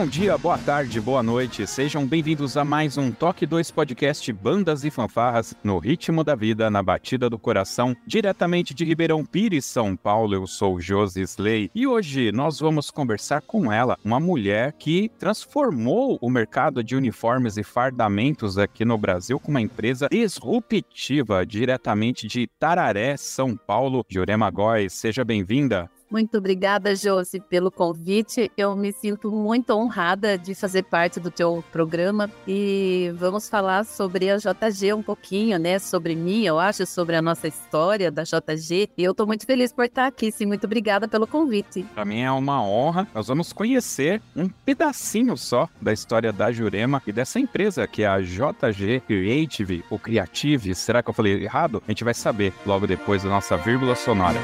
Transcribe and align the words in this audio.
Bom 0.00 0.06
dia, 0.06 0.38
boa 0.38 0.56
tarde, 0.56 0.98
boa 0.98 1.22
noite. 1.22 1.66
Sejam 1.66 2.06
bem-vindos 2.06 2.56
a 2.56 2.64
mais 2.64 2.96
um 2.96 3.12
Toque 3.12 3.44
2 3.44 3.70
Podcast 3.70 4.32
Bandas 4.32 4.82
e 4.82 4.90
Fanfarras 4.90 5.54
no 5.62 5.78
ritmo 5.78 6.24
da 6.24 6.34
vida, 6.34 6.70
na 6.70 6.82
batida 6.82 7.28
do 7.28 7.38
coração, 7.38 7.94
diretamente 8.06 8.72
de 8.72 8.82
Ribeirão 8.82 9.26
Pires, 9.26 9.66
São 9.66 9.94
Paulo. 9.94 10.34
Eu 10.34 10.46
sou 10.46 10.80
Josi 10.80 11.20
Slay 11.20 11.70
e 11.74 11.86
hoje 11.86 12.32
nós 12.32 12.60
vamos 12.60 12.90
conversar 12.90 13.42
com 13.42 13.70
ela, 13.70 13.98
uma 14.02 14.18
mulher 14.18 14.72
que 14.72 15.10
transformou 15.18 16.18
o 16.22 16.30
mercado 16.30 16.82
de 16.82 16.96
uniformes 16.96 17.58
e 17.58 17.62
fardamentos 17.62 18.56
aqui 18.56 18.86
no 18.86 18.96
Brasil 18.96 19.38
com 19.38 19.50
uma 19.50 19.60
empresa 19.60 20.08
disruptiva 20.10 21.44
diretamente 21.44 22.26
de 22.26 22.46
Tararé, 22.58 23.18
São 23.18 23.54
Paulo. 23.54 24.02
Jurema 24.08 24.50
Góes, 24.50 24.94
seja 24.94 25.22
bem-vinda. 25.26 25.90
Muito 26.10 26.38
obrigada, 26.38 26.94
Josi, 26.96 27.38
pelo 27.38 27.70
convite. 27.70 28.50
Eu 28.56 28.74
me 28.74 28.92
sinto 28.92 29.30
muito 29.30 29.70
honrada 29.70 30.36
de 30.36 30.56
fazer 30.56 30.82
parte 30.82 31.20
do 31.20 31.30
teu 31.30 31.62
programa 31.70 32.28
e 32.48 33.12
vamos 33.14 33.48
falar 33.48 33.84
sobre 33.84 34.28
a 34.28 34.36
JG 34.36 34.92
um 34.92 35.02
pouquinho, 35.04 35.56
né? 35.56 35.78
Sobre 35.78 36.16
mim, 36.16 36.44
eu 36.44 36.58
acho, 36.58 36.84
sobre 36.84 37.14
a 37.14 37.22
nossa 37.22 37.46
história 37.46 38.10
da 38.10 38.24
JG. 38.24 38.90
E 38.98 39.04
eu 39.04 39.12
estou 39.12 39.24
muito 39.24 39.46
feliz 39.46 39.72
por 39.72 39.84
estar 39.84 40.06
aqui, 40.06 40.32
sim. 40.32 40.46
Muito 40.46 40.64
obrigada 40.64 41.06
pelo 41.06 41.28
convite. 41.28 41.84
Para 41.94 42.04
mim 42.04 42.22
é 42.22 42.32
uma 42.32 42.60
honra. 42.60 43.06
Nós 43.14 43.28
vamos 43.28 43.52
conhecer 43.52 44.20
um 44.34 44.48
pedacinho 44.48 45.36
só 45.36 45.68
da 45.80 45.92
história 45.92 46.32
da 46.32 46.50
Jurema 46.50 47.00
e 47.06 47.12
dessa 47.12 47.38
empresa 47.38 47.86
que 47.86 48.02
é 48.02 48.08
a 48.08 48.20
JG 48.20 49.02
Creative, 49.06 49.84
ou 49.88 49.98
Creative. 49.98 50.74
Será 50.74 51.04
que 51.04 51.10
eu 51.10 51.14
falei 51.14 51.44
errado? 51.44 51.80
A 51.86 51.90
gente 51.90 52.02
vai 52.02 52.14
saber 52.14 52.52
logo 52.66 52.84
depois 52.84 53.22
da 53.22 53.30
nossa 53.30 53.56
vírgula 53.56 53.94
sonora. 53.94 54.40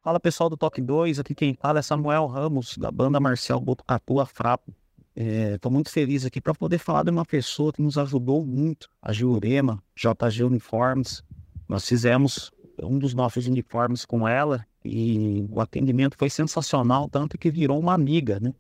Fala 0.02 0.20
pessoal 0.20 0.50
do 0.50 0.56
Toque 0.56 0.82
2, 0.82 1.20
aqui 1.20 1.36
quem 1.36 1.56
fala 1.56 1.80
é 1.80 1.82
Samuel 1.82 2.26
Ramos, 2.28 2.78
da 2.78 2.90
banda 2.90 3.20
Marcial 3.20 3.60
Botucatu 3.60 4.20
Afrapo. 4.20 4.74
Estou 5.22 5.70
é, 5.70 5.74
muito 5.74 5.92
feliz 5.92 6.24
aqui 6.24 6.40
para 6.40 6.54
poder 6.54 6.78
falar 6.78 7.04
de 7.04 7.12
uma 7.12 7.26
pessoa 7.26 7.74
que 7.74 7.82
nos 7.82 7.98
ajudou 7.98 8.46
muito, 8.46 8.90
a 9.02 9.12
Jurema, 9.12 9.84
JG 9.94 10.46
Uniformes. 10.46 11.22
Nós 11.68 11.86
fizemos 11.86 12.52
um 12.82 12.98
dos 12.98 13.14
nossos 13.14 13.46
uniformes 13.46 14.06
com 14.06 14.26
ela 14.26 14.66
e 14.84 15.46
o 15.52 15.60
atendimento 15.60 16.16
foi 16.18 16.30
sensacional, 16.30 17.10
tanto 17.10 17.38
que 17.38 17.52
virou 17.52 17.78
uma 17.78 17.94
amiga, 17.94 18.40
né? 18.40 18.54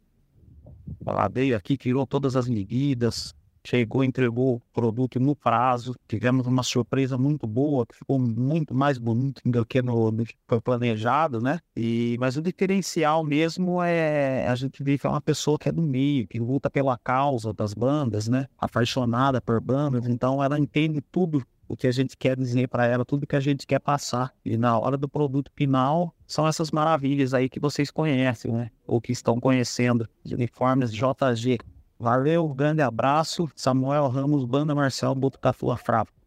Ela 1.05 1.29
veio 1.29 1.55
aqui, 1.55 1.77
tirou 1.77 2.05
todas 2.05 2.35
as 2.35 2.49
medidas, 2.49 3.33
chegou, 3.63 4.03
entregou 4.03 4.55
o 4.55 4.61
produto 4.73 5.19
no 5.19 5.35
prazo. 5.35 5.95
Tivemos 6.07 6.47
uma 6.47 6.63
surpresa 6.63 7.17
muito 7.17 7.45
boa, 7.47 7.85
que 7.85 7.95
ficou 7.95 8.19
muito 8.19 8.73
mais 8.73 8.97
bonito 8.97 9.41
do 9.45 9.65
que 9.65 9.81
no, 9.81 10.11
que 10.25 10.35
foi 10.47 10.61
planejado, 10.61 11.41
né? 11.41 11.59
E, 11.75 12.17
mas 12.19 12.37
o 12.37 12.41
diferencial 12.41 13.23
mesmo 13.23 13.81
é 13.81 14.47
a 14.47 14.55
gente 14.55 14.83
vê 14.83 14.97
que 14.97 15.05
é 15.05 15.09
uma 15.09 15.21
pessoa 15.21 15.57
que 15.57 15.69
é 15.69 15.71
do 15.71 15.81
meio, 15.81 16.27
que 16.27 16.39
luta 16.39 16.69
pela 16.69 16.97
causa 16.97 17.53
das 17.53 17.73
bandas, 17.73 18.27
né? 18.27 18.47
Apaixonada 18.57 19.41
por 19.41 19.59
bandas, 19.61 20.07
então 20.07 20.43
ela 20.43 20.59
entende 20.59 21.01
tudo 21.11 21.43
o 21.69 21.77
que 21.77 21.85
a 21.85 21.91
gente 21.91 22.17
quer 22.17 22.35
dizer 22.35 22.67
para 22.67 22.87
ela, 22.87 23.05
tudo 23.05 23.27
que 23.27 23.35
a 23.35 23.39
gente 23.39 23.67
quer 23.67 23.79
passar. 23.79 24.33
E 24.43 24.57
na 24.57 24.77
hora 24.77 24.97
do 24.97 25.07
produto 25.07 25.51
final, 25.55 26.15
são 26.25 26.47
essas 26.47 26.71
maravilhas 26.71 27.31
aí 27.31 27.47
que 27.47 27.59
vocês 27.59 27.91
conhecem, 27.91 28.51
né? 28.51 28.71
Ou 28.87 28.99
que 28.99 29.11
estão 29.11 29.39
conhecendo, 29.39 30.09
de 30.25 30.33
uniformes 30.33 30.91
JG. 30.91 31.59
Valeu, 32.01 32.47
grande 32.53 32.81
abraço. 32.81 33.49
Samuel 33.55 34.07
Ramos, 34.07 34.45
Banda 34.45 34.73
Marcial 34.73 35.13
Botucatu 35.13 35.69
Afravo. 35.69 36.18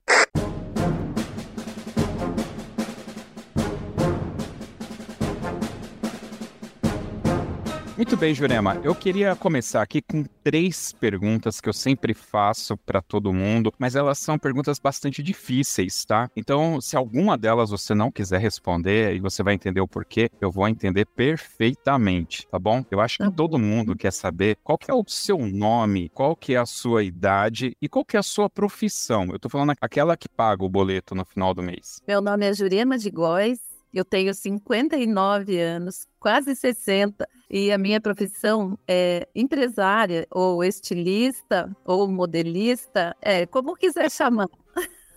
Muito 8.02 8.16
bem, 8.16 8.34
Jurema. 8.34 8.80
Eu 8.82 8.96
queria 8.96 9.36
começar 9.36 9.80
aqui 9.80 10.02
com 10.02 10.24
três 10.42 10.92
perguntas 10.92 11.60
que 11.60 11.68
eu 11.68 11.72
sempre 11.72 12.12
faço 12.12 12.76
para 12.76 13.00
todo 13.00 13.32
mundo, 13.32 13.72
mas 13.78 13.94
elas 13.94 14.18
são 14.18 14.36
perguntas 14.36 14.80
bastante 14.80 15.22
difíceis, 15.22 16.04
tá? 16.04 16.28
Então, 16.36 16.80
se 16.80 16.96
alguma 16.96 17.38
delas 17.38 17.70
você 17.70 17.94
não 17.94 18.10
quiser 18.10 18.40
responder 18.40 19.14
e 19.14 19.20
você 19.20 19.44
vai 19.44 19.54
entender 19.54 19.80
o 19.80 19.86
porquê, 19.86 20.28
eu 20.40 20.50
vou 20.50 20.66
entender 20.66 21.06
perfeitamente, 21.06 22.44
tá 22.48 22.58
bom? 22.58 22.84
Eu 22.90 23.00
acho 23.00 23.18
que 23.18 23.30
todo 23.30 23.56
mundo 23.56 23.94
quer 23.94 24.12
saber 24.12 24.58
qual 24.64 24.76
que 24.76 24.90
é 24.90 24.94
o 24.94 25.04
seu 25.06 25.38
nome, 25.38 26.08
qual 26.08 26.34
que 26.34 26.56
é 26.56 26.58
a 26.58 26.66
sua 26.66 27.04
idade 27.04 27.76
e 27.80 27.88
qual 27.88 28.04
que 28.04 28.16
é 28.16 28.18
a 28.20 28.24
sua 28.24 28.50
profissão. 28.50 29.28
Eu 29.30 29.38
tô 29.38 29.48
falando 29.48 29.74
aquela 29.80 30.16
que 30.16 30.28
paga 30.28 30.64
o 30.64 30.68
boleto 30.68 31.14
no 31.14 31.24
final 31.24 31.54
do 31.54 31.62
mês. 31.62 32.02
Meu 32.08 32.20
nome 32.20 32.46
é 32.46 32.52
Jurema 32.52 32.98
de 32.98 33.12
Góes, 33.12 33.60
eu 33.98 34.04
tenho 34.04 34.32
59 34.34 35.58
anos, 35.60 36.06
quase 36.18 36.54
60, 36.54 37.28
e 37.50 37.70
a 37.70 37.78
minha 37.78 38.00
profissão 38.00 38.78
é 38.88 39.28
empresária, 39.34 40.26
ou 40.30 40.64
estilista, 40.64 41.70
ou 41.84 42.08
modelista, 42.08 43.14
é, 43.20 43.46
como 43.46 43.76
quiser 43.76 44.10
chamar. 44.10 44.48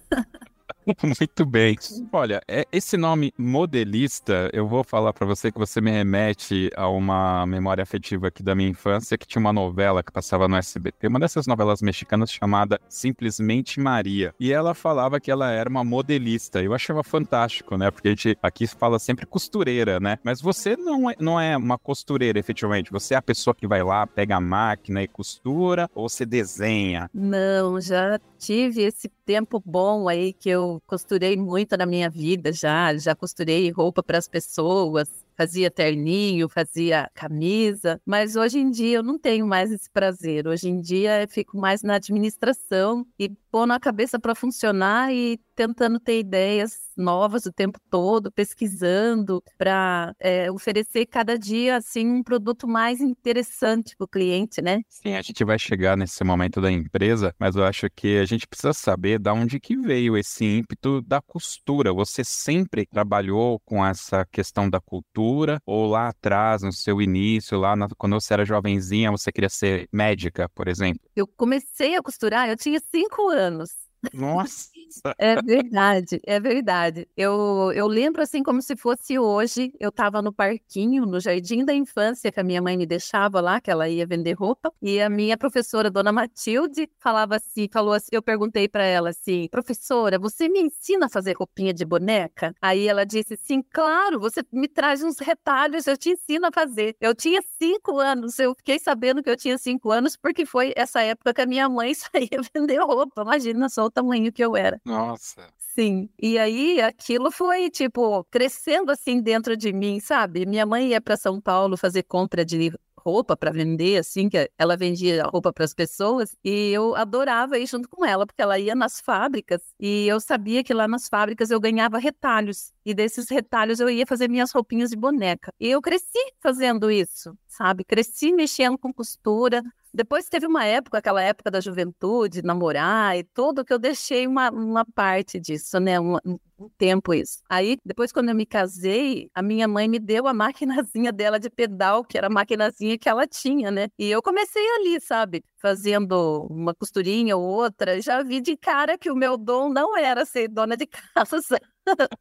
Muito 1.19 1.45
bem. 1.45 1.77
Olha, 2.11 2.41
é, 2.47 2.65
esse 2.71 2.95
nome 2.95 3.33
modelista, 3.37 4.49
eu 4.53 4.67
vou 4.67 4.83
falar 4.83 5.13
para 5.13 5.25
você 5.25 5.51
que 5.51 5.57
você 5.57 5.81
me 5.81 5.91
remete 5.91 6.69
a 6.75 6.87
uma 6.87 7.45
memória 7.45 7.81
afetiva 7.81 8.27
aqui 8.27 8.43
da 8.43 8.53
minha 8.53 8.69
infância, 8.69 9.17
que 9.17 9.27
tinha 9.27 9.39
uma 9.39 9.53
novela 9.53 10.03
que 10.03 10.11
passava 10.11 10.47
no 10.47 10.55
SBT, 10.55 11.07
uma 11.07 11.19
dessas 11.19 11.47
novelas 11.47 11.81
mexicanas 11.81 12.31
chamada 12.31 12.79
Simplesmente 12.87 13.79
Maria. 13.79 14.33
E 14.39 14.51
ela 14.51 14.73
falava 14.73 15.19
que 15.19 15.31
ela 15.31 15.51
era 15.51 15.69
uma 15.69 15.83
modelista. 15.83 16.61
Eu 16.61 16.73
achava 16.73 17.03
fantástico, 17.03 17.77
né? 17.77 17.89
Porque 17.89 18.09
a 18.09 18.11
gente 18.11 18.37
aqui 18.41 18.67
fala 18.67 18.99
sempre 18.99 19.25
costureira, 19.25 19.99
né? 19.99 20.19
Mas 20.23 20.41
você 20.41 20.77
não 20.77 21.09
é, 21.09 21.15
não 21.19 21.39
é 21.39 21.57
uma 21.57 21.77
costureira, 21.77 22.37
efetivamente. 22.37 22.91
Você 22.91 23.15
é 23.15 23.17
a 23.17 23.21
pessoa 23.21 23.55
que 23.55 23.67
vai 23.67 23.83
lá, 23.83 24.05
pega 24.05 24.35
a 24.35 24.41
máquina 24.41 25.01
e 25.01 25.07
costura, 25.07 25.89
ou 25.95 26.07
você 26.07 26.25
desenha? 26.25 27.09
Não, 27.13 27.81
já 27.81 28.19
tive 28.45 28.83
esse 28.83 29.09
tempo 29.25 29.59
bom 29.65 30.07
aí 30.07 30.31
que 30.31 30.49
eu 30.49 30.79
costurei 30.85 31.35
muito 31.35 31.75
na 31.75 31.85
minha 31.85 32.09
vida 32.11 32.53
já, 32.53 32.95
já 32.95 33.15
costurei 33.15 33.71
roupa 33.71 34.03
para 34.03 34.19
as 34.19 34.27
pessoas, 34.27 35.09
fazia 35.35 35.71
terninho, 35.71 36.47
fazia 36.47 37.09
camisa, 37.15 37.99
mas 38.05 38.35
hoje 38.35 38.59
em 38.59 38.69
dia 38.69 38.97
eu 38.97 39.03
não 39.03 39.17
tenho 39.17 39.47
mais 39.47 39.71
esse 39.71 39.89
prazer. 39.89 40.47
Hoje 40.47 40.69
em 40.69 40.79
dia 40.79 41.23
eu 41.23 41.27
fico 41.27 41.57
mais 41.57 41.81
na 41.81 41.95
administração 41.95 43.05
e 43.17 43.29
pôr 43.51 43.65
na 43.65 43.79
cabeça 43.79 44.19
para 44.19 44.35
funcionar 44.35 45.11
e 45.11 45.39
tentando 45.55 45.99
ter 45.99 46.19
ideias 46.19 46.85
novas 46.97 47.45
o 47.45 47.51
tempo 47.51 47.79
todo, 47.89 48.31
pesquisando 48.31 49.43
para 49.57 50.13
é, 50.19 50.51
oferecer 50.51 51.05
cada 51.05 51.37
dia 51.37 51.77
assim 51.77 52.07
um 52.07 52.23
produto 52.23 52.67
mais 52.67 53.01
interessante 53.01 53.95
para 53.95 54.05
o 54.05 54.07
cliente, 54.07 54.61
né? 54.61 54.81
Sim, 54.89 55.15
a 55.15 55.21
gente 55.21 55.43
vai 55.43 55.59
chegar 55.59 55.97
nesse 55.97 56.23
momento 56.23 56.61
da 56.61 56.71
empresa, 56.71 57.33
mas 57.39 57.55
eu 57.55 57.63
acho 57.63 57.87
que 57.95 58.17
a 58.17 58.25
gente 58.25 58.47
precisa 58.47 58.73
saber 58.73 59.19
da 59.19 59.33
onde 59.33 59.59
que 59.59 59.75
veio 59.77 60.17
esse 60.17 60.45
ímpeto 60.45 61.01
da 61.01 61.21
costura. 61.21 61.93
Você 61.93 62.23
sempre 62.23 62.85
trabalhou 62.85 63.59
com 63.65 63.85
essa 63.85 64.25
questão 64.31 64.69
da 64.69 64.79
cultura 64.79 65.59
ou 65.65 65.87
lá 65.87 66.09
atrás, 66.09 66.61
no 66.61 66.71
seu 66.71 67.01
início, 67.01 67.59
lá 67.59 67.75
na, 67.75 67.87
quando 67.97 68.13
você 68.13 68.33
era 68.33 68.45
jovenzinha, 68.45 69.11
você 69.11 69.31
queria 69.31 69.49
ser 69.49 69.87
médica, 69.91 70.49
por 70.49 70.67
exemplo? 70.67 71.01
Eu 71.15 71.27
comecei 71.27 71.95
a 71.95 72.01
costurar, 72.01 72.49
eu 72.49 72.57
tinha 72.57 72.79
cinco 72.91 73.29
anos. 73.29 73.84
Nossa! 74.13 74.69
É 75.17 75.41
verdade, 75.41 76.21
é 76.25 76.39
verdade. 76.39 77.07
Eu, 77.17 77.71
eu 77.75 77.87
lembro 77.87 78.21
assim 78.21 78.41
como 78.43 78.61
se 78.61 78.75
fosse 78.75 79.19
hoje. 79.19 79.73
Eu 79.79 79.89
estava 79.89 80.21
no 80.21 80.31
parquinho, 80.31 81.05
no 81.05 81.19
jardim 81.19 81.65
da 81.65 81.73
infância, 81.73 82.31
que 82.31 82.39
a 82.39 82.43
minha 82.43 82.61
mãe 82.61 82.77
me 82.77 82.85
deixava 82.85 83.41
lá, 83.41 83.59
que 83.59 83.69
ela 83.69 83.89
ia 83.89 84.05
vender 84.05 84.33
roupa. 84.33 84.71
E 84.81 85.01
a 85.01 85.09
minha 85.09 85.37
professora, 85.37 85.89
dona 85.91 86.11
Matilde, 86.11 86.89
falava 86.99 87.35
assim, 87.35 87.67
falou 87.71 87.93
assim, 87.93 88.09
eu 88.11 88.21
perguntei 88.21 88.67
para 88.69 88.83
ela 88.83 89.09
assim, 89.09 89.47
professora, 89.49 90.17
você 90.19 90.47
me 90.47 90.61
ensina 90.61 91.07
a 91.07 91.09
fazer 91.09 91.33
roupinha 91.33 91.73
de 91.73 91.83
boneca? 91.83 92.53
Aí 92.61 92.87
ela 92.87 93.05
disse, 93.05 93.35
sim, 93.37 93.61
claro, 93.73 94.19
você 94.19 94.41
me 94.51 94.67
traz 94.67 95.03
uns 95.03 95.19
retalhos, 95.19 95.87
eu 95.87 95.97
te 95.97 96.09
ensino 96.11 96.47
a 96.47 96.51
fazer. 96.53 96.95
Eu 97.01 97.13
tinha 97.15 97.41
cinco 97.61 97.99
anos, 97.99 98.39
eu 98.39 98.53
fiquei 98.55 98.79
sabendo 98.79 99.21
que 99.21 99.29
eu 99.29 99.35
tinha 99.37 99.57
cinco 99.57 99.91
anos 99.91 100.15
porque 100.15 100.45
foi 100.45 100.73
essa 100.75 101.01
época 101.01 101.33
que 101.33 101.41
a 101.41 101.45
minha 101.45 101.67
mãe 101.67 101.93
saía 101.95 102.39
vender 102.53 102.79
roupa. 102.79 103.21
Imagina 103.23 103.67
só 103.69 103.85
o 103.85 103.91
tamanho 103.95 104.31
que 104.31 104.43
eu 104.43 104.55
era. 104.55 104.79
Nossa. 104.85 105.47
Sim. 105.57 106.09
E 106.21 106.37
aí 106.37 106.81
aquilo 106.81 107.31
foi, 107.31 107.69
tipo, 107.69 108.23
crescendo 108.25 108.91
assim 108.91 109.21
dentro 109.21 109.57
de 109.57 109.73
mim, 109.73 109.99
sabe? 109.99 110.45
Minha 110.45 110.65
mãe 110.65 110.89
ia 110.89 111.01
para 111.01 111.17
São 111.17 111.41
Paulo 111.41 111.75
fazer 111.75 112.03
compra 112.03 112.45
de 112.45 112.71
roupa 112.97 113.37
para 113.37 113.51
vender, 113.51 113.97
assim, 113.97 114.27
que 114.29 114.49
ela 114.57 114.75
vendia 114.75 115.25
roupa 115.25 115.53
para 115.53 115.63
as 115.63 115.73
pessoas, 115.75 116.35
e 116.43 116.71
eu 116.71 116.95
adorava 116.95 117.59
ir 117.59 117.67
junto 117.67 117.87
com 117.87 118.03
ela, 118.03 118.25
porque 118.25 118.41
ela 118.41 118.57
ia 118.57 118.73
nas 118.73 118.99
fábricas 118.99 119.61
e 119.79 120.07
eu 120.07 120.19
sabia 120.19 120.63
que 120.63 120.73
lá 120.73 120.87
nas 120.87 121.07
fábricas 121.07 121.51
eu 121.51 121.59
ganhava 121.59 121.99
retalhos, 121.99 122.73
e 122.85 122.93
desses 122.93 123.29
retalhos 123.29 123.79
eu 123.79 123.89
ia 123.89 124.05
fazer 124.05 124.29
minhas 124.29 124.51
roupinhas 124.51 124.89
de 124.91 124.95
boneca. 124.97 125.53
E 125.59 125.69
eu 125.69 125.81
cresci 125.81 126.19
fazendo 126.41 126.91
isso, 126.91 127.37
sabe? 127.47 127.83
Cresci 127.83 128.31
mexendo 128.31 128.77
com 128.77 128.93
costura, 128.93 129.63
depois 129.95 130.27
teve 130.27 130.45
uma 130.45 130.65
época, 130.65 130.97
aquela 130.97 131.21
época 131.21 131.49
da 131.49 131.61
juventude, 131.61 132.41
namorar 132.41 133.17
e 133.17 133.23
tudo, 133.23 133.63
que 133.63 133.71
eu 133.71 133.79
deixei 133.79 134.27
uma, 134.27 134.51
uma 134.51 134.85
parte 134.85 135.39
disso, 135.39 135.79
né? 135.79 135.97
Um, 135.97 136.17
um 136.59 136.69
tempo 136.77 137.13
isso. 137.13 137.39
Aí, 137.49 137.77
depois, 137.85 138.11
quando 138.11 138.27
eu 138.27 138.35
me 138.35 138.45
casei, 138.45 139.29
a 139.33 139.41
minha 139.41 139.69
mãe 139.69 139.87
me 139.87 139.97
deu 139.97 140.27
a 140.27 140.33
maquinazinha 140.33 141.13
dela 141.13 141.39
de 141.39 141.49
pedal, 141.49 142.03
que 142.03 142.17
era 142.17 142.27
a 142.27 142.29
maquinazinha 142.29 142.97
que 142.97 143.07
ela 143.07 143.25
tinha, 143.25 143.71
né? 143.71 143.87
E 143.97 144.11
eu 144.11 144.21
comecei 144.21 144.61
ali, 144.75 144.99
sabe? 144.99 145.41
Fazendo 145.61 146.45
uma 146.49 146.75
costurinha 146.75 147.37
ou 147.37 147.43
outra. 147.43 148.01
Já 148.01 148.21
vi 148.21 148.41
de 148.41 148.57
cara 148.57 148.97
que 148.97 149.09
o 149.09 149.15
meu 149.15 149.37
dom 149.37 149.69
não 149.69 149.97
era 149.97 150.25
ser 150.25 150.49
dona 150.49 150.75
de 150.75 150.87
casa. 151.15 151.37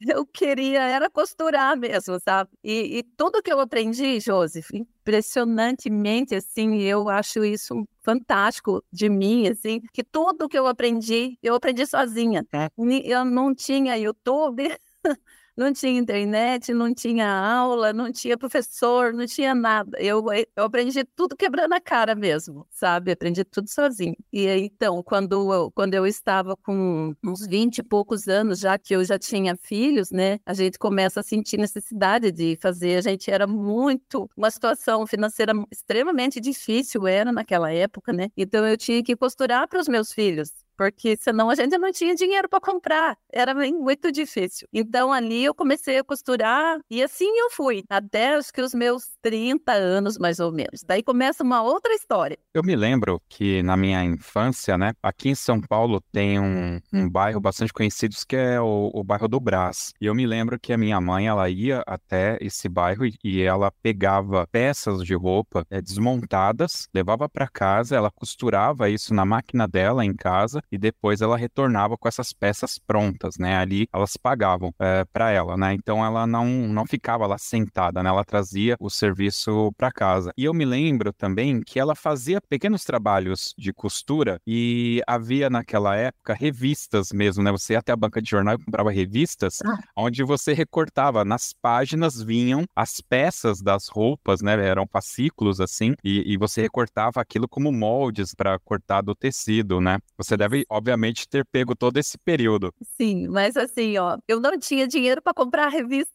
eu 0.00 0.26
queria 0.26 0.82
era 0.82 1.10
costurar 1.10 1.76
mesmo, 1.76 2.18
sabe? 2.20 2.50
E, 2.62 2.98
e, 2.98 3.02
tudo 3.02 3.42
que 3.42 3.52
eu 3.52 3.60
aprendi, 3.60 4.20
Joseph, 4.20 4.70
impressionantemente, 4.72 6.34
assim, 6.34 6.80
eu 6.80 7.08
acho 7.08 7.44
isso 7.44 7.86
fantástico 8.02 8.82
de 8.92 9.08
mim, 9.08 9.48
assim, 9.48 9.80
que 9.92 10.02
tudo 10.02 10.48
que 10.48 10.58
eu 10.58 10.66
aprendi, 10.66 11.38
eu 11.42 11.54
aprendi 11.54 11.86
sozinha. 11.86 12.46
É. 12.52 12.68
Eu 13.04 13.24
não 13.24 13.54
tinha 13.54 13.96
YouTube. 13.96 14.76
não 15.56 15.72
tinha 15.72 15.98
internet, 15.98 16.72
não 16.72 16.94
tinha 16.94 17.28
aula, 17.28 17.92
não 17.92 18.10
tinha 18.12 18.36
professor, 18.38 19.12
não 19.12 19.26
tinha 19.26 19.54
nada. 19.54 19.98
Eu, 20.00 20.24
eu 20.56 20.64
aprendi 20.64 21.04
tudo 21.16 21.36
quebrando 21.36 21.74
a 21.74 21.80
cara 21.80 22.14
mesmo, 22.14 22.66
sabe? 22.70 23.12
Aprendi 23.12 23.44
tudo 23.44 23.68
sozinho. 23.68 24.16
E 24.32 24.46
então, 24.48 25.02
quando 25.02 25.52
eu, 25.52 25.70
quando 25.72 25.94
eu 25.94 26.06
estava 26.06 26.56
com 26.56 27.14
uns 27.22 27.46
20 27.46 27.78
e 27.78 27.82
poucos 27.82 28.28
anos, 28.28 28.60
já 28.60 28.78
que 28.78 28.94
eu 28.94 29.04
já 29.04 29.18
tinha 29.18 29.56
filhos, 29.56 30.10
né? 30.10 30.38
A 30.46 30.54
gente 30.54 30.78
começa 30.78 31.20
a 31.20 31.22
sentir 31.22 31.58
necessidade 31.58 32.30
de 32.32 32.56
fazer. 32.60 32.96
A 32.96 33.00
gente 33.02 33.30
era 33.30 33.46
muito, 33.46 34.28
uma 34.36 34.50
situação 34.50 35.06
financeira 35.06 35.52
extremamente 35.70 36.40
difícil, 36.40 37.06
era 37.06 37.30
naquela 37.32 37.72
época, 37.72 38.12
né? 38.12 38.28
Então 38.36 38.66
eu 38.66 38.76
tinha 38.76 39.02
que 39.02 39.16
costurar 39.16 39.68
para 39.68 39.80
os 39.80 39.88
meus 39.88 40.12
filhos 40.12 40.52
porque 40.76 41.16
senão 41.16 41.50
a 41.50 41.54
gente 41.54 41.76
não 41.78 41.92
tinha 41.92 42.14
dinheiro 42.14 42.48
para 42.48 42.60
comprar. 42.60 43.16
Era 43.32 43.54
muito 43.54 44.10
difícil. 44.12 44.68
Então 44.72 45.12
ali 45.12 45.44
eu 45.44 45.54
comecei 45.54 45.98
a 45.98 46.04
costurar 46.04 46.78
e 46.90 47.02
assim 47.02 47.28
eu 47.38 47.50
fui, 47.50 47.84
até 47.88 48.34
acho 48.34 48.52
que 48.52 48.60
os 48.60 48.74
meus 48.74 49.10
30 49.22 49.72
anos 49.72 50.18
mais 50.18 50.40
ou 50.40 50.52
menos. 50.52 50.82
Daí 50.86 51.02
começa 51.02 51.42
uma 51.42 51.62
outra 51.62 51.92
história. 51.94 52.38
Eu 52.54 52.62
me 52.62 52.76
lembro 52.76 53.20
que 53.28 53.62
na 53.62 53.76
minha 53.76 54.04
infância, 54.04 54.76
né, 54.76 54.92
aqui 55.02 55.30
em 55.30 55.34
São 55.34 55.60
Paulo 55.60 56.00
tem 56.12 56.38
um, 56.38 56.80
um 56.92 57.08
bairro 57.08 57.40
bastante 57.40 57.72
conhecido 57.72 58.14
que 58.26 58.36
é 58.36 58.60
o, 58.60 58.90
o, 58.92 59.02
bairro 59.02 59.28
do 59.28 59.40
Brás. 59.40 59.92
E 60.00 60.06
eu 60.06 60.14
me 60.14 60.26
lembro 60.26 60.58
que 60.58 60.72
a 60.72 60.78
minha 60.78 61.00
mãe, 61.00 61.26
ela 61.26 61.48
ia 61.48 61.82
até 61.86 62.38
esse 62.40 62.68
bairro 62.68 63.06
e, 63.06 63.14
e 63.24 63.42
ela 63.42 63.70
pegava 63.82 64.46
peças 64.50 65.02
de 65.02 65.14
roupa 65.14 65.64
é, 65.70 65.80
desmontadas, 65.80 66.88
levava 66.94 67.28
para 67.28 67.48
casa, 67.48 67.96
ela 67.96 68.10
costurava 68.10 68.88
isso 68.88 69.14
na 69.14 69.24
máquina 69.24 69.66
dela 69.66 70.04
em 70.04 70.14
casa 70.14 70.61
e 70.70 70.78
depois 70.78 71.20
ela 71.20 71.36
retornava 71.36 71.96
com 71.96 72.08
essas 72.08 72.32
peças 72.32 72.78
prontas, 72.78 73.36
né? 73.38 73.56
Ali 73.56 73.88
elas 73.92 74.16
pagavam 74.16 74.74
é, 74.78 75.04
para 75.04 75.30
ela, 75.30 75.56
né? 75.56 75.74
Então 75.74 76.04
ela 76.04 76.26
não, 76.26 76.46
não 76.46 76.86
ficava 76.86 77.26
lá 77.26 77.38
sentada, 77.38 78.02
né? 78.02 78.08
Ela 78.08 78.24
trazia 78.24 78.76
o 78.80 78.90
serviço 78.90 79.72
para 79.76 79.90
casa. 79.90 80.32
E 80.36 80.44
eu 80.44 80.54
me 80.54 80.64
lembro 80.64 81.12
também 81.12 81.60
que 81.60 81.78
ela 81.78 81.94
fazia 81.94 82.40
pequenos 82.40 82.84
trabalhos 82.84 83.54
de 83.56 83.72
costura 83.72 84.40
e 84.46 85.02
havia 85.06 85.48
naquela 85.48 85.96
época 85.96 86.34
revistas 86.34 87.12
mesmo, 87.12 87.42
né? 87.42 87.50
Você 87.50 87.74
ia 87.74 87.78
até 87.78 87.92
a 87.92 87.96
banca 87.96 88.20
de 88.20 88.30
jornal 88.30 88.54
e 88.54 88.64
comprava 88.64 88.90
revistas 88.90 89.58
ah. 89.64 89.78
onde 89.96 90.22
você 90.22 90.52
recortava. 90.52 91.24
Nas 91.24 91.52
páginas 91.52 92.22
vinham 92.22 92.64
as 92.74 93.00
peças 93.00 93.60
das 93.60 93.88
roupas, 93.88 94.40
né? 94.40 94.52
Eram 94.52 94.86
fascículos 94.86 95.60
assim, 95.60 95.94
e, 96.04 96.32
e 96.32 96.36
você 96.36 96.62
recortava 96.62 97.20
aquilo 97.20 97.48
como 97.48 97.72
moldes 97.72 98.34
para 98.34 98.58
cortar 98.58 99.02
do 99.02 99.14
tecido, 99.14 99.80
né? 99.80 99.98
Você 100.16 100.36
deve 100.36 100.51
deve, 100.52 100.66
obviamente, 100.68 101.26
ter 101.26 101.44
pego 101.46 101.74
todo 101.74 101.96
esse 101.96 102.18
período. 102.18 102.72
Sim, 102.82 103.26
mas 103.28 103.56
assim, 103.56 103.96
ó, 103.96 104.18
eu 104.28 104.38
não 104.38 104.58
tinha 104.58 104.86
dinheiro 104.86 105.22
para 105.22 105.32
comprar 105.32 105.66
a 105.66 105.70
revista. 105.70 106.12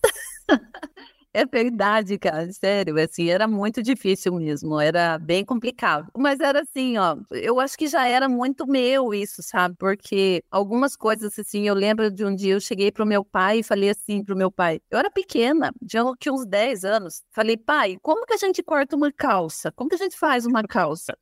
É 1.37 1.45
verdade, 1.45 2.17
cara, 2.17 2.51
sério, 2.51 2.99
assim, 2.99 3.29
era 3.29 3.47
muito 3.47 3.83
difícil 3.83 4.33
mesmo, 4.33 4.79
era 4.79 5.19
bem 5.19 5.45
complicado. 5.45 6.11
Mas 6.17 6.39
era 6.39 6.61
assim, 6.61 6.97
ó, 6.97 7.15
eu 7.29 7.59
acho 7.59 7.77
que 7.77 7.85
já 7.85 8.07
era 8.07 8.27
muito 8.27 8.65
meu 8.65 9.13
isso, 9.13 9.43
sabe? 9.43 9.75
Porque 9.77 10.43
algumas 10.49 10.95
coisas, 10.95 11.37
assim, 11.37 11.67
eu 11.67 11.75
lembro 11.75 12.09
de 12.09 12.25
um 12.25 12.33
dia 12.33 12.55
eu 12.55 12.59
cheguei 12.59 12.91
pro 12.91 13.05
meu 13.05 13.23
pai 13.23 13.59
e 13.59 13.63
falei 13.63 13.91
assim 13.91 14.23
pro 14.23 14.35
meu 14.35 14.51
pai, 14.51 14.81
eu 14.89 14.97
era 14.97 15.11
pequena, 15.11 15.71
tinha 15.87 16.03
uns 16.33 16.43
10 16.43 16.83
anos, 16.83 17.21
falei, 17.31 17.55
pai, 17.55 17.97
como 18.01 18.25
que 18.25 18.33
a 18.33 18.37
gente 18.37 18.63
corta 18.63 18.95
uma 18.95 19.11
calça? 19.11 19.71
Como 19.73 19.87
que 19.91 19.95
a 19.95 19.99
gente 19.99 20.17
faz 20.17 20.43
uma 20.43 20.63
calça? 20.63 21.15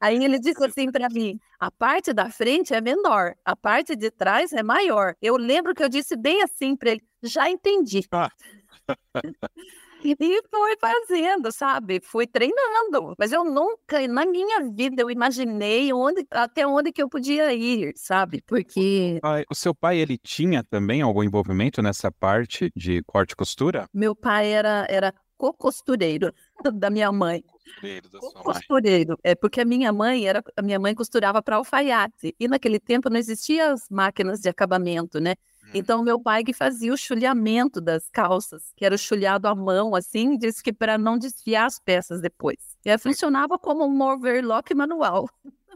Aí 0.00 0.24
ele 0.24 0.38
disse 0.40 0.64
assim 0.64 0.90
para 0.90 1.08
mim, 1.08 1.38
a 1.60 1.70
parte 1.70 2.12
da 2.12 2.28
frente 2.30 2.74
é 2.74 2.80
menor, 2.80 3.34
a 3.44 3.54
parte 3.54 3.94
de 3.94 4.10
trás 4.10 4.52
é 4.52 4.62
maior. 4.62 5.14
Eu 5.22 5.36
lembro 5.36 5.74
que 5.74 5.82
eu 5.84 5.88
disse 5.88 6.16
bem 6.16 6.42
assim 6.42 6.76
para 6.76 6.90
ele, 6.90 7.02
já 7.22 7.48
entendi. 7.48 8.02
Ah. 8.12 8.30
E 10.04 10.14
foi 10.50 10.76
fazendo, 10.78 11.50
sabe? 11.50 11.98
Fui 12.02 12.26
treinando. 12.26 13.14
Mas 13.18 13.32
eu 13.32 13.42
nunca, 13.42 14.06
na 14.06 14.26
minha 14.26 14.60
vida, 14.70 15.00
eu 15.00 15.10
imaginei 15.10 15.90
onde, 15.94 16.26
até 16.30 16.66
onde 16.66 16.92
que 16.92 17.02
eu 17.02 17.08
podia 17.08 17.54
ir, 17.54 17.94
sabe? 17.96 18.42
Porque. 18.46 19.18
O 19.50 19.54
seu 19.54 19.74
pai, 19.74 19.96
ele 19.96 20.18
tinha 20.18 20.62
também 20.62 21.00
algum 21.00 21.22
envolvimento 21.22 21.80
nessa 21.80 22.12
parte 22.12 22.70
de 22.76 23.02
corte 23.04 23.32
e 23.32 23.36
costura? 23.36 23.88
Meu 23.94 24.14
pai 24.14 24.52
era, 24.52 24.86
era 24.90 25.14
co-costureiro 25.38 26.32
da 26.74 26.90
minha 26.90 27.10
mãe. 27.10 27.42
Costureiro 27.64 28.08
da 28.08 28.20
sua 28.20 28.42
costureiro. 28.42 29.10
Mãe. 29.10 29.18
É 29.24 29.34
porque 29.34 29.60
a 29.60 29.64
minha 29.64 29.92
mãe 29.92 30.26
era, 30.26 30.42
a 30.56 30.62
minha 30.62 30.78
mãe 30.78 30.94
costurava 30.94 31.42
para 31.42 31.56
alfaiate 31.56 32.34
e 32.38 32.46
naquele 32.46 32.78
tempo 32.78 33.08
não 33.08 33.16
existiam 33.16 33.72
as 33.72 33.88
máquinas 33.88 34.40
de 34.40 34.48
acabamento, 34.48 35.18
né? 35.18 35.34
Então, 35.72 36.04
meu 36.04 36.20
pai 36.20 36.44
que 36.44 36.52
fazia 36.52 36.92
o 36.92 36.96
chulhamento 36.96 37.80
das 37.80 38.08
calças, 38.08 38.72
que 38.76 38.84
era 38.84 38.94
o 38.94 38.98
chulhado 38.98 39.48
à 39.48 39.54
mão, 39.54 39.94
assim, 39.94 40.36
disse 40.36 40.62
que 40.62 40.72
para 40.72 40.98
não 40.98 41.18
desfiar 41.18 41.66
as 41.66 41.80
peças 41.80 42.20
depois. 42.20 42.58
E 42.84 42.90
aí 42.90 42.98
funcionava 42.98 43.58
como 43.58 43.84
um 43.84 44.02
overlock 44.02 44.74
manual. 44.74 45.28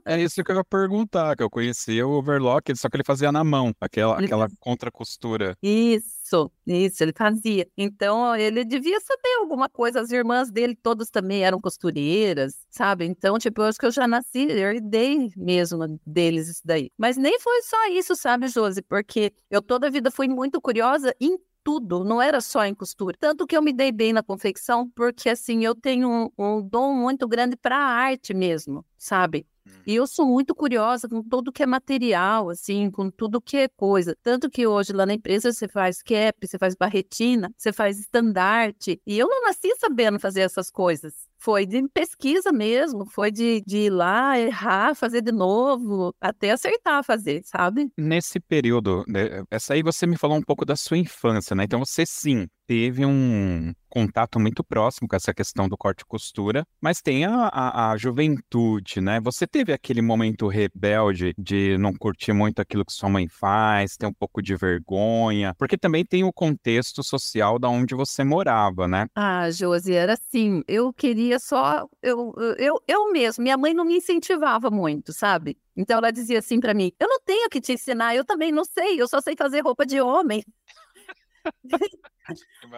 É 0.05 0.21
isso 0.21 0.43
que 0.43 0.53
eu 0.53 0.57
ia 0.57 0.65
perguntar, 0.65 1.37
que 1.37 1.43
eu 1.43 1.51
conhecia 1.51 2.07
o 2.07 2.13
overlock, 2.13 2.75
só 2.77 2.89
que 2.89 2.97
ele 2.97 3.05
fazia 3.05 3.33
na 3.33 3.43
mão, 3.43 3.75
aquela, 3.81 4.19
aquela 4.19 4.49
contra-costura. 4.61 5.57
Isso, 5.63 6.18
isso, 6.67 7.03
ele 7.03 7.13
fazia. 7.17 7.69
Então, 7.77 8.35
ele 8.37 8.65
devia 8.65 9.01
saber 9.01 9.37
alguma 9.41 9.69
coisa. 9.69 10.01
As 10.01 10.11
irmãs 10.11 10.51
dele 10.51 10.75
todas 10.75 11.11
também 11.11 11.45
eram 11.45 11.61
costureiras, 11.61 12.67
sabe? 12.71 13.05
Então, 13.07 13.39
tipo, 13.39 13.63
eu 13.63 13.67
acho 13.67 13.79
que 13.79 13.87
eu 13.87 13.91
já 13.91 14.07
nasci, 14.07 14.47
eu 14.49 14.57
herdei 14.57 15.31
mesmo 15.37 16.01
deles 16.07 16.49
isso 16.49 16.63
daí. 16.65 16.91
Mas 16.97 17.17
nem 17.17 17.39
foi 17.41 17.63
só 17.63 17.89
isso, 17.91 18.15
sabe, 18.17 18.49
Josi? 18.49 18.83
Porque 18.83 19.33
eu 19.51 19.63
toda 19.63 19.87
a 19.87 19.91
vida 19.91 20.11
fui 20.11 20.29
muito 20.29 20.61
curiosa 20.61 21.15
em 21.21 21.39
tudo, 21.65 22.03
não 22.03 22.23
era 22.23 22.41
só 22.41 22.65
em 22.65 22.75
costura. 22.75 23.17
Tanto 23.21 23.47
que 23.47 23.57
eu 23.57 23.63
me 23.63 23.75
dei 23.75 23.93
bem 23.93 24.13
na 24.13 24.23
confecção, 24.23 24.89
porque 24.91 25.29
assim, 25.29 25.65
eu 25.65 25.75
tenho 25.75 26.09
um, 26.09 26.31
um 26.39 26.63
dom 26.63 26.95
muito 26.95 27.29
grande 27.29 27.57
para 27.57 27.77
a 27.77 27.91
arte 27.91 28.33
mesmo, 28.33 28.85
sabe? 28.97 29.47
E 29.87 29.95
eu 29.95 30.07
sou 30.07 30.27
muito 30.27 30.55
curiosa 30.55 31.09
com 31.09 31.23
tudo 31.23 31.53
que 31.53 31.63
é 31.63 31.67
material, 31.67 32.51
assim, 32.51 32.91
com 32.91 33.11
tudo 33.11 33.41
que 33.41 33.57
é 33.57 33.69
coisa. 33.69 34.17
Tanto 34.23 34.51
que 34.51 34.67
hoje 34.67 34.93
lá 34.93 35.07
na 35.07 35.15
empresa 35.15 35.53
você 35.53 35.69
faz 35.69 36.03
cap, 36.03 36.47
você 36.47 36.59
faz 36.59 36.75
barretina, 36.75 37.51
você 37.57 37.73
faz 37.73 37.99
estandarte. 37.99 39.01
E 39.07 39.19
eu 39.19 39.29
não 39.29 39.43
nasci 39.43 39.75
sabendo 39.77 40.19
fazer 40.19 40.41
essas 40.41 40.71
coisas. 40.71 41.28
Foi 41.39 41.67
de 41.67 41.87
pesquisa 41.89 42.53
mesmo, 42.53 43.07
foi 43.07 43.31
de, 43.31 43.63
de 43.67 43.79
ir 43.79 43.91
lá, 43.91 44.39
errar, 44.39 44.95
fazer 44.95 45.23
de 45.23 45.33
novo, 45.33 46.15
até 46.21 46.51
acertar 46.51 47.05
fazer, 47.05 47.43
sabe? 47.45 47.91
Nesse 47.97 48.41
período, 48.41 49.05
né, 49.07 49.43
essa 49.51 49.75
aí 49.75 49.83
você 49.83 50.07
me 50.07 50.17
falou 50.17 50.37
um 50.37 50.43
pouco 50.43 50.65
da 50.65 50.77
sua 50.77 50.99
infância, 50.99 51.55
né? 51.55 51.65
Então 51.65 51.79
você 51.79 52.05
sim 52.05 52.47
teve 52.67 53.07
um 53.07 53.73
contato 53.89 54.39
muito 54.39 54.63
próximo 54.63 55.09
com 55.09 55.17
essa 55.17 55.33
questão 55.33 55.67
do 55.67 55.77
corte 55.77 56.03
e 56.03 56.05
costura, 56.05 56.65
mas 56.81 57.01
tem 57.01 57.25
a, 57.25 57.49
a, 57.51 57.91
a, 57.93 57.97
juventude, 57.97 59.01
né? 59.01 59.19
Você 59.21 59.47
teve 59.47 59.73
aquele 59.73 60.03
momento 60.03 60.47
rebelde 60.47 61.33
de 61.39 61.79
não 61.79 61.95
curtir 61.95 62.35
muito 62.35 62.61
aquilo 62.61 62.85
que 62.85 62.93
sua 62.93 63.09
mãe 63.09 63.27
faz, 63.27 63.97
ter 63.97 64.07
um 64.07 64.13
pouco 64.13 64.43
de 64.43 64.55
vergonha, 64.55 65.55
porque 65.59 65.79
também 65.79 66.05
tem 66.05 66.25
o 66.25 66.33
contexto 66.33 67.03
social 67.03 67.59
da 67.59 67.71
onde 67.71 67.95
você 67.95 68.23
morava, 68.23 68.87
né? 68.87 69.07
Ah, 69.15 69.51
Josi, 69.51 69.95
era 69.95 70.13
assim, 70.13 70.63
eu 70.69 70.93
queria 70.93 71.28
só, 71.39 71.89
eu, 72.03 72.33
eu, 72.59 72.81
eu 72.87 73.13
mesmo, 73.13 73.43
minha 73.43 73.57
mãe 73.57 73.75
não 73.75 73.85
me 73.85 73.97
incentivava 73.97 74.71
muito, 74.71 75.13
sabe? 75.13 75.57
Então 75.77 75.99
ela 75.99 76.11
dizia 76.13 76.39
assim 76.39 76.61
para 76.61 76.75
mim: 76.75 76.93
"Eu 77.01 77.09
não 77.09 77.21
tenho 77.25 77.49
que 77.51 77.61
te 77.61 77.73
ensinar, 77.73 78.15
eu 78.15 78.25
também 78.25 78.53
não 78.53 78.65
sei, 78.65 79.01
eu 79.01 79.09
só 79.09 79.21
sei 79.21 79.35
fazer 79.37 79.61
roupa 79.61 79.85
de 79.87 80.01
homem". 80.01 80.45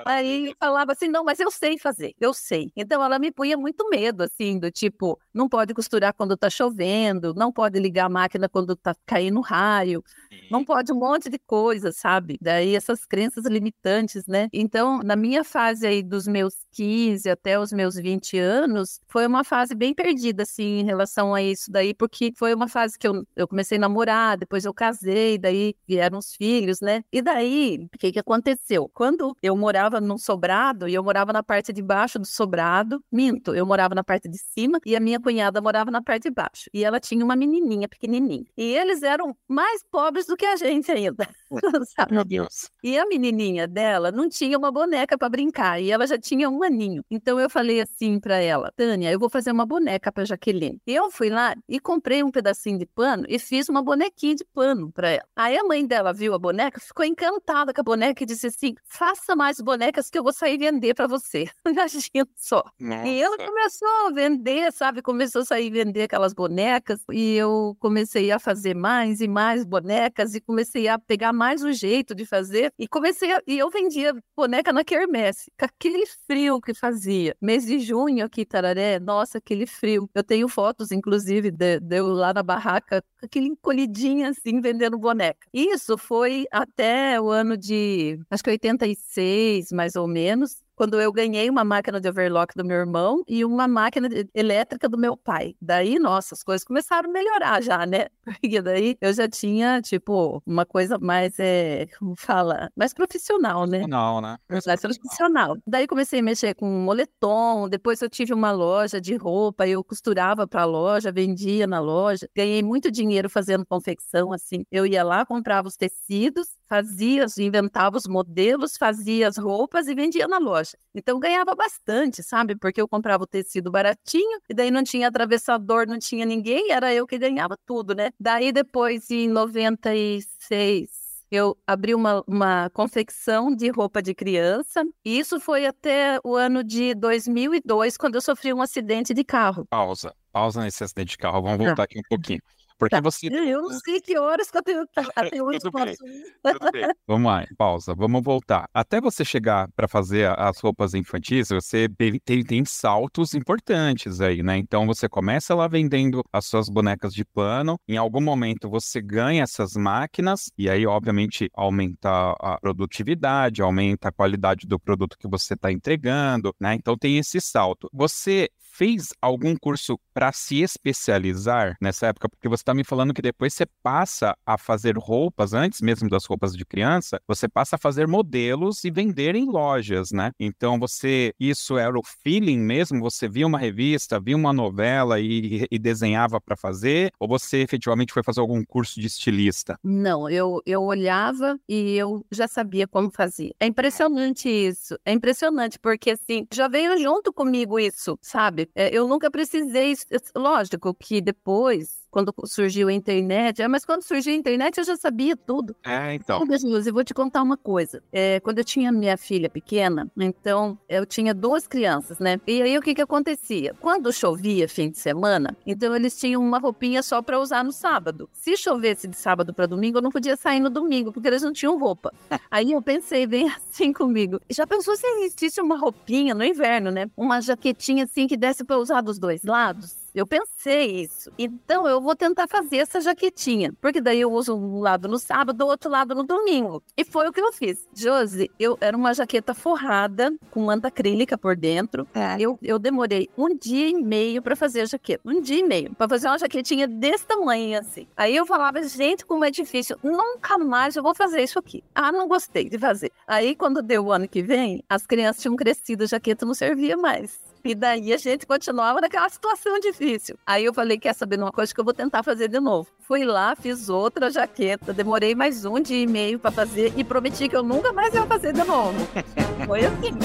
Aí 0.06 0.54
falava 0.58 0.92
assim, 0.92 1.08
não, 1.08 1.24
mas 1.24 1.40
eu 1.40 1.50
sei 1.50 1.78
fazer, 1.78 2.14
eu 2.20 2.32
sei. 2.32 2.70
Então 2.76 3.02
ela 3.02 3.18
me 3.18 3.30
punha 3.32 3.56
muito 3.56 3.88
medo, 3.88 4.22
assim, 4.22 4.58
do 4.58 4.70
tipo, 4.70 5.18
não 5.32 5.48
pode 5.48 5.74
costurar 5.74 6.14
quando 6.14 6.36
tá 6.36 6.48
chovendo, 6.48 7.34
não 7.34 7.52
pode 7.52 7.78
ligar 7.78 8.06
a 8.06 8.08
máquina 8.08 8.48
quando 8.48 8.76
tá 8.76 8.94
caindo 9.06 9.40
raio, 9.40 10.02
não 10.50 10.64
pode 10.64 10.92
um 10.92 10.96
monte 10.98 11.28
de 11.28 11.38
coisa, 11.38 11.92
sabe? 11.92 12.38
Daí 12.40 12.74
essas 12.74 13.04
crenças 13.04 13.44
limitantes, 13.46 14.26
né? 14.26 14.48
Então, 14.52 15.00
na 15.02 15.16
minha 15.16 15.44
fase 15.44 15.86
aí 15.86 16.02
dos 16.02 16.26
meus 16.26 16.54
15 16.72 17.28
até 17.28 17.58
os 17.58 17.72
meus 17.72 17.96
20 17.96 18.38
anos, 18.38 19.00
foi 19.08 19.26
uma 19.26 19.44
fase 19.44 19.74
bem 19.74 19.94
perdida, 19.94 20.42
assim, 20.44 20.80
em 20.80 20.84
relação 20.84 21.34
a 21.34 21.42
isso 21.42 21.70
daí, 21.70 21.94
porque 21.94 22.32
foi 22.36 22.54
uma 22.54 22.68
fase 22.68 22.98
que 22.98 23.06
eu, 23.06 23.24
eu 23.36 23.48
comecei 23.48 23.78
a 23.78 23.80
namorar, 23.80 24.36
depois 24.38 24.64
eu 24.64 24.74
casei, 24.74 25.38
daí 25.38 25.74
vieram 25.86 26.18
os 26.18 26.34
filhos, 26.34 26.80
né? 26.80 27.02
E 27.12 27.20
daí, 27.22 27.88
o 27.92 27.98
que 27.98 28.12
que 28.12 28.18
aconteceu? 28.18 28.88
Quando 28.92 29.36
eu 29.42 29.56
morava 29.56 30.00
num 30.00 30.18
sobrado 30.18 30.88
e 30.88 30.94
eu 30.94 31.02
morava 31.02 31.32
na 31.32 31.42
parte 31.42 31.72
de 31.72 31.82
baixo 31.82 32.18
do 32.18 32.26
sobrado. 32.26 33.02
Minto, 33.10 33.54
eu 33.54 33.64
morava 33.64 33.94
na 33.94 34.04
parte 34.04 34.28
de 34.28 34.38
cima 34.38 34.78
e 34.84 34.94
a 34.94 35.00
minha 35.00 35.18
cunhada 35.18 35.60
morava 35.60 35.90
na 35.90 36.02
parte 36.02 36.24
de 36.24 36.30
baixo. 36.30 36.68
E 36.72 36.84
ela 36.84 37.00
tinha 37.00 37.24
uma 37.24 37.34
menininha 37.34 37.88
pequenininha. 37.88 38.44
E 38.56 38.76
eles 38.76 39.02
eram 39.02 39.34
mais 39.48 39.82
pobres 39.90 40.26
do 40.26 40.36
que 40.36 40.44
a 40.44 40.56
gente 40.56 40.90
ainda. 40.90 41.26
Meu 42.10 42.24
Deus. 42.24 42.70
E 42.82 42.98
a 42.98 43.06
menininha 43.06 43.66
dela 43.66 44.12
não 44.12 44.28
tinha 44.28 44.58
uma 44.58 44.70
boneca 44.70 45.16
para 45.16 45.28
brincar 45.28 45.80
e 45.80 45.90
ela 45.90 46.06
já 46.06 46.18
tinha 46.18 46.48
um 46.48 46.62
aninho. 46.62 47.02
Então 47.10 47.40
eu 47.40 47.48
falei 47.48 47.80
assim 47.80 48.20
para 48.20 48.36
ela: 48.36 48.72
Tânia, 48.76 49.10
eu 49.10 49.18
vou 49.18 49.30
fazer 49.30 49.50
uma 49.52 49.66
boneca 49.66 50.12
para 50.12 50.24
Jaqueline. 50.24 50.80
E 50.86 50.94
eu 50.94 51.10
fui 51.10 51.30
lá 51.30 51.54
e 51.68 51.80
comprei 51.80 52.22
um 52.22 52.30
pedacinho 52.30 52.78
de 52.78 52.86
pano 52.86 53.24
e 53.28 53.38
fiz 53.38 53.68
uma 53.68 53.82
bonequinha 53.82 54.34
de 54.34 54.44
pano 54.44 54.92
para 54.92 55.10
ela. 55.10 55.24
Aí 55.34 55.56
a 55.56 55.64
mãe 55.64 55.86
dela 55.86 56.12
viu 56.12 56.34
a 56.34 56.38
boneca, 56.38 56.80
ficou 56.80 57.04
encantada 57.04 57.72
com 57.72 57.80
a 57.80 57.84
boneca 57.84 58.22
e 58.22 58.26
disse 58.26 58.46
assim: 58.48 58.74
faça 58.84 59.29
mais 59.36 59.60
bonecas 59.60 60.10
que 60.10 60.18
eu 60.18 60.22
vou 60.22 60.32
sair 60.32 60.58
vender 60.58 60.94
para 60.94 61.06
você. 61.06 61.46
Imagina 61.66 62.26
só. 62.36 62.62
Nossa. 62.78 63.08
E 63.08 63.22
ela 63.22 63.36
começou 63.36 63.88
a 64.06 64.10
vender, 64.12 64.72
sabe? 64.72 65.02
Começou 65.02 65.42
a 65.42 65.44
sair 65.44 65.70
vender 65.70 66.02
aquelas 66.02 66.32
bonecas 66.32 67.00
e 67.10 67.34
eu 67.34 67.76
comecei 67.78 68.30
a 68.30 68.38
fazer 68.38 68.74
mais 68.74 69.20
e 69.20 69.28
mais 69.28 69.64
bonecas 69.64 70.34
e 70.34 70.40
comecei 70.40 70.88
a 70.88 70.98
pegar 70.98 71.32
mais 71.32 71.62
o 71.62 71.72
jeito 71.72 72.14
de 72.14 72.26
fazer 72.26 72.72
e 72.78 72.86
comecei 72.86 73.32
a... 73.32 73.40
e 73.46 73.58
eu 73.58 73.70
vendia 73.70 74.14
boneca 74.36 74.72
na 74.72 74.84
quermesse, 74.84 75.50
com 75.58 75.64
aquele 75.64 76.04
frio 76.26 76.60
que 76.60 76.74
fazia. 76.74 77.36
Mês 77.40 77.64
de 77.66 77.78
junho 77.78 78.24
aqui, 78.24 78.44
Tararé, 78.44 78.98
nossa, 78.98 79.38
aquele 79.38 79.66
frio. 79.66 80.08
Eu 80.14 80.24
tenho 80.24 80.48
fotos, 80.48 80.90
inclusive, 80.90 81.50
de, 81.50 81.80
de 81.80 81.96
eu 81.96 82.08
lá 82.08 82.32
na 82.32 82.42
barraca, 82.42 83.02
aquele 83.22 83.46
encolhidinho 83.46 84.28
assim, 84.28 84.60
vendendo 84.60 84.98
boneca. 84.98 85.46
Isso 85.52 85.96
foi 85.98 86.46
até 86.50 87.20
o 87.20 87.28
ano 87.30 87.56
de, 87.56 88.18
acho 88.30 88.42
que 88.42 88.50
86, 88.50 89.72
mais 89.72 89.96
ou 89.96 90.06
menos 90.06 90.56
quando 90.80 90.98
eu 90.98 91.12
ganhei 91.12 91.50
uma 91.50 91.62
máquina 91.62 92.00
de 92.00 92.08
overlock 92.08 92.56
do 92.56 92.64
meu 92.64 92.78
irmão 92.78 93.22
e 93.28 93.44
uma 93.44 93.68
máquina 93.68 94.08
de, 94.08 94.26
elétrica 94.34 94.88
do 94.88 94.96
meu 94.96 95.14
pai. 95.14 95.54
Daí, 95.60 95.98
nossa, 95.98 96.34
as 96.34 96.42
coisas 96.42 96.64
começaram 96.64 97.10
a 97.10 97.12
melhorar 97.12 97.62
já, 97.62 97.84
né? 97.84 98.06
Porque 98.40 98.62
daí 98.62 98.96
eu 98.98 99.12
já 99.12 99.28
tinha, 99.28 99.82
tipo, 99.82 100.42
uma 100.46 100.64
coisa 100.64 100.96
mais, 100.98 101.38
é, 101.38 101.86
como 101.98 102.16
fala, 102.16 102.70
mais 102.74 102.94
profissional, 102.94 103.66
né? 103.66 103.80
Profissional, 103.80 104.22
né? 104.22 104.38
Mais 104.48 104.80
profissional. 104.80 105.56
Daí 105.66 105.86
comecei 105.86 106.20
a 106.20 106.22
mexer 106.22 106.54
com 106.54 106.66
moletom, 106.66 107.68
depois 107.68 108.00
eu 108.00 108.08
tive 108.08 108.32
uma 108.32 108.50
loja 108.50 108.98
de 108.98 109.14
roupa, 109.16 109.68
eu 109.68 109.84
costurava 109.84 110.48
para 110.48 110.62
a 110.62 110.64
loja, 110.64 111.12
vendia 111.12 111.66
na 111.66 111.78
loja. 111.78 112.26
Ganhei 112.34 112.62
muito 112.62 112.90
dinheiro 112.90 113.28
fazendo 113.28 113.66
confecção, 113.66 114.32
assim. 114.32 114.64
Eu 114.72 114.86
ia 114.86 115.04
lá, 115.04 115.26
comprava 115.26 115.68
os 115.68 115.76
tecidos, 115.76 116.48
fazia, 116.70 117.26
inventava 117.38 117.96
os 117.96 118.06
modelos, 118.06 118.76
fazia 118.76 119.26
as 119.26 119.36
roupas 119.36 119.88
e 119.88 119.94
vendia 119.94 120.28
na 120.28 120.38
loja. 120.38 120.78
Então 120.94 121.18
ganhava 121.18 121.52
bastante, 121.56 122.22
sabe? 122.22 122.54
Porque 122.54 122.80
eu 122.80 122.86
comprava 122.86 123.24
o 123.24 123.26
tecido 123.26 123.72
baratinho 123.72 124.38
e 124.48 124.54
daí 124.54 124.70
não 124.70 124.84
tinha 124.84 125.08
atravessador, 125.08 125.88
não 125.88 125.98
tinha 125.98 126.24
ninguém, 126.24 126.70
era 126.70 126.94
eu 126.94 127.08
que 127.08 127.18
ganhava 127.18 127.58
tudo, 127.66 127.92
né? 127.92 128.10
Daí 128.20 128.52
depois, 128.52 129.10
em 129.10 129.28
96, 129.28 130.88
eu 131.28 131.58
abri 131.66 131.92
uma, 131.92 132.22
uma 132.24 132.70
confecção 132.70 133.54
de 133.54 133.68
roupa 133.70 134.00
de 134.00 134.14
criança. 134.14 134.84
E 135.04 135.18
isso 135.18 135.40
foi 135.40 135.66
até 135.66 136.20
o 136.24 136.36
ano 136.36 136.62
de 136.62 136.94
2002, 136.94 137.96
quando 137.96 138.14
eu 138.14 138.20
sofri 138.20 138.52
um 138.52 138.62
acidente 138.62 139.12
de 139.12 139.24
carro. 139.24 139.66
Pausa. 139.66 140.14
Pausa 140.32 140.62
nesse 140.62 140.84
acidente 140.84 141.10
de 141.10 141.18
carro. 141.18 141.42
Vamos 141.42 141.58
voltar 141.58 141.82
aqui 141.82 141.98
um 141.98 142.08
pouquinho. 142.08 142.40
Porque 142.80 142.96
tá. 142.96 143.00
você. 143.02 143.26
Eu 143.26 143.62
não 143.62 143.70
sei 143.78 144.00
que 144.00 144.18
horas 144.18 144.50
que 144.50 144.56
eu 144.56 144.62
tenho. 144.62 144.86
Até 145.14 145.42
hoje 145.42 145.58
Tudo 145.58 145.84
bem. 145.84 145.94
Tudo 146.42 146.72
bem. 146.72 146.88
Vamos 147.06 147.30
lá, 147.30 147.46
pausa. 147.58 147.94
Vamos 147.94 148.22
voltar. 148.24 148.66
Até 148.72 149.00
você 149.00 149.22
chegar 149.22 149.68
para 149.76 149.86
fazer 149.86 150.26
as 150.38 150.58
roupas 150.58 150.94
infantis, 150.94 151.50
você 151.50 151.88
tem, 152.24 152.42
tem 152.42 152.64
saltos 152.64 153.34
importantes 153.34 154.22
aí, 154.22 154.42
né? 154.42 154.56
Então 154.56 154.86
você 154.86 155.08
começa 155.10 155.54
lá 155.54 155.68
vendendo 155.68 156.24
as 156.32 156.46
suas 156.46 156.70
bonecas 156.70 157.12
de 157.12 157.22
pano. 157.24 157.78
Em 157.86 157.98
algum 157.98 158.22
momento 158.22 158.70
você 158.70 159.02
ganha 159.02 159.42
essas 159.42 159.74
máquinas, 159.74 160.50
e 160.56 160.70
aí, 160.70 160.86
obviamente, 160.86 161.50
aumenta 161.54 162.34
a 162.40 162.58
produtividade, 162.58 163.60
aumenta 163.60 164.08
a 164.08 164.12
qualidade 164.12 164.66
do 164.66 164.80
produto 164.80 165.18
que 165.18 165.28
você 165.28 165.52
está 165.52 165.70
entregando, 165.70 166.54
né? 166.58 166.74
Então 166.74 166.96
tem 166.96 167.18
esse 167.18 167.40
salto. 167.42 167.90
Você 167.92 168.48
fez 168.80 169.12
algum 169.20 169.54
curso 169.54 170.00
para 170.14 170.32
se 170.32 170.62
especializar 170.62 171.76
nessa 171.82 172.06
época? 172.06 172.30
Porque 172.30 172.48
você 172.48 172.62
está 172.62 172.72
me 172.72 172.82
falando 172.82 173.12
que 173.12 173.20
depois 173.20 173.52
você 173.52 173.66
passa 173.82 174.34
a 174.46 174.56
fazer 174.56 174.96
roupas, 174.96 175.52
antes 175.52 175.82
mesmo 175.82 176.08
das 176.08 176.24
roupas 176.24 176.56
de 176.56 176.64
criança, 176.64 177.20
você 177.28 177.46
passa 177.46 177.76
a 177.76 177.78
fazer 177.78 178.08
modelos 178.08 178.82
e 178.82 178.90
vender 178.90 179.34
em 179.34 179.44
lojas, 179.44 180.12
né? 180.12 180.30
Então 180.40 180.78
você, 180.78 181.34
isso 181.38 181.76
era 181.76 181.98
o 181.98 182.02
feeling 182.02 182.58
mesmo? 182.58 183.00
Você 183.00 183.28
via 183.28 183.46
uma 183.46 183.58
revista, 183.58 184.18
via 184.18 184.34
uma 184.34 184.50
novela 184.50 185.20
e, 185.20 185.66
e 185.70 185.78
desenhava 185.78 186.40
para 186.40 186.56
fazer? 186.56 187.12
Ou 187.20 187.28
você 187.28 187.58
efetivamente 187.58 188.14
foi 188.14 188.22
fazer 188.22 188.40
algum 188.40 188.64
curso 188.64 188.98
de 188.98 189.06
estilista? 189.06 189.78
Não, 189.84 190.26
eu, 190.26 190.62
eu 190.64 190.82
olhava 190.82 191.60
e 191.68 191.96
eu 191.96 192.24
já 192.32 192.48
sabia 192.48 192.88
como 192.88 193.10
fazer. 193.10 193.50
É 193.60 193.66
impressionante 193.66 194.48
isso. 194.48 194.96
É 195.04 195.12
impressionante, 195.12 195.78
porque 195.78 196.12
assim, 196.12 196.46
já 196.50 196.66
veio 196.66 196.96
junto 196.96 197.30
comigo 197.30 197.78
isso, 197.78 198.18
sabe? 198.22 198.69
É, 198.74 198.88
eu 198.96 199.08
nunca 199.08 199.30
precisei, 199.30 199.94
lógico 200.34 200.94
que 200.94 201.20
depois 201.20 201.99
quando 202.10 202.34
surgiu 202.44 202.88
a 202.88 202.92
internet. 202.92 203.62
É, 203.62 203.68
mas 203.68 203.84
quando 203.84 204.02
surgiu 204.02 204.32
a 204.32 204.36
internet 204.36 204.78
eu 204.78 204.84
já 204.84 204.96
sabia 204.96 205.36
tudo. 205.36 205.74
É, 205.84 206.14
então. 206.14 206.44
Jesus, 206.46 206.86
eu 206.86 206.92
vou 206.92 207.04
te 207.04 207.14
contar 207.14 207.42
uma 207.42 207.56
coisa. 207.56 208.02
É, 208.12 208.40
quando 208.40 208.58
eu 208.58 208.64
tinha 208.64 208.90
minha 208.90 209.16
filha 209.16 209.48
pequena, 209.48 210.10
então 210.18 210.78
eu 210.88 211.06
tinha 211.06 211.32
duas 211.32 211.66
crianças, 211.66 212.18
né? 212.18 212.40
E 212.46 212.60
aí 212.60 212.76
o 212.76 212.82
que 212.82 212.94
que 212.94 213.02
acontecia? 213.02 213.74
Quando 213.80 214.12
chovia 214.12 214.68
fim 214.68 214.90
de 214.90 214.98
semana, 214.98 215.56
então 215.66 215.94
eles 215.94 216.18
tinham 216.18 216.42
uma 216.42 216.58
roupinha 216.58 217.02
só 217.02 217.22
para 217.22 217.38
usar 217.38 217.64
no 217.64 217.72
sábado. 217.72 218.28
Se 218.32 218.56
chovesse 218.56 219.06
de 219.06 219.16
sábado 219.16 219.54
para 219.54 219.66
domingo, 219.66 219.98
eu 219.98 220.02
não 220.02 220.10
podia 220.10 220.36
sair 220.36 220.60
no 220.60 220.70
domingo, 220.70 221.12
porque 221.12 221.28
eles 221.28 221.42
não 221.42 221.52
tinham 221.52 221.78
roupa. 221.78 222.12
Aí 222.50 222.72
eu 222.72 222.82
pensei 222.82 223.26
bem 223.26 223.48
assim 223.50 223.92
comigo. 223.92 224.40
Já 224.50 224.66
pensou 224.66 224.96
se 224.96 225.06
existisse 225.06 225.60
uma 225.60 225.76
roupinha 225.76 226.34
no 226.34 226.44
inverno, 226.44 226.90
né? 226.90 227.10
Uma 227.16 227.40
jaquetinha 227.40 228.04
assim 228.04 228.26
que 228.26 228.36
desse 228.36 228.64
para 228.64 228.78
usar 228.78 229.00
dos 229.00 229.18
dois 229.18 229.42
lados? 229.42 230.00
Eu 230.14 230.26
pensei 230.26 231.02
isso. 231.02 231.30
Então 231.38 231.86
eu 231.86 232.00
vou 232.00 232.16
tentar 232.16 232.46
fazer 232.48 232.78
essa 232.78 233.00
jaquetinha, 233.00 233.72
porque 233.80 234.00
daí 234.00 234.20
eu 234.20 234.32
uso 234.32 234.56
um 234.56 234.80
lado 234.80 235.08
no 235.08 235.18
sábado, 235.18 235.62
o 235.62 235.68
outro 235.68 235.90
lado 235.90 236.14
no 236.14 236.24
domingo. 236.24 236.82
E 236.96 237.04
foi 237.04 237.28
o 237.28 237.32
que 237.32 237.40
eu 237.40 237.52
fiz. 237.52 237.88
Josi, 237.94 238.50
eu 238.58 238.76
era 238.80 238.96
uma 238.96 239.14
jaqueta 239.14 239.54
forrada 239.54 240.32
com 240.50 240.64
manta 240.64 240.88
acrílica 240.88 241.38
por 241.38 241.56
dentro. 241.56 242.08
É. 242.14 242.36
Eu, 242.40 242.58
eu 242.62 242.78
demorei 242.78 243.28
um 243.36 243.56
dia 243.56 243.88
e 243.88 243.94
meio 243.94 244.42
para 244.42 244.56
fazer 244.56 244.82
a 244.82 244.86
jaqueta. 244.86 245.22
Um 245.24 245.40
dia 245.40 245.60
e 245.60 245.62
meio 245.62 245.94
para 245.94 246.08
fazer 246.08 246.26
uma 246.26 246.38
jaquetinha 246.38 246.88
desse 246.88 247.26
tamanho 247.26 247.78
assim. 247.78 248.06
Aí 248.16 248.34
eu 248.34 248.46
falava, 248.46 248.82
gente, 248.82 249.24
como 249.24 249.44
é 249.44 249.50
difícil. 249.50 249.96
Nunca 250.02 250.58
mais 250.58 250.96
eu 250.96 251.02
vou 251.02 251.14
fazer 251.14 251.42
isso 251.42 251.58
aqui. 251.58 251.84
Ah, 251.94 252.10
não 252.10 252.26
gostei 252.26 252.68
de 252.68 252.78
fazer. 252.78 253.12
Aí 253.26 253.54
quando 253.54 253.82
deu 253.82 254.06
o 254.06 254.12
ano 254.12 254.28
que 254.28 254.42
vem, 254.42 254.82
as 254.88 255.06
crianças 255.06 255.42
tinham 255.42 255.56
crescido, 255.56 256.04
a 256.04 256.06
jaqueta 256.06 256.44
não 256.44 256.54
servia 256.54 256.96
mais. 256.96 257.49
E 257.62 257.74
daí 257.74 258.12
a 258.12 258.16
gente 258.16 258.46
continuava 258.46 259.00
naquela 259.00 259.28
situação 259.28 259.78
difícil. 259.80 260.38
Aí 260.46 260.64
eu 260.64 260.72
falei, 260.72 260.98
quer 260.98 261.14
saber 261.14 261.36
de 261.36 261.42
uma 261.42 261.52
coisa 261.52 261.74
que 261.74 261.78
eu 261.78 261.84
vou 261.84 261.92
tentar 261.92 262.22
fazer 262.22 262.48
de 262.48 262.58
novo. 262.58 262.88
Fui 263.00 263.22
lá, 263.22 263.54
fiz 263.54 263.90
outra 263.90 264.30
jaqueta, 264.30 264.94
demorei 264.94 265.34
mais 265.34 265.64
um 265.66 265.80
dia 265.80 266.02
e 266.02 266.06
meio 266.06 266.38
para 266.38 266.50
fazer 266.50 266.92
e 266.96 267.04
prometi 267.04 267.48
que 267.48 267.56
eu 267.56 267.62
nunca 267.62 267.92
mais 267.92 268.14
ia 268.14 268.24
fazer 268.26 268.54
de 268.54 268.64
novo. 268.64 268.96
Foi 269.66 269.84
assim. 269.84 270.18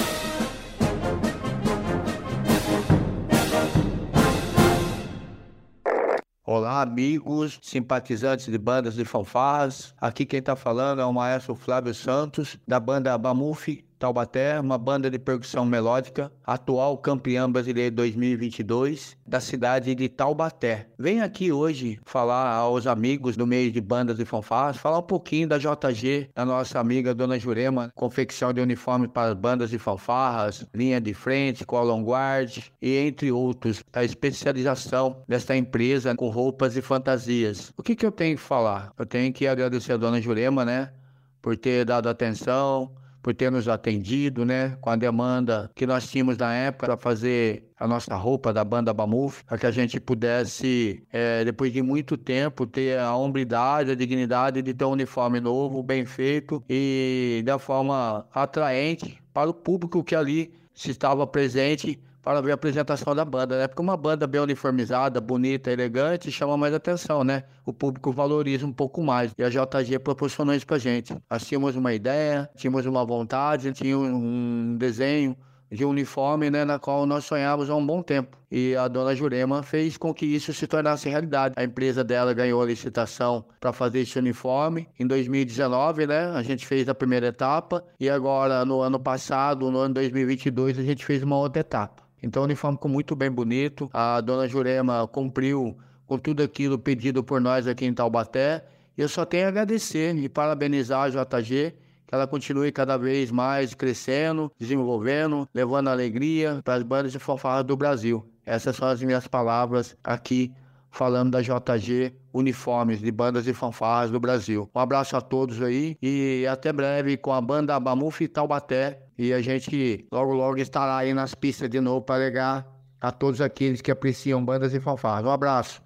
Olá, 6.42 6.80
amigos, 6.80 7.58
simpatizantes 7.60 8.46
de 8.46 8.56
bandas 8.56 8.94
de 8.94 9.04
fanfarras. 9.04 9.92
Aqui 10.00 10.24
quem 10.24 10.38
está 10.38 10.56
falando 10.56 11.02
é 11.02 11.04
o 11.04 11.12
maestro 11.12 11.54
Flávio 11.54 11.92
Santos, 11.92 12.56
da 12.66 12.80
banda 12.80 13.18
Bamuf 13.18 13.84
Taubaté, 13.98 14.60
uma 14.60 14.76
banda 14.76 15.10
de 15.10 15.18
percussão 15.18 15.64
melódica, 15.64 16.30
atual 16.44 16.98
campeã 16.98 17.50
brasileira 17.50 17.90
2022 17.90 19.16
da 19.26 19.40
cidade 19.40 19.94
de 19.94 20.08
Taubaté. 20.08 20.88
Venho 20.98 21.24
aqui 21.24 21.50
hoje 21.50 21.98
falar 22.04 22.50
aos 22.50 22.86
amigos 22.86 23.36
do 23.36 23.46
meio 23.46 23.72
de 23.72 23.80
bandas 23.80 24.18
e 24.20 24.24
fanfarras, 24.26 24.76
falar 24.76 24.98
um 24.98 25.02
pouquinho 25.02 25.48
da 25.48 25.56
JG, 25.56 26.28
da 26.34 26.44
nossa 26.44 26.78
amiga 26.78 27.14
Dona 27.14 27.38
Jurema, 27.38 27.90
confecção 27.94 28.52
de 28.52 28.60
uniforme 28.60 29.08
para 29.08 29.34
bandas 29.34 29.72
e 29.72 29.78
fanfarras, 29.78 30.66
linha 30.74 31.00
de 31.00 31.14
frente, 31.14 31.64
column 31.64 32.04
guard 32.04 32.58
e 32.82 32.96
entre 32.96 33.32
outros, 33.32 33.82
a 33.92 34.04
especialização 34.04 35.22
desta 35.26 35.56
empresa 35.56 36.14
com 36.14 36.28
roupas 36.28 36.76
e 36.76 36.82
fantasias. 36.82 37.72
O 37.76 37.82
que, 37.82 37.96
que 37.96 38.04
eu 38.04 38.12
tenho 38.12 38.36
que 38.36 38.42
falar? 38.42 38.92
Eu 38.98 39.06
tenho 39.06 39.32
que 39.32 39.46
agradecer 39.46 39.92
a 39.92 39.96
Dona 39.96 40.20
Jurema, 40.20 40.64
né, 40.64 40.92
por 41.40 41.56
ter 41.56 41.84
dado 41.84 42.08
atenção, 42.08 42.92
por 43.26 43.34
ter 43.34 43.50
nos 43.50 43.66
atendido, 43.66 44.44
né, 44.44 44.76
com 44.80 44.88
a 44.88 44.94
demanda 44.94 45.68
que 45.74 45.84
nós 45.84 46.08
tínhamos 46.08 46.38
na 46.38 46.54
época 46.54 46.86
para 46.86 46.96
fazer 46.96 47.72
a 47.76 47.84
nossa 47.84 48.14
roupa 48.14 48.52
da 48.52 48.62
banda 48.62 48.94
Bamuf, 48.94 49.42
para 49.44 49.58
que 49.58 49.66
a 49.66 49.70
gente 49.72 49.98
pudesse, 49.98 51.02
é, 51.10 51.44
depois 51.44 51.72
de 51.72 51.82
muito 51.82 52.16
tempo, 52.16 52.64
ter 52.68 53.00
a 53.00 53.16
hombridade, 53.16 53.90
a 53.90 53.96
dignidade 53.96 54.62
de 54.62 54.72
ter 54.72 54.84
um 54.84 54.92
uniforme 54.92 55.40
novo, 55.40 55.82
bem 55.82 56.06
feito 56.06 56.62
e 56.70 57.42
da 57.44 57.58
forma 57.58 58.24
atraente 58.32 59.20
para 59.34 59.50
o 59.50 59.54
público 59.54 60.04
que 60.04 60.14
ali 60.14 60.54
se 60.72 60.92
estava 60.92 61.26
presente 61.26 61.98
para 62.26 62.40
ver 62.40 62.50
a 62.50 62.54
apresentação 62.54 63.14
da 63.14 63.24
banda, 63.24 63.56
né? 63.56 63.68
Porque 63.68 63.80
uma 63.80 63.96
banda 63.96 64.26
bem 64.26 64.40
uniformizada, 64.40 65.20
bonita, 65.20 65.70
elegante, 65.70 66.32
chama 66.32 66.56
mais 66.56 66.74
atenção, 66.74 67.22
né? 67.22 67.44
O 67.64 67.72
público 67.72 68.10
valoriza 68.10 68.66
um 68.66 68.72
pouco 68.72 69.00
mais. 69.00 69.30
E 69.38 69.44
a 69.44 69.48
JG 69.48 70.00
proporcionou 70.00 70.52
isso 70.52 70.66
pra 70.66 70.76
gente. 70.76 71.16
Nós 71.30 71.46
tínhamos 71.46 71.76
uma 71.76 71.94
ideia, 71.94 72.50
tínhamos 72.56 72.84
uma 72.84 73.04
vontade, 73.04 73.72
tínhamos 73.72 74.08
um 74.08 74.76
desenho, 74.76 75.36
de 75.70 75.84
uniforme, 75.84 76.50
né, 76.50 76.64
na 76.64 76.78
qual 76.78 77.06
nós 77.06 77.24
sonhávamos 77.24 77.70
há 77.70 77.74
um 77.74 77.84
bom 77.84 78.02
tempo. 78.02 78.36
E 78.50 78.74
a 78.76 78.88
dona 78.88 79.14
Jurema 79.14 79.62
fez 79.62 79.96
com 79.96 80.12
que 80.14 80.26
isso 80.26 80.52
se 80.52 80.66
tornasse 80.66 81.08
realidade. 81.08 81.54
A 81.56 81.64
empresa 81.64 82.02
dela 82.02 82.32
ganhou 82.32 82.62
a 82.62 82.66
licitação 82.66 83.44
para 83.60 83.72
fazer 83.72 84.00
esse 84.00 84.18
uniforme 84.18 84.88
em 84.98 85.06
2019, 85.06 86.06
né? 86.06 86.30
A 86.30 86.42
gente 86.42 86.66
fez 86.66 86.88
a 86.88 86.94
primeira 86.94 87.28
etapa 87.28 87.84
e 87.98 88.08
agora 88.08 88.64
no 88.64 88.80
ano 88.80 88.98
passado, 88.98 89.70
no 89.70 89.78
ano 89.78 89.94
2022, 89.94 90.78
a 90.78 90.82
gente 90.82 91.04
fez 91.04 91.22
uma 91.22 91.36
outra 91.36 91.60
etapa. 91.60 92.05
Então 92.22 92.42
o 92.42 92.44
uniforme 92.44 92.76
ficou 92.76 92.90
muito 92.90 93.14
bem 93.14 93.30
bonito. 93.30 93.88
A 93.92 94.20
dona 94.20 94.48
Jurema 94.48 95.06
cumpriu 95.08 95.76
com 96.06 96.18
tudo 96.18 96.42
aquilo 96.42 96.78
pedido 96.78 97.22
por 97.22 97.40
nós 97.40 97.66
aqui 97.66 97.84
em 97.84 97.92
Taubaté. 97.92 98.64
E 98.96 99.02
eu 99.02 99.08
só 99.08 99.24
tenho 99.24 99.46
a 99.46 99.48
agradecer 99.48 100.16
e 100.16 100.28
parabenizar 100.28 101.02
a 101.02 101.08
JG, 101.08 101.74
que 102.06 102.14
ela 102.14 102.26
continue 102.26 102.72
cada 102.72 102.96
vez 102.96 103.30
mais 103.30 103.74
crescendo, 103.74 104.50
desenvolvendo, 104.58 105.46
levando 105.52 105.88
alegria 105.88 106.60
para 106.64 106.74
as 106.74 106.82
bandas 106.82 107.12
de 107.12 107.18
fanfarra 107.18 107.62
do 107.62 107.76
Brasil. 107.76 108.26
Essas 108.44 108.76
são 108.76 108.88
as 108.88 109.02
minhas 109.02 109.26
palavras 109.26 109.96
aqui 110.02 110.52
falando 110.90 111.32
da 111.32 111.42
JG 111.42 112.14
Uniformes 112.36 113.00
de 113.00 113.10
bandas 113.10 113.46
e 113.46 113.54
fanfarras 113.54 114.10
do 114.10 114.20
Brasil. 114.20 114.70
Um 114.74 114.78
abraço 114.78 115.16
a 115.16 115.20
todos 115.20 115.62
aí 115.62 115.96
e 116.02 116.46
até 116.48 116.72
breve 116.72 117.16
com 117.16 117.32
a 117.32 117.40
banda 117.40 117.78
Bamuf 117.80 118.26
Taubaté 118.28 119.00
e 119.18 119.32
a 119.32 119.40
gente 119.40 120.06
logo 120.12 120.34
logo 120.34 120.58
estará 120.58 120.98
aí 120.98 121.14
nas 121.14 121.34
pistas 121.34 121.70
de 121.70 121.80
novo 121.80 122.02
para 122.02 122.16
legar 122.16 122.66
a 123.00 123.10
todos 123.10 123.40
aqueles 123.40 123.80
que 123.80 123.90
apreciam 123.90 124.44
bandas 124.44 124.74
e 124.74 124.80
fanfarras. 124.80 125.24
Um 125.24 125.30
abraço. 125.30 125.80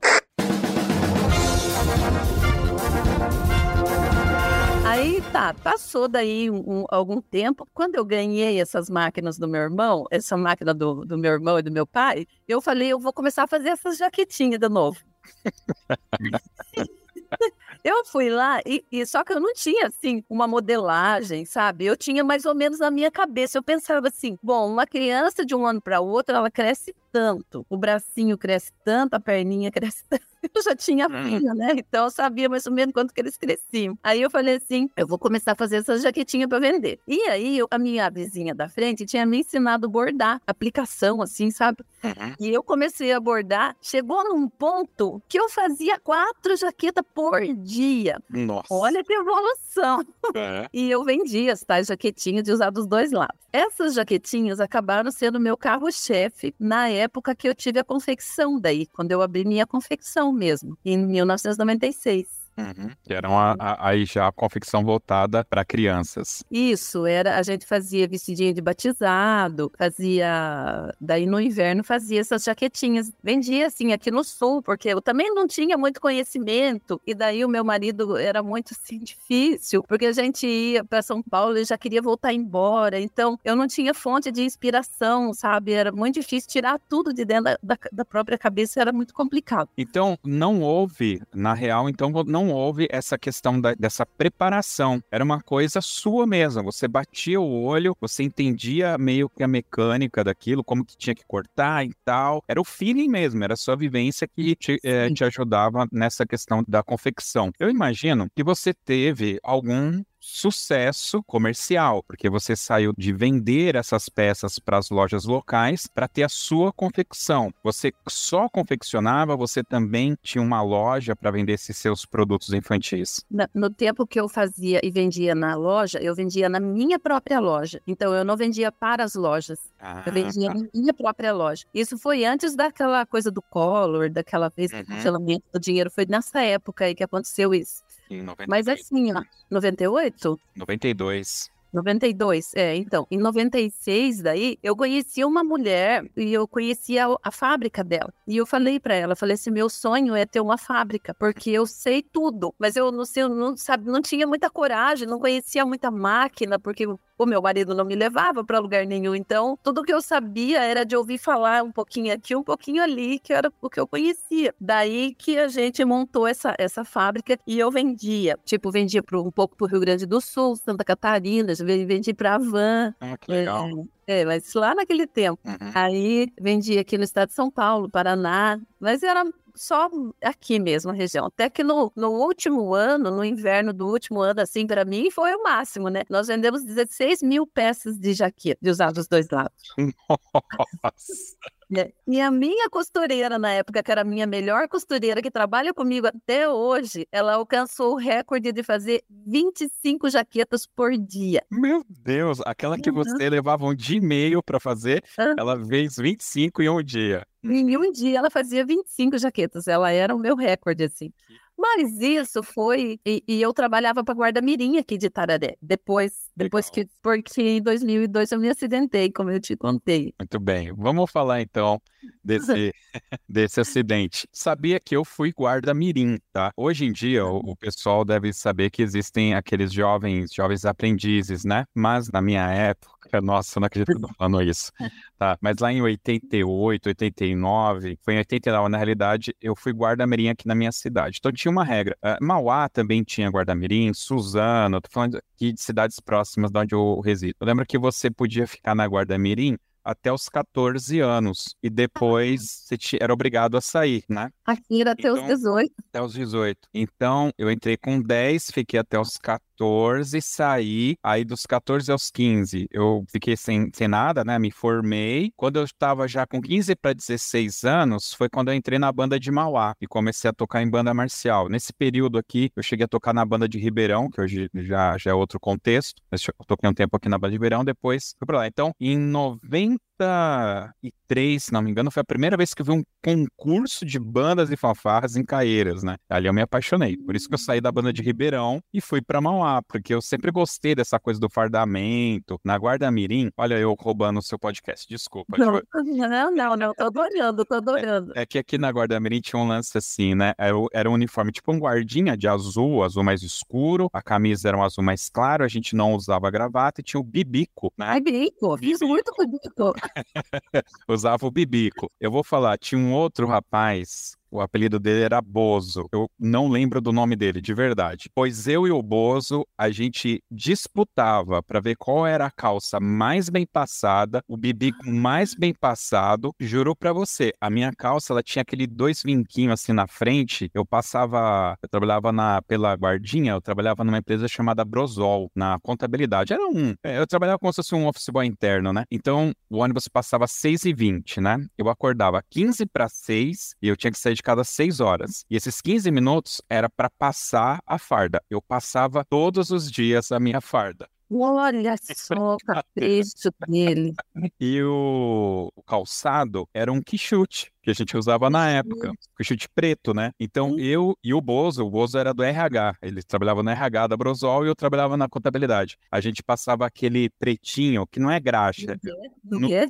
Aí 4.84 5.22
tá, 5.32 5.54
passou 5.54 6.08
daí 6.08 6.50
um, 6.50 6.84
algum 6.88 7.20
tempo. 7.20 7.66
Quando 7.72 7.94
eu 7.94 8.04
ganhei 8.04 8.60
essas 8.60 8.90
máquinas 8.90 9.38
do 9.38 9.46
meu 9.46 9.60
irmão, 9.60 10.04
essa 10.10 10.36
máquina 10.36 10.74
do, 10.74 11.04
do 11.04 11.16
meu 11.16 11.32
irmão 11.32 11.58
e 11.58 11.62
do 11.62 11.70
meu 11.70 11.86
pai, 11.86 12.26
eu 12.48 12.60
falei, 12.60 12.88
eu 12.88 12.98
vou 12.98 13.12
começar 13.12 13.44
a 13.44 13.46
fazer 13.46 13.68
essas 13.68 13.96
jaquetinhas 13.96 14.58
de 14.58 14.68
novo. 14.68 14.98
eu 17.84 18.04
fui 18.04 18.30
lá 18.30 18.60
e, 18.66 18.84
e, 18.90 19.04
só 19.06 19.24
que 19.24 19.32
eu 19.32 19.40
não 19.40 19.52
tinha 19.54 19.86
assim 19.86 20.24
uma 20.28 20.46
modelagem, 20.46 21.44
sabe? 21.44 21.86
Eu 21.86 21.96
tinha 21.96 22.24
mais 22.24 22.44
ou 22.44 22.54
menos 22.54 22.78
na 22.78 22.90
minha 22.90 23.10
cabeça. 23.10 23.58
Eu 23.58 23.62
pensava 23.62 24.08
assim, 24.08 24.36
bom, 24.42 24.70
uma 24.70 24.86
criança 24.86 25.44
de 25.44 25.54
um 25.54 25.66
ano 25.66 25.80
para 25.80 26.00
outro, 26.00 26.34
ela 26.34 26.50
cresce 26.50 26.94
tanto, 27.12 27.66
o 27.68 27.76
bracinho 27.76 28.38
cresce 28.38 28.72
tanto, 28.84 29.14
a 29.14 29.20
perninha 29.20 29.70
cresce 29.72 30.04
tanto. 30.08 30.29
Eu 30.54 30.62
já 30.62 30.74
tinha 30.74 31.06
hum. 31.06 31.24
filho, 31.24 31.54
né? 31.54 31.74
Então 31.76 32.04
eu 32.04 32.10
sabia 32.10 32.48
mais 32.48 32.66
ou 32.66 32.72
menos 32.72 32.92
quanto 32.92 33.14
que 33.14 33.20
eles 33.20 33.36
cresciam. 33.36 33.98
Aí 34.02 34.20
eu 34.20 34.30
falei 34.30 34.56
assim, 34.56 34.90
eu 34.96 35.06
vou 35.06 35.18
começar 35.18 35.52
a 35.52 35.56
fazer 35.56 35.76
essa 35.76 35.98
jaquetinha 35.98 36.48
para 36.48 36.58
vender. 36.58 36.98
E 37.06 37.22
aí 37.28 37.58
eu, 37.58 37.66
a 37.70 37.78
minha 37.78 38.08
vizinha 38.10 38.54
da 38.54 38.68
frente 38.68 39.06
tinha 39.06 39.24
me 39.24 39.40
ensinado 39.40 39.86
a 39.86 39.88
bordar, 39.88 40.40
aplicação 40.46 41.22
assim, 41.22 41.50
sabe? 41.50 41.78
Uhum. 42.02 42.34
E 42.38 42.48
eu 42.48 42.62
comecei 42.62 43.12
a 43.12 43.20
bordar, 43.20 43.76
chegou 43.80 44.22
num 44.24 44.48
ponto 44.48 45.22
que 45.28 45.38
eu 45.38 45.48
fazia 45.48 45.98
quatro 45.98 46.56
jaquetas 46.56 47.04
por 47.14 47.40
dia. 47.54 48.20
Nossa. 48.28 48.66
Olha 48.70 49.04
que 49.04 49.12
evolução. 49.12 50.04
É. 50.34 50.68
E 50.72 50.90
eu 50.90 51.04
vendia 51.04 51.52
as 51.52 51.62
tais 51.62 51.86
jaquetinhas 51.88 52.44
de 52.44 52.52
usar 52.52 52.70
dos 52.70 52.86
dois 52.86 53.12
lados. 53.12 53.38
Essas 53.52 53.94
jaquetinhas 53.94 54.60
acabaram 54.60 55.10
sendo 55.10 55.40
meu 55.40 55.56
carro-chefe 55.56 56.54
na 56.58 56.88
época 56.88 57.34
que 57.34 57.48
eu 57.48 57.54
tive 57.54 57.80
a 57.80 57.84
confecção 57.84 58.60
daí, 58.60 58.86
quando 58.86 59.10
eu 59.10 59.20
abri 59.20 59.44
minha 59.44 59.66
confecção 59.66 60.29
mesmo, 60.32 60.76
em 60.84 60.96
1996. 60.98 62.39
Uhum. 62.60 62.90
Que 63.02 63.14
era 63.14 63.28
uma, 63.28 63.56
a, 63.58 63.88
aí 63.88 64.04
já 64.04 64.28
a 64.28 64.32
confecção 64.32 64.84
voltada 64.84 65.44
para 65.44 65.64
crianças. 65.64 66.44
Isso, 66.50 67.06
era 67.06 67.38
a 67.38 67.42
gente 67.42 67.66
fazia 67.66 68.08
vestidinho 68.08 68.54
de 68.54 68.60
batizado, 68.60 69.70
fazia. 69.76 70.94
Daí 71.00 71.26
no 71.26 71.40
inverno 71.40 71.82
fazia 71.84 72.20
essas 72.20 72.44
jaquetinhas. 72.44 73.10
Vendia 73.22 73.66
assim 73.66 73.92
aqui 73.92 74.10
no 74.10 74.24
sul, 74.24 74.62
porque 74.62 74.88
eu 74.88 75.00
também 75.00 75.32
não 75.34 75.46
tinha 75.46 75.76
muito 75.76 76.00
conhecimento. 76.00 77.00
E 77.06 77.14
daí 77.14 77.44
o 77.44 77.48
meu 77.48 77.64
marido 77.64 78.16
era 78.16 78.42
muito 78.42 78.74
assim 78.74 78.98
difícil, 78.98 79.82
porque 79.82 80.06
a 80.06 80.12
gente 80.12 80.46
ia 80.46 80.84
para 80.84 81.02
São 81.02 81.22
Paulo 81.22 81.58
e 81.58 81.64
já 81.64 81.78
queria 81.78 82.02
voltar 82.02 82.32
embora. 82.32 83.00
Então 83.00 83.38
eu 83.44 83.56
não 83.56 83.66
tinha 83.66 83.94
fonte 83.94 84.30
de 84.30 84.42
inspiração, 84.42 85.32
sabe? 85.32 85.72
Era 85.72 85.92
muito 85.92 86.14
difícil 86.14 86.50
tirar 86.50 86.78
tudo 86.88 87.12
de 87.12 87.24
dentro 87.24 87.44
da, 87.44 87.58
da, 87.62 87.78
da 87.92 88.04
própria 88.04 88.38
cabeça, 88.38 88.80
era 88.80 88.92
muito 88.92 89.14
complicado. 89.14 89.68
Então 89.76 90.18
não 90.24 90.60
houve, 90.60 91.20
na 91.34 91.54
real, 91.54 91.88
então 91.88 92.10
não 92.26 92.49
não 92.50 92.56
houve 92.56 92.88
essa 92.90 93.16
questão 93.16 93.60
da, 93.60 93.74
dessa 93.74 94.04
preparação. 94.04 95.02
Era 95.10 95.22
uma 95.22 95.40
coisa 95.40 95.80
sua 95.80 96.26
mesmo. 96.26 96.64
Você 96.64 96.88
batia 96.88 97.40
o 97.40 97.62
olho, 97.62 97.96
você 98.00 98.24
entendia 98.24 98.98
meio 98.98 99.28
que 99.28 99.42
a 99.42 99.48
mecânica 99.48 100.24
daquilo, 100.24 100.64
como 100.64 100.84
que 100.84 100.96
tinha 100.96 101.14
que 101.14 101.24
cortar 101.24 101.86
e 101.86 101.94
tal. 102.04 102.42
Era 102.48 102.60
o 102.60 102.64
feeling 102.64 103.08
mesmo, 103.08 103.42
era 103.44 103.54
a 103.54 103.56
sua 103.56 103.76
vivência 103.76 104.26
que 104.26 104.56
te, 104.56 104.78
é, 104.82 105.08
te 105.10 105.24
ajudava 105.24 105.86
nessa 105.92 106.26
questão 106.26 106.64
da 106.66 106.82
confecção. 106.82 107.52
Eu 107.58 107.70
imagino 107.70 108.28
que 108.34 108.42
você 108.42 108.74
teve 108.74 109.38
algum 109.42 110.02
sucesso 110.20 111.22
comercial, 111.22 112.02
porque 112.02 112.28
você 112.28 112.54
saiu 112.54 112.92
de 112.96 113.12
vender 113.12 113.74
essas 113.74 114.08
peças 114.08 114.58
para 114.58 114.78
as 114.78 114.90
lojas 114.90 115.24
locais 115.24 115.86
para 115.86 116.06
ter 116.06 116.22
a 116.22 116.28
sua 116.28 116.72
confecção. 116.72 117.52
Você 117.64 117.92
só 118.06 118.48
confeccionava, 118.48 119.36
você 119.36 119.64
também 119.64 120.16
tinha 120.22 120.42
uma 120.42 120.62
loja 120.62 121.16
para 121.16 121.30
vender 121.30 121.54
esses 121.54 121.76
seus 121.76 122.04
produtos 122.04 122.52
infantis. 122.52 123.24
No 123.54 123.70
tempo 123.70 124.06
que 124.06 124.20
eu 124.20 124.28
fazia 124.28 124.80
e 124.82 124.90
vendia 124.90 125.34
na 125.34 125.54
loja, 125.54 125.98
eu 126.00 126.14
vendia 126.14 126.48
na 126.48 126.60
minha 126.60 126.98
própria 126.98 127.40
loja. 127.40 127.80
Então 127.86 128.14
eu 128.14 128.24
não 128.24 128.36
vendia 128.36 128.70
para 128.70 129.02
as 129.02 129.14
lojas. 129.14 129.58
Ah, 129.80 130.02
eu 130.06 130.12
vendia 130.12 130.48
tá. 130.48 130.54
na 130.54 130.68
minha 130.74 130.92
própria 130.92 131.32
loja. 131.32 131.64
Isso 131.72 131.96
foi 131.96 132.24
antes 132.24 132.54
daquela 132.54 133.06
coisa 133.06 133.30
do 133.30 133.40
Collor, 133.40 134.10
daquela 134.10 134.50
vez 134.50 134.70
uhum. 134.72 134.82
do 134.82 135.42
do 135.52 135.60
dinheiro. 135.60 135.90
Foi 135.90 136.04
nessa 136.06 136.42
época 136.42 136.84
aí 136.84 136.94
que 136.94 137.02
aconteceu 137.02 137.54
isso. 137.54 137.82
Em 138.10 138.22
92. 138.22 138.48
Mas 138.48 138.66
assim, 138.68 139.12
ó, 139.12 139.22
98? 139.50 140.38
92. 140.56 141.48
92, 141.72 142.52
é, 142.54 142.76
então, 142.76 143.06
em 143.10 143.18
96 143.18 144.22
daí, 144.22 144.58
eu 144.62 144.76
conheci 144.76 145.24
uma 145.24 145.44
mulher 145.44 146.04
e 146.16 146.32
eu 146.32 146.46
conhecia 146.46 147.06
a, 147.22 147.30
fábrica 147.30 147.84
dela. 147.84 148.12
E 148.26 148.36
eu 148.36 148.46
falei 148.46 148.80
para 148.80 148.94
ela, 148.94 149.14
falei 149.14 149.34
assim, 149.34 149.50
meu 149.50 149.68
sonho 149.68 150.14
é 150.14 150.26
ter 150.26 150.40
uma 150.40 150.58
fábrica, 150.58 151.14
porque 151.14 151.50
eu 151.50 151.66
sei 151.66 152.02
tudo, 152.02 152.54
mas 152.58 152.76
eu 152.76 152.90
não 152.90 153.04
sei, 153.04 153.28
não 153.28 153.56
sabe, 153.56 153.90
não 153.90 154.02
tinha 154.02 154.26
muita 154.26 154.50
coragem, 154.50 155.06
não 155.06 155.20
conhecia 155.20 155.64
muita 155.64 155.90
máquina, 155.90 156.58
porque 156.58 156.86
o 157.22 157.26
meu 157.26 157.42
marido 157.42 157.74
não 157.74 157.84
me 157.84 157.94
levava 157.94 158.42
para 158.42 158.58
lugar 158.58 158.86
nenhum, 158.86 159.14
então 159.14 159.58
tudo 159.62 159.82
que 159.82 159.92
eu 159.92 160.00
sabia 160.00 160.62
era 160.62 160.84
de 160.84 160.96
ouvir 160.96 161.18
falar 161.18 161.62
um 161.62 161.70
pouquinho 161.70 162.12
aqui, 162.14 162.34
um 162.34 162.42
pouquinho 162.42 162.82
ali, 162.82 163.18
que 163.18 163.32
era 163.32 163.52
o 163.60 163.68
que 163.68 163.78
eu 163.78 163.86
conhecia. 163.86 164.54
Daí 164.60 165.14
que 165.14 165.38
a 165.38 165.48
gente 165.48 165.84
montou 165.84 166.26
essa, 166.26 166.54
essa 166.58 166.84
fábrica 166.84 167.38
e 167.46 167.58
eu 167.58 167.70
vendia, 167.70 168.38
tipo, 168.44 168.70
vendia 168.70 169.02
pro, 169.02 169.22
um 169.22 169.30
pouco 169.30 169.54
para 169.54 169.66
o 169.66 169.68
Rio 169.68 169.80
Grande 169.80 170.06
do 170.06 170.20
Sul, 170.20 170.56
Santa 170.56 170.84
Catarina, 170.84 171.54
vendi 171.60 172.14
para 172.14 172.34
a 172.34 172.38
Van. 172.38 172.94
Ah, 173.00 173.16
que 173.16 173.30
legal. 173.30 173.68
É, 174.06 174.20
é, 174.20 174.24
mas 174.24 174.52
lá 174.54 174.74
naquele 174.74 175.06
tempo. 175.06 175.40
Uhum. 175.44 175.70
Aí 175.74 176.32
vendi 176.40 176.78
aqui 176.78 176.98
no 176.98 177.04
estado 177.04 177.28
de 177.28 177.34
São 177.34 177.50
Paulo, 177.50 177.88
Paraná, 177.88 178.60
mas 178.78 179.02
era 179.02 179.24
só 179.54 179.88
aqui 180.22 180.58
mesmo, 180.58 180.90
a 180.90 180.94
região. 180.94 181.26
Até 181.26 181.50
que 181.50 181.62
no, 181.62 181.92
no 181.94 182.10
último 182.10 182.74
ano, 182.74 183.10
no 183.10 183.24
inverno 183.24 183.72
do 183.72 183.86
último 183.86 184.20
ano, 184.20 184.40
assim, 184.40 184.66
para 184.66 184.84
mim, 184.84 185.10
foi 185.10 185.34
o 185.34 185.42
máximo, 185.42 185.88
né? 185.88 186.02
Nós 186.08 186.28
vendemos 186.28 186.64
16 186.64 187.22
mil 187.22 187.46
peças 187.46 187.98
de 187.98 188.12
jaqueta, 188.14 188.58
de 188.62 188.70
usar 188.70 188.92
dos 188.92 189.06
dois 189.06 189.28
lados. 189.30 189.74
Nossa! 190.82 191.36
É. 191.76 191.92
E 192.06 192.20
a 192.20 192.30
minha 192.30 192.68
costureira, 192.68 193.38
na 193.38 193.52
época, 193.52 193.82
que 193.82 193.90
era 193.90 194.00
a 194.00 194.04
minha 194.04 194.26
melhor 194.26 194.68
costureira, 194.68 195.22
que 195.22 195.30
trabalha 195.30 195.72
comigo 195.72 196.06
até 196.06 196.48
hoje, 196.48 197.06
ela 197.12 197.34
alcançou 197.34 197.94
o 197.94 197.96
recorde 197.96 198.52
de 198.52 198.62
fazer 198.62 199.02
25 199.08 200.10
jaquetas 200.10 200.66
por 200.66 200.96
dia. 200.96 201.42
Meu 201.50 201.84
Deus, 201.88 202.40
aquela 202.44 202.78
que 202.78 202.90
uhum. 202.90 202.96
você 202.96 203.30
levava 203.30 203.64
um 203.64 203.74
dia 203.74 203.98
e 203.98 204.00
meio 204.00 204.42
para 204.42 204.58
fazer, 204.58 205.04
uhum. 205.18 205.34
ela 205.38 205.64
fez 205.64 205.96
25 205.96 206.62
em 206.62 206.68
um 206.68 206.82
dia. 206.82 207.24
Em 207.42 207.76
um 207.76 207.90
dia 207.90 208.18
ela 208.18 208.30
fazia 208.30 208.66
25 208.66 209.16
jaquetas, 209.16 209.66
ela 209.66 209.90
era 209.90 210.14
o 210.14 210.18
meu 210.18 210.36
recorde, 210.36 210.84
assim. 210.84 211.12
Mas 211.60 212.00
isso 212.00 212.42
foi. 212.42 212.98
E, 213.04 213.22
e 213.28 213.42
eu 213.42 213.52
trabalhava 213.52 214.02
para 214.02 214.14
Guarda-Mirim 214.14 214.78
aqui 214.78 214.96
de 214.96 215.10
Tararé. 215.10 215.58
Depois, 215.60 216.30
depois 216.34 216.70
que. 216.70 216.88
Porque 217.02 217.42
em 217.42 217.62
2002 217.62 218.32
eu 218.32 218.40
me 218.40 218.48
acidentei, 218.48 219.12
como 219.12 219.30
eu 219.30 219.38
te 219.38 219.54
contei. 219.56 220.14
Muito 220.18 220.40
bem. 220.40 220.72
Vamos 220.72 221.10
falar 221.10 221.42
então 221.42 221.78
desse, 222.24 222.72
desse 223.28 223.60
acidente. 223.60 224.26
Sabia 224.32 224.80
que 224.80 224.96
eu 224.96 225.04
fui 225.04 225.32
guarda-mirim, 225.38 226.18
tá? 226.32 226.50
Hoje 226.56 226.86
em 226.86 226.92
dia 226.92 227.26
o, 227.26 227.38
o, 227.50 227.56
pessoal 227.56 228.06
deve 228.06 228.32
saber 228.32 228.70
que 228.70 228.82
existem 228.82 229.34
aqueles 229.34 229.70
jovens, 229.70 230.32
jovens 230.32 230.64
aprendizes, 230.64 231.44
né? 231.44 231.66
Mas 231.74 232.10
na 232.10 232.22
minha 232.22 232.48
época, 232.50 232.99
nossa, 233.22 233.58
não 233.58 233.66
acredito 233.66 233.88
que 233.88 233.96
eu 233.96 234.08
tô 234.08 234.14
falando 234.14 234.42
isso, 234.42 234.70
tá? 235.18 235.38
Mas 235.40 235.58
lá 235.58 235.72
em 235.72 235.80
88, 235.80 236.86
89, 236.88 237.98
foi 238.02 238.14
em 238.14 238.18
89, 238.18 238.68
na 238.68 238.76
realidade, 238.76 239.34
eu 239.40 239.56
fui 239.56 239.72
guarda-mirim 239.72 240.28
aqui 240.28 240.46
na 240.46 240.54
minha 240.54 240.72
cidade. 240.72 241.16
Então 241.18 241.32
tinha 241.32 241.50
uma 241.50 241.64
regra. 241.64 241.96
Uh, 242.04 242.24
Mauá 242.24 242.68
também 242.68 243.02
tinha 243.02 243.28
guarda-mirim, 243.30 243.92
Suzano, 243.94 244.80
tô 244.80 244.90
falando 244.90 245.16
aqui 245.16 245.52
de 245.52 245.60
cidades 245.60 245.98
próximas 245.98 246.50
de 246.50 246.58
onde 246.58 246.74
eu 246.74 247.00
resido. 247.00 247.34
Eu 247.40 247.46
lembro 247.46 247.64
que 247.66 247.78
você 247.78 248.10
podia 248.10 248.46
ficar 248.46 248.74
na 248.74 248.86
guarda-mirim 248.86 249.56
até 249.84 250.12
os 250.12 250.28
14 250.28 251.00
anos. 251.00 251.56
E 251.62 251.70
depois 251.70 252.64
você 252.66 252.76
era 253.00 253.12
obrigado 253.12 253.56
a 253.56 253.60
sair, 253.60 254.04
né? 254.08 254.30
Aqui 254.44 254.80
era 254.80 254.92
até 254.92 255.08
então, 255.08 255.22
os 255.22 255.28
18. 255.28 255.72
Até 255.88 256.02
os 256.02 256.12
18. 256.12 256.58
Então, 256.74 257.32
eu 257.38 257.50
entrei 257.50 257.76
com 257.76 258.00
10, 258.00 258.50
fiquei 258.52 258.80
até 258.80 258.98
os 258.98 259.16
14, 259.16 260.20
saí. 260.20 260.96
Aí 261.02 261.24
dos 261.24 261.46
14 261.46 261.90
aos 261.90 262.10
15, 262.10 262.68
eu 262.70 263.04
fiquei 263.10 263.36
sem, 263.36 263.70
sem 263.74 263.88
nada, 263.88 264.24
né? 264.24 264.38
Me 264.38 264.50
formei. 264.50 265.32
Quando 265.36 265.56
eu 265.56 265.64
estava 265.64 266.06
já 266.08 266.26
com 266.26 266.40
15 266.40 266.74
para 266.76 266.92
16 266.92 267.64
anos, 267.64 268.12
foi 268.12 268.28
quando 268.28 268.48
eu 268.48 268.54
entrei 268.54 268.78
na 268.78 268.90
banda 268.92 269.18
de 269.18 269.30
Mauá 269.30 269.74
e 269.80 269.86
comecei 269.86 270.28
a 270.30 270.32
tocar 270.32 270.62
em 270.62 270.70
banda 270.70 270.92
marcial. 270.94 271.48
Nesse 271.48 271.72
período 271.72 272.18
aqui, 272.18 272.50
eu 272.56 272.62
cheguei 272.62 272.84
a 272.84 272.88
tocar 272.88 273.12
na 273.12 273.24
banda 273.24 273.48
de 273.48 273.58
Ribeirão, 273.58 274.10
que 274.10 274.20
hoje 274.20 274.50
já, 274.54 274.96
já 274.98 275.10
é 275.10 275.14
outro 275.14 275.38
contexto. 275.38 276.02
Eu 276.10 276.44
toquei 276.46 276.68
um 276.68 276.74
tempo 276.74 276.96
aqui 276.96 277.08
na 277.08 277.18
banda 277.18 277.30
de 277.30 277.36
Ribeirão, 277.36 277.64
depois 277.64 278.14
fui 278.18 278.26
pra 278.26 278.38
lá. 278.38 278.46
Então, 278.46 278.74
em 278.80 278.98
90 278.98 279.69
doing 279.70 279.89
93, 280.00 281.44
se 281.44 281.52
não 281.52 281.62
me 281.62 281.70
engano, 281.70 281.90
foi 281.90 282.00
a 282.00 282.04
primeira 282.04 282.36
vez 282.36 282.54
que 282.54 282.62
eu 282.62 282.66
vi 282.66 282.72
um 282.72 282.82
concurso 283.02 283.84
de 283.84 283.98
bandas 283.98 284.50
e 284.50 284.56
fanfarras 284.56 285.16
em 285.16 285.24
Caeiras, 285.24 285.82
né? 285.82 285.96
Ali 286.08 286.26
eu 286.26 286.32
me 286.32 286.42
apaixonei. 286.42 286.96
Por 286.96 287.14
isso 287.14 287.28
que 287.28 287.34
eu 287.34 287.38
saí 287.38 287.60
da 287.60 287.72
banda 287.72 287.92
de 287.92 288.02
Ribeirão 288.02 288.60
e 288.72 288.80
fui 288.80 289.00
para 289.00 289.20
Mauá, 289.20 289.62
porque 289.62 289.94
eu 289.94 290.00
sempre 290.00 290.30
gostei 290.30 290.74
dessa 290.74 290.98
coisa 290.98 291.20
do 291.20 291.28
fardamento. 291.28 292.38
Na 292.44 292.56
Guarda 292.58 292.90
Mirim, 292.90 293.30
olha 293.36 293.58
eu 293.58 293.74
roubando 293.78 294.18
o 294.18 294.22
seu 294.22 294.38
podcast, 294.38 294.86
desculpa. 294.88 295.36
Não, 295.40 296.08
não, 296.08 296.30
não, 296.30 296.56
não, 296.56 296.74
tô 296.74 296.84
adorando, 296.84 297.44
tô 297.44 297.54
adorando. 297.54 298.12
É, 298.14 298.22
é 298.22 298.26
que 298.26 298.38
aqui 298.38 298.58
na 298.58 298.70
Guarda 298.70 299.00
Mirim 299.00 299.20
tinha 299.20 299.40
um 299.40 299.48
lance 299.48 299.76
assim, 299.76 300.14
né? 300.14 300.32
Era, 300.38 300.54
era 300.72 300.90
um 300.90 300.92
uniforme 300.92 301.32
tipo 301.32 301.52
um 301.52 301.58
guardinha 301.58 302.16
de 302.16 302.28
azul, 302.28 302.84
azul 302.84 303.02
mais 303.02 303.22
escuro, 303.22 303.88
a 303.92 304.02
camisa 304.02 304.48
era 304.48 304.56
um 304.56 304.62
azul 304.62 304.84
mais 304.84 305.08
claro, 305.08 305.44
a 305.44 305.48
gente 305.48 305.74
não 305.74 305.94
usava 305.94 306.30
gravata 306.30 306.80
e 306.80 306.84
tinha 306.84 307.00
o 307.00 307.04
bibico, 307.04 307.72
né? 307.78 307.86
Ai, 307.88 308.00
bico, 308.00 308.56
fiz 308.58 308.80
muito 308.80 309.12
bibico. 309.18 309.72
Usava 310.88 311.26
o 311.26 311.30
bibico. 311.30 311.90
Eu 312.00 312.10
vou 312.10 312.24
falar, 312.24 312.58
tinha 312.58 312.78
um 312.78 312.92
outro 312.92 313.26
rapaz 313.26 314.16
o 314.30 314.40
apelido 314.40 314.78
dele 314.78 315.02
era 315.04 315.20
Bozo. 315.20 315.88
Eu 315.92 316.08
não 316.18 316.48
lembro 316.48 316.80
do 316.80 316.92
nome 316.92 317.16
dele, 317.16 317.40
de 317.40 317.52
verdade. 317.52 318.10
Pois 318.14 318.46
eu 318.46 318.66
e 318.66 318.70
o 318.70 318.82
Bozo, 318.82 319.46
a 319.58 319.70
gente 319.70 320.22
disputava 320.30 321.42
para 321.42 321.60
ver 321.60 321.76
qual 321.76 322.06
era 322.06 322.26
a 322.26 322.30
calça 322.30 322.78
mais 322.80 323.28
bem 323.28 323.46
passada, 323.46 324.22
o 324.28 324.36
bibico 324.36 324.88
mais 324.88 325.34
bem 325.34 325.52
passado. 325.52 326.32
Juro 326.38 326.76
para 326.76 326.92
você, 326.92 327.32
a 327.40 327.50
minha 327.50 327.72
calça, 327.76 328.12
ela 328.12 328.22
tinha 328.22 328.42
aquele 328.42 328.66
dois 328.66 329.02
vinquinhos 329.02 329.54
assim 329.54 329.72
na 329.72 329.86
frente. 329.86 330.50
Eu 330.54 330.64
passava, 330.64 331.56
eu 331.62 331.68
trabalhava 331.68 332.12
na 332.12 332.40
pela 332.42 332.74
guardinha, 332.74 333.32
eu 333.32 333.40
trabalhava 333.40 333.84
numa 333.84 333.98
empresa 333.98 334.28
chamada 334.28 334.64
Brosol, 334.64 335.30
na 335.34 335.58
contabilidade. 335.62 336.32
Era 336.32 336.46
um, 336.48 336.74
é, 336.84 336.98
eu 336.98 337.06
trabalhava 337.06 337.38
como 337.38 337.52
se 337.52 337.56
fosse 337.56 337.74
um 337.74 337.86
office 337.86 338.08
boy 338.08 338.26
interno, 338.26 338.72
né? 338.72 338.84
Então, 338.90 339.32
o 339.48 339.58
ônibus 339.58 339.88
passava 339.88 340.26
6 340.26 340.64
e 340.64 340.72
20, 340.72 341.20
né? 341.20 341.44
Eu 341.56 341.68
acordava 341.68 342.22
15 342.30 342.66
para 342.66 342.88
6 342.88 343.54
e 343.60 343.68
eu 343.68 343.76
tinha 343.76 343.90
que 343.90 343.98
sair 343.98 344.19
de 344.20 344.22
cada 344.22 344.44
seis 344.44 344.80
horas. 344.80 345.24
E 345.30 345.36
esses 345.36 345.60
15 345.62 345.90
minutos 345.90 346.42
era 346.48 346.68
para 346.68 346.90
passar 346.90 347.60
a 347.66 347.78
farda. 347.78 348.22
Eu 348.28 348.40
passava 348.40 349.04
todos 349.04 349.50
os 349.50 349.70
dias 349.70 350.12
a 350.12 350.20
minha 350.20 350.40
farda. 350.40 350.86
Olha 351.10 351.74
só 351.82 352.34
o 352.34 352.36
capricho 352.36 353.30
dele. 353.48 353.94
E 354.38 354.62
o 354.62 355.50
calçado 355.66 356.46
era 356.54 356.72
um 356.72 356.80
quichute 356.80 357.50
que 357.62 357.70
a 357.70 357.74
gente 357.74 357.96
usava 357.96 358.30
na 358.30 358.48
época, 358.50 358.92
o 359.18 359.24
chute 359.24 359.48
preto, 359.54 359.92
né? 359.92 360.12
Então 360.18 360.58
eu 360.58 360.96
e 361.04 361.12
o 361.12 361.20
Bozo, 361.20 361.64
o 361.64 361.70
Bozo 361.70 361.98
era 361.98 362.14
do 362.14 362.22
RH, 362.22 362.76
ele 362.82 363.02
trabalhava 363.02 363.42
no 363.42 363.50
RH 363.50 363.86
da 363.88 363.96
Brosol 363.96 364.44
e 364.44 364.48
eu 364.48 364.54
trabalhava 364.54 364.96
na 364.96 365.08
contabilidade. 365.08 365.76
A 365.90 366.00
gente 366.00 366.22
passava 366.22 366.66
aquele 366.66 367.10
pretinho, 367.18 367.86
que 367.86 368.00
não 368.00 368.10
é 368.10 368.18
graxa, 368.18 368.76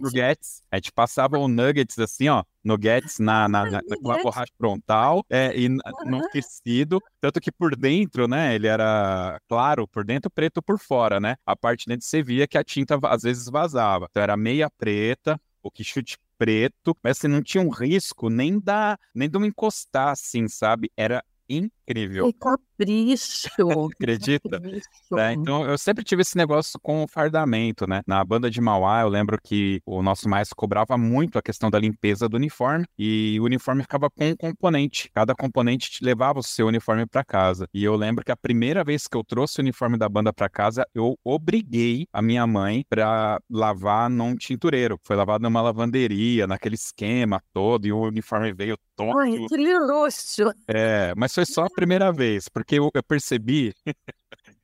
nuggets. 0.01 0.63
A 0.71 0.77
gente 0.77 0.93
passava 0.93 1.39
o 1.39 1.49
nuggets 1.49 1.99
assim, 1.99 2.29
ó, 2.29 2.45
nuggets 2.65 3.19
na, 3.19 3.49
na, 3.49 3.65
na, 3.65 3.81
na 3.83 4.23
borracha 4.23 4.53
frontal 4.57 5.25
é, 5.29 5.57
e 5.59 5.69
no 5.69 6.29
tecido, 6.31 7.01
tanto 7.21 7.41
que 7.41 7.51
por 7.51 7.75
dentro, 7.75 8.29
né, 8.29 8.55
ele 8.55 8.67
era 8.67 9.41
claro 9.49 9.89
por 9.89 10.05
dentro, 10.05 10.31
preto 10.31 10.63
por 10.63 10.79
fora, 10.79 11.19
né? 11.19 11.37
A 11.45 11.57
parte 11.57 11.87
dentro 11.87 12.07
você 12.07 12.23
via 12.23 12.47
que 12.47 12.59
a 12.59 12.65
tinta 12.65 12.99
às 13.05 13.23
vezes 13.23 13.47
vazava. 13.49 14.07
Então 14.11 14.23
era 14.23 14.37
meia 14.37 14.71
preta, 14.71 15.41
o 15.63 15.71
que 15.71 15.83
chute 15.83 16.17
preto, 16.41 16.97
mas 17.05 17.19
assim, 17.19 17.29
não 17.29 17.43
tinha 17.43 17.63
um 17.63 17.69
risco 17.69 18.31
nem 18.31 18.59
da 18.59 18.99
nem 19.15 19.29
de 19.29 19.37
eu 19.37 19.45
encostar 19.45 20.09
assim, 20.09 20.49
sabe? 20.49 20.91
Era 20.97 21.23
incrível. 21.51 22.27
Que 22.27 22.39
capricho. 22.39 23.49
Acredita? 23.93 24.49
Capricho. 24.49 24.87
É, 25.19 25.33
então, 25.33 25.65
eu 25.65 25.77
sempre 25.77 26.05
tive 26.05 26.23
esse 26.23 26.37
negócio 26.37 26.79
com 26.81 27.03
o 27.03 27.09
fardamento, 27.09 27.87
né? 27.87 28.03
Na 28.07 28.25
banda 28.25 28.51
de 28.51 28.61
Mauá, 28.61 29.03
eu 29.03 29.09
lembro 29.09 29.39
que 29.43 29.83
o 29.85 30.03
nosso 30.03 30.29
maestro 30.29 30.57
cobrava 30.57 30.97
muito 30.97 31.39
a 31.39 31.43
questão 31.43 31.71
da 31.71 31.79
limpeza 31.79 32.29
do 32.29 32.37
uniforme 32.37 32.87
e 32.99 33.39
o 33.41 33.45
uniforme 33.45 33.83
ficava 33.83 34.09
com 34.09 34.31
um 34.31 34.37
componente. 34.37 35.11
Cada 35.13 35.35
componente 35.35 35.91
te 35.91 36.05
levava 36.05 36.39
o 36.39 36.43
seu 36.43 36.69
uniforme 36.69 37.07
para 37.07 37.25
casa. 37.25 37.69
E 37.75 37.85
eu 37.85 37.97
lembro 37.97 38.25
que 38.25 38.33
a 38.33 38.37
primeira 38.37 38.85
vez 38.85 39.09
que 39.09 39.17
eu 39.17 39.25
trouxe 39.25 39.59
o 39.59 39.63
uniforme 39.63 39.99
da 39.99 40.09
banda 40.09 40.33
para 40.33 40.49
casa, 40.49 40.87
eu 40.95 41.19
obriguei 41.25 42.07
a 42.13 42.23
minha 42.23 42.47
mãe 42.47 42.85
para 42.89 43.41
lavar 43.51 44.09
num 44.09 44.37
tintureiro. 44.37 44.99
Foi 45.03 45.17
lavado 45.17 45.43
numa 45.43 45.61
lavanderia, 45.61 46.47
naquele 46.47 46.77
esquema 46.77 47.43
todo, 47.53 47.87
e 47.87 47.93
o 47.93 48.01
uniforme 48.01 48.53
veio 48.53 48.77
todo. 49.07 49.19
Ai, 49.19 49.31
luxo. 49.79 50.45
É, 50.69 51.15
mas 51.17 51.35
foi 51.35 51.47
só 51.47 51.65
a 51.65 51.71
primeira 51.71 52.13
vez, 52.13 52.49
porque 52.49 52.79
eu, 52.79 52.91
eu 52.95 53.03
percebi 53.03 53.75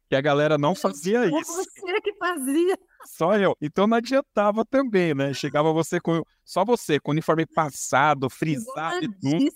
que 0.08 0.14
a 0.16 0.20
galera 0.20 0.56
não 0.58 0.74
fazia 0.74 1.24
É 1.24 1.28
isso. 1.28 1.52
você 1.52 2.00
que 2.00 2.14
fazia. 2.14 2.78
Só 3.06 3.36
eu. 3.36 3.56
Então 3.60 3.86
não 3.86 3.96
adiantava 3.96 4.64
também, 4.64 5.14
né? 5.14 5.32
Chegava 5.32 5.72
você 5.72 6.00
com. 6.00 6.22
Só 6.44 6.64
você, 6.64 6.98
com 6.98 7.10
o 7.10 7.12
uniforme 7.12 7.46
passado, 7.46 8.28
frisado 8.28 9.04
e 9.04 9.08
tudo. 9.20 9.46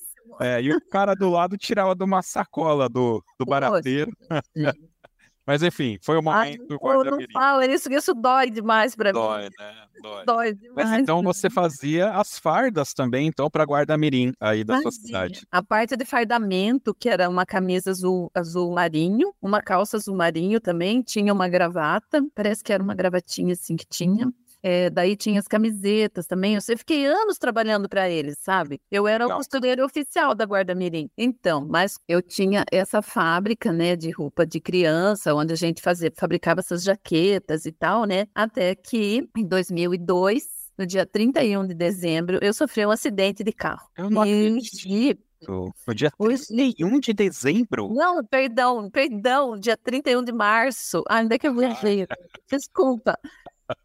É, 0.40 0.62
e 0.62 0.72
o 0.72 0.80
cara 0.88 1.14
do 1.14 1.28
lado 1.28 1.56
tirava 1.58 1.94
de 1.94 2.04
uma 2.04 2.22
sacola 2.22 2.88
do, 2.88 3.22
do 3.38 3.44
barateiro. 3.44 4.12
Mas 5.50 5.64
enfim, 5.64 5.98
foi 6.00 6.14
o 6.14 6.18
Ai, 6.30 6.52
momento 6.52 6.68
do 6.68 6.78
pô, 6.78 7.02
não 7.02 7.18
fala 7.32 7.66
isso, 7.66 7.92
isso 7.92 8.14
dói 8.14 8.50
demais 8.50 8.94
pra 8.94 9.12
mim. 9.12 9.18
Dói, 9.18 9.42
né? 9.58 9.74
Dói. 10.00 10.24
Dói 10.24 10.54
demais. 10.54 10.90
Mas 10.90 11.00
então 11.00 11.20
você 11.24 11.50
fazia 11.50 12.10
as 12.10 12.38
fardas 12.38 12.94
também, 12.94 13.26
então, 13.26 13.50
para 13.50 13.64
guarda-mirim 13.64 14.32
aí 14.38 14.62
da 14.62 14.74
sua 14.74 14.92
Fazia. 14.92 15.06
cidade. 15.06 15.42
A 15.50 15.60
parte 15.60 15.96
de 15.96 16.04
fardamento, 16.04 16.94
que 16.94 17.08
era 17.08 17.28
uma 17.28 17.44
camisa 17.44 17.90
azul, 17.90 18.30
azul 18.32 18.72
marinho, 18.72 19.34
uma 19.42 19.60
calça 19.60 19.96
azul 19.96 20.14
marinho 20.14 20.60
também, 20.60 21.02
tinha 21.02 21.32
uma 21.32 21.48
gravata, 21.48 22.24
parece 22.32 22.62
que 22.62 22.72
era 22.72 22.80
uma 22.80 22.94
gravatinha 22.94 23.54
assim 23.54 23.74
que 23.74 23.86
tinha. 23.86 24.32
É, 24.62 24.90
daí 24.90 25.16
tinha 25.16 25.40
as 25.40 25.46
camisetas 25.46 26.26
também. 26.26 26.54
Eu 26.54 26.78
fiquei 26.78 27.06
anos 27.06 27.38
trabalhando 27.38 27.88
para 27.88 28.08
eles, 28.08 28.36
sabe? 28.40 28.80
Eu 28.90 29.06
era 29.08 29.26
o 29.26 29.36
costureiro 29.36 29.84
oficial 29.84 30.34
da 30.34 30.44
Guarda 30.44 30.74
Mirim. 30.74 31.08
Então, 31.16 31.66
mas 31.68 31.98
eu 32.06 32.20
tinha 32.20 32.64
essa 32.70 33.00
fábrica, 33.00 33.72
né, 33.72 33.96
de 33.96 34.10
roupa 34.10 34.46
de 34.46 34.60
criança, 34.60 35.34
onde 35.34 35.52
a 35.52 35.56
gente 35.56 35.80
fazia, 35.80 36.12
fabricava 36.14 36.60
essas 36.60 36.82
jaquetas 36.82 37.64
e 37.64 37.72
tal, 37.72 38.04
né? 38.04 38.26
Até 38.34 38.74
que 38.74 39.28
em 39.36 39.46
2002, 39.46 40.44
no 40.78 40.86
dia 40.86 41.06
31 41.06 41.66
de 41.66 41.74
dezembro, 41.74 42.38
eu 42.42 42.52
sofri 42.52 42.84
um 42.84 42.90
acidente 42.90 43.42
de 43.42 43.52
carro. 43.52 43.88
Eu 43.96 44.10
não 44.10 44.24
E 44.26 45.18
No 45.86 45.94
dia 45.94 46.10
o 46.18 46.28
31 46.28 47.00
de 47.00 47.12
dezembro. 47.14 47.88
não, 47.92 48.22
perdão, 48.24 48.90
perdão, 48.90 49.58
dia 49.58 49.76
31 49.76 50.22
de 50.22 50.32
março. 50.32 51.02
É 51.08 51.38
que 51.38 51.48
eu 51.48 51.54
viajei? 51.54 52.06
Desculpa. 52.50 53.18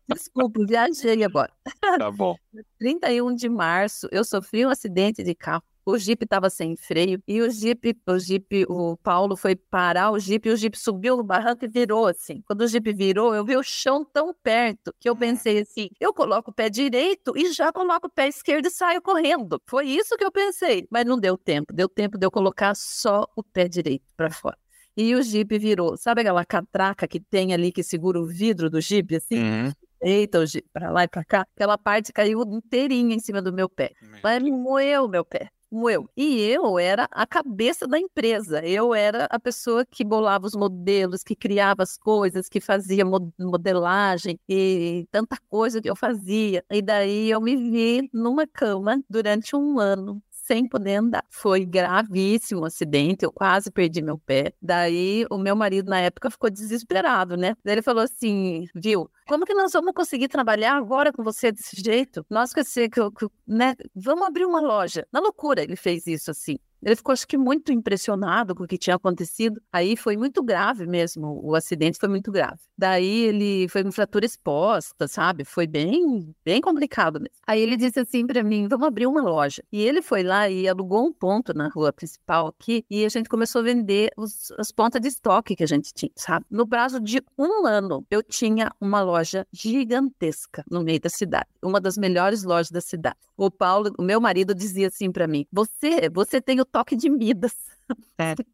Desculpa, 0.07 0.65
viajei 0.65 1.23
agora. 1.23 1.51
Tá 1.99 2.11
bom. 2.11 2.35
31 2.79 3.35
de 3.35 3.47
março, 3.47 4.07
eu 4.11 4.23
sofri 4.23 4.65
um 4.65 4.69
acidente 4.69 5.23
de 5.23 5.33
carro. 5.33 5.63
O 5.87 5.99
Jeep 5.99 6.23
estava 6.23 6.49
sem 6.49 6.75
freio 6.75 7.21
e 7.27 7.41
o 7.41 7.49
Jeep, 7.51 7.95
o 8.07 8.17
Jeep, 8.17 8.65
o 8.67 8.97
Paulo 8.97 9.37
foi 9.37 9.55
parar 9.55 10.09
o 10.09 10.17
Jeep 10.17 10.49
e 10.49 10.51
o 10.51 10.57
Jeep 10.57 10.75
subiu 10.75 11.15
no 11.15 11.23
barranco 11.23 11.63
e 11.63 11.67
virou 11.67 12.07
assim. 12.07 12.41
Quando 12.47 12.61
o 12.61 12.67
Jeep 12.67 12.91
virou, 12.91 13.35
eu 13.35 13.45
vi 13.45 13.55
o 13.55 13.61
chão 13.61 14.03
tão 14.03 14.33
perto 14.33 14.91
que 14.99 15.07
eu 15.07 15.15
pensei 15.15 15.59
assim: 15.59 15.89
eu 15.99 16.11
coloco 16.11 16.49
o 16.49 16.53
pé 16.53 16.71
direito 16.71 17.37
e 17.37 17.53
já 17.53 17.71
coloco 17.71 18.07
o 18.07 18.09
pé 18.09 18.27
esquerdo 18.27 18.65
e 18.65 18.71
saio 18.71 18.99
correndo. 18.99 19.61
Foi 19.67 19.85
isso 19.87 20.17
que 20.17 20.25
eu 20.25 20.31
pensei, 20.31 20.87
mas 20.89 21.05
não 21.05 21.19
deu 21.19 21.37
tempo. 21.37 21.71
Deu 21.71 21.87
tempo 21.87 22.17
de 22.17 22.25
eu 22.25 22.31
colocar 22.31 22.73
só 22.75 23.27
o 23.35 23.43
pé 23.43 23.67
direito 23.67 24.05
para 24.17 24.31
fora. 24.31 24.57
E 24.97 25.13
o 25.15 25.21
Jeep 25.21 25.57
virou. 25.57 25.97
Sabe 25.97 26.21
aquela 26.21 26.45
catraca 26.45 27.07
que 27.07 27.19
tem 27.19 27.53
ali 27.53 27.71
que 27.71 27.83
segura 27.83 28.19
o 28.19 28.25
vidro 28.25 28.69
do 28.69 28.79
Jeep 28.79 29.15
assim? 29.15 29.39
Uhum. 29.39 29.71
Eita, 30.01 30.39
o 30.39 30.45
Jeep, 30.45 30.67
pra 30.71 30.91
lá 30.91 31.03
e 31.03 31.07
pra 31.07 31.23
cá. 31.23 31.45
Aquela 31.55 31.77
parte 31.77 32.13
caiu 32.13 32.41
inteirinha 32.43 33.15
em 33.15 33.19
cima 33.19 33.41
do 33.41 33.51
meu 33.51 33.67
pé. 33.67 33.91
Mas 34.23 34.41
moeu 34.43 35.07
meu 35.07 35.25
pé. 35.25 35.49
Moeu. 35.71 36.07
E 36.15 36.39
eu 36.41 36.77
era 36.79 37.07
a 37.11 37.25
cabeça 37.25 37.87
da 37.87 37.99
empresa. 37.99 38.63
Eu 38.65 38.93
era 38.93 39.25
a 39.25 39.39
pessoa 39.39 39.83
que 39.85 40.05
bolava 40.05 40.45
os 40.45 40.55
modelos, 40.55 41.23
que 41.23 41.35
criava 41.35 41.83
as 41.83 41.97
coisas, 41.97 42.47
que 42.47 42.61
fazia 42.61 43.03
mo- 43.03 43.33
modelagem 43.37 44.39
e 44.47 45.05
tanta 45.11 45.37
coisa 45.49 45.81
que 45.81 45.89
eu 45.89 45.95
fazia. 45.95 46.63
E 46.71 46.81
daí 46.81 47.29
eu 47.29 47.41
me 47.41 47.55
vi 47.57 48.09
numa 48.13 48.45
cama 48.47 49.01
durante 49.09 49.55
um 49.55 49.79
ano. 49.79 50.21
Sem 50.45 50.67
poder 50.69 50.97
andar. 50.97 51.25
Foi 51.27 51.65
gravíssimo 51.65 52.61
o 52.61 52.65
acidente, 52.65 53.25
eu 53.25 53.31
quase 53.31 53.71
perdi 53.71 53.99
meu 53.99 54.19
pé. 54.19 54.53
Daí 54.61 55.25
o 55.31 55.39
meu 55.39 55.55
marido 55.55 55.89
na 55.89 55.99
época 55.99 56.29
ficou 56.29 56.51
desesperado, 56.51 57.35
né? 57.35 57.55
Daí 57.63 57.75
ele 57.75 57.81
falou 57.81 58.03
assim: 58.03 58.65
viu, 58.75 59.09
como 59.27 59.43
que 59.43 59.55
nós 59.55 59.71
vamos 59.73 59.93
conseguir 59.95 60.27
trabalhar 60.27 60.75
agora 60.75 61.11
com 61.11 61.23
você 61.23 61.51
desse 61.51 61.81
jeito? 61.81 62.23
Nós 62.29 62.53
que 62.53 62.63
que, 62.63 62.89
que 62.89 63.27
né? 63.47 63.73
Vamos 63.95 64.27
abrir 64.27 64.45
uma 64.45 64.61
loja. 64.61 65.07
Na 65.11 65.19
loucura 65.19 65.63
ele 65.63 65.75
fez 65.75 66.05
isso 66.05 66.29
assim. 66.29 66.59
Ele 66.85 66.95
ficou, 66.95 67.11
acho 67.13 67.27
que, 67.27 67.37
muito 67.37 67.71
impressionado 67.73 68.53
com 68.53 68.63
o 68.63 68.67
que 68.67 68.77
tinha 68.77 68.95
acontecido. 68.95 69.59
Aí 69.73 69.97
foi 69.97 70.15
muito 70.15 70.43
grave 70.43 70.85
mesmo, 70.85 71.41
o 71.43 71.55
acidente 71.55 71.97
foi 71.99 72.07
muito 72.07 72.31
grave. 72.31 72.59
Daí 72.77 73.23
ele 73.23 73.67
foi 73.69 73.83
com 73.83 73.91
fratura 73.91 74.23
exposta, 74.25 75.07
sabe? 75.07 75.43
Foi 75.43 75.65
bem, 75.65 76.33
bem 76.45 76.61
complicado 76.61 77.19
mesmo. 77.19 77.35
Aí 77.47 77.59
ele 77.59 77.75
disse 77.75 77.99
assim 77.99 78.27
para 78.27 78.43
mim: 78.43 78.67
vamos 78.67 78.87
abrir 78.87 79.07
uma 79.07 79.21
loja. 79.23 79.63
E 79.71 79.81
ele 79.81 80.01
foi 80.01 80.21
lá 80.21 80.47
e 80.49 80.67
alugou 80.67 81.07
um 81.07 81.11
ponto 81.13 81.53
na 81.55 81.69
rua 81.69 81.91
principal 81.91 82.47
aqui 82.47 82.85
e 82.89 83.03
a 83.03 83.09
gente 83.09 83.27
começou 83.29 83.61
a 83.61 83.63
vender 83.63 84.11
os- 84.15 84.51
as 84.59 84.71
pontas 84.71 85.01
de 85.01 85.07
estoque 85.07 85.55
que 85.55 85.63
a 85.63 85.67
gente 85.67 85.91
tinha, 85.93 86.11
sabe? 86.15 86.45
No 86.51 86.67
prazo 86.67 86.99
de 86.99 87.19
um 87.37 87.65
ano, 87.65 88.05
eu 88.11 88.21
tinha 88.21 88.71
uma 88.79 89.01
loja 89.01 89.47
gigantesca 89.51 90.63
no 90.69 90.83
meio 90.83 90.99
da 90.99 91.09
cidade, 91.09 91.47
uma 91.63 91.79
das 91.81 91.97
melhores 91.97 92.43
lojas 92.43 92.69
da 92.69 92.81
cidade. 92.81 93.17
O 93.37 93.49
Paulo, 93.49 93.91
o 93.97 94.03
meu 94.03 94.19
marido, 94.21 94.53
dizia 94.53 94.87
assim 94.87 95.11
para 95.11 95.27
mim: 95.27 95.45
você, 95.51 96.09
você 96.13 96.39
tem 96.41 96.59
o 96.59 96.65
toque 96.75 96.95
de 96.97 97.09
Midas. 97.09 97.55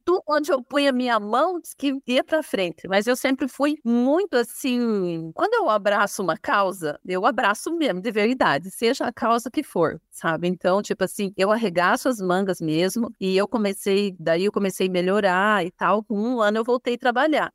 Tu, 0.04 0.22
onde 0.28 0.52
eu 0.52 0.62
punha 0.62 0.92
minha 0.92 1.18
mão, 1.18 1.58
diz 1.60 1.74
que 1.74 1.98
ia 2.06 2.22
pra 2.24 2.44
frente. 2.44 2.86
Mas 2.88 3.08
eu 3.08 3.16
sempre 3.16 3.48
fui 3.48 3.78
muito 3.86 4.36
assim. 4.36 5.32
Quando 5.34 5.54
eu 5.54 5.70
abraço 5.70 6.22
uma 6.22 6.36
causa, 6.38 7.00
eu 7.06 7.26
abraço 7.26 7.72
mesmo, 7.72 8.02
de 8.02 8.12
verdade, 8.12 8.70
seja 8.70 9.06
a 9.06 9.14
causa 9.14 9.50
que 9.50 9.64
for, 9.64 10.02
sabe? 10.10 10.50
Então, 10.50 10.82
tipo 10.82 11.04
assim, 11.06 11.32
eu 11.38 11.50
arregaço 11.50 12.10
as 12.10 12.20
mangas 12.20 12.60
mesmo. 12.60 13.10
E 13.22 13.38
eu 13.38 13.48
comecei, 13.48 14.14
daí 14.20 14.44
eu 14.46 14.52
comecei 14.52 14.88
a 14.88 14.92
melhorar 14.92 15.66
e 15.66 15.72
tal. 15.72 16.04
Com 16.04 16.20
um 16.20 16.42
ano 16.42 16.58
eu 16.58 16.64
voltei 16.66 16.96
a 16.96 16.98
trabalhar. 16.98 17.52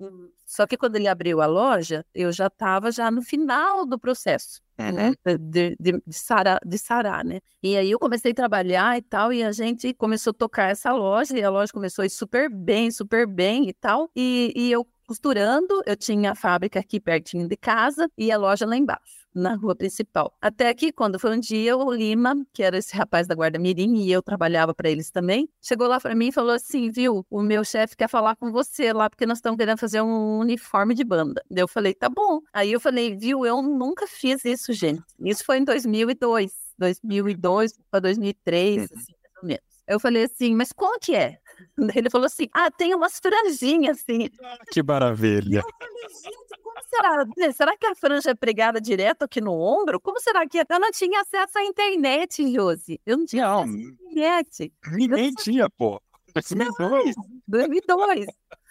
Só 0.47 0.67
que 0.67 0.77
quando 0.77 0.97
ele 0.97 1.09
abriu 1.09 1.41
a 1.43 1.47
loja, 1.47 2.07
eu 2.15 2.33
já 2.33 2.47
estava 2.47 2.91
já 2.91 3.11
no 3.11 3.23
final 3.23 3.85
do 3.85 3.99
processo 3.99 4.63
né? 4.79 5.15
De, 5.25 5.77
de, 5.79 6.03
de, 6.07 6.13
sarar, 6.13 6.61
de 6.65 6.79
sarar, 6.79 7.25
né? 7.25 7.41
E 7.63 7.77
aí 7.77 7.91
eu 7.91 7.99
comecei 7.99 8.33
a 8.33 8.35
trabalhar 8.35 8.97
e 8.99 9.03
tal, 9.03 9.33
e 9.33 9.43
a 9.43 9.53
gente 9.53 9.93
começou 9.95 10.31
a 10.31 10.35
tocar 10.35 10.71
essa 10.71 10.93
loja, 10.93 11.37
e 11.37 11.43
a 11.43 11.51
loja 11.51 11.73
começou 11.73 12.03
a 12.03 12.07
ir 12.07 12.11
super 12.11 12.51
bem, 12.51 12.91
super 12.91 13.27
bem 13.27 13.69
e 13.69 13.73
tal. 13.73 14.11
E, 14.15 14.53
e 14.55 14.71
eu 14.71 14.87
costurando, 15.07 15.83
eu 15.87 15.97
tinha 15.97 16.33
a 16.33 16.35
fábrica 16.35 16.81
aqui 16.81 16.99
pertinho 17.01 17.49
de 17.49 17.57
casa 17.57 18.11
e 18.19 18.31
a 18.33 18.37
loja 18.37 18.67
lá 18.67 18.77
embaixo. 18.77 19.26
Na 19.39 19.55
rua 19.55 19.77
principal. 19.77 20.33
Até 20.41 20.73
que, 20.73 20.91
quando 20.91 21.19
foi 21.19 21.37
um 21.37 21.39
dia, 21.39 21.77
o 21.77 21.93
Lima, 21.93 22.35
que 22.55 22.63
era 22.63 22.79
esse 22.79 22.97
rapaz 22.97 23.27
da 23.27 23.35
Guarda 23.35 23.59
Mirim, 23.59 23.97
e 23.97 24.11
eu 24.11 24.23
trabalhava 24.23 24.75
para 24.75 24.89
eles 24.89 25.11
também, 25.11 25.47
chegou 25.61 25.87
lá 25.87 26.01
para 26.01 26.15
mim 26.15 26.29
e 26.29 26.33
falou 26.33 26.55
assim: 26.55 26.91
Viu, 26.91 27.23
o 27.29 27.43
meu 27.43 27.63
chefe 27.63 27.95
quer 27.95 28.09
falar 28.09 28.35
com 28.37 28.51
você 28.51 28.95
lá, 28.95 29.11
porque 29.11 29.27
nós 29.27 29.37
estamos 29.37 29.59
querendo 29.59 29.77
fazer 29.77 30.01
um 30.01 30.39
uniforme 30.39 30.95
de 30.95 31.05
banda. 31.05 31.43
Daí 31.51 31.63
eu 31.63 31.69
falei: 31.69 31.93
Tá 31.93 32.09
bom. 32.09 32.41
Aí 32.51 32.73
eu 32.73 32.81
falei: 32.81 33.15
Viu, 33.15 33.45
eu 33.45 33.61
nunca 33.61 34.07
fiz 34.07 34.43
isso, 34.47 34.73
gente. 34.73 35.03
Isso 35.21 35.45
foi 35.45 35.59
em 35.59 35.65
2002. 35.65 36.51
2002 36.79 37.75
para 37.91 38.01
2003, 38.01 38.85
assim, 38.85 38.93
mais 38.95 39.43
ou 39.43 39.49
menos. 39.49 39.63
Eu 39.87 40.01
falei 40.01 40.25
assim: 40.25 40.55
Mas 40.55 40.73
como 40.73 40.99
que 40.99 41.15
é? 41.15 41.39
Ele 41.95 42.09
falou 42.09 42.27
assim: 42.27 42.49
Ah, 42.55 42.71
tem 42.71 42.95
umas 42.95 43.19
franjinhas 43.19 43.99
assim. 43.99 44.31
Que 44.73 44.83
maravilha. 44.83 45.59
Eu 45.59 45.63
falei, 45.63 46.46
como 46.77 46.89
será? 46.89 47.25
Né, 47.37 47.53
Será 47.53 47.77
que 47.77 47.87
a 47.87 47.95
franja 47.95 48.31
é 48.31 48.35
pregada 48.35 48.81
direto 48.81 49.23
aqui 49.23 49.41
no 49.41 49.53
ombro? 49.53 50.01
Como 50.01 50.21
será 50.21 50.47
que 50.47 50.59
é? 50.59 50.65
Eu 50.69 50.81
não 50.81 50.91
tinha 50.91 51.21
acesso 51.21 51.59
à 51.59 51.65
internet, 51.65 52.53
Josi. 52.53 53.01
Eu 53.07 53.17
não 53.19 53.25
tinha 53.27 53.45
Não, 53.45 53.61
acesso 53.63 53.77
à 53.77 53.83
internet. 53.83 54.73
ninguém 54.93 55.33
tinha, 55.33 55.69
pô. 55.71 56.01
2002. 56.35 57.15
2002. 57.49 58.27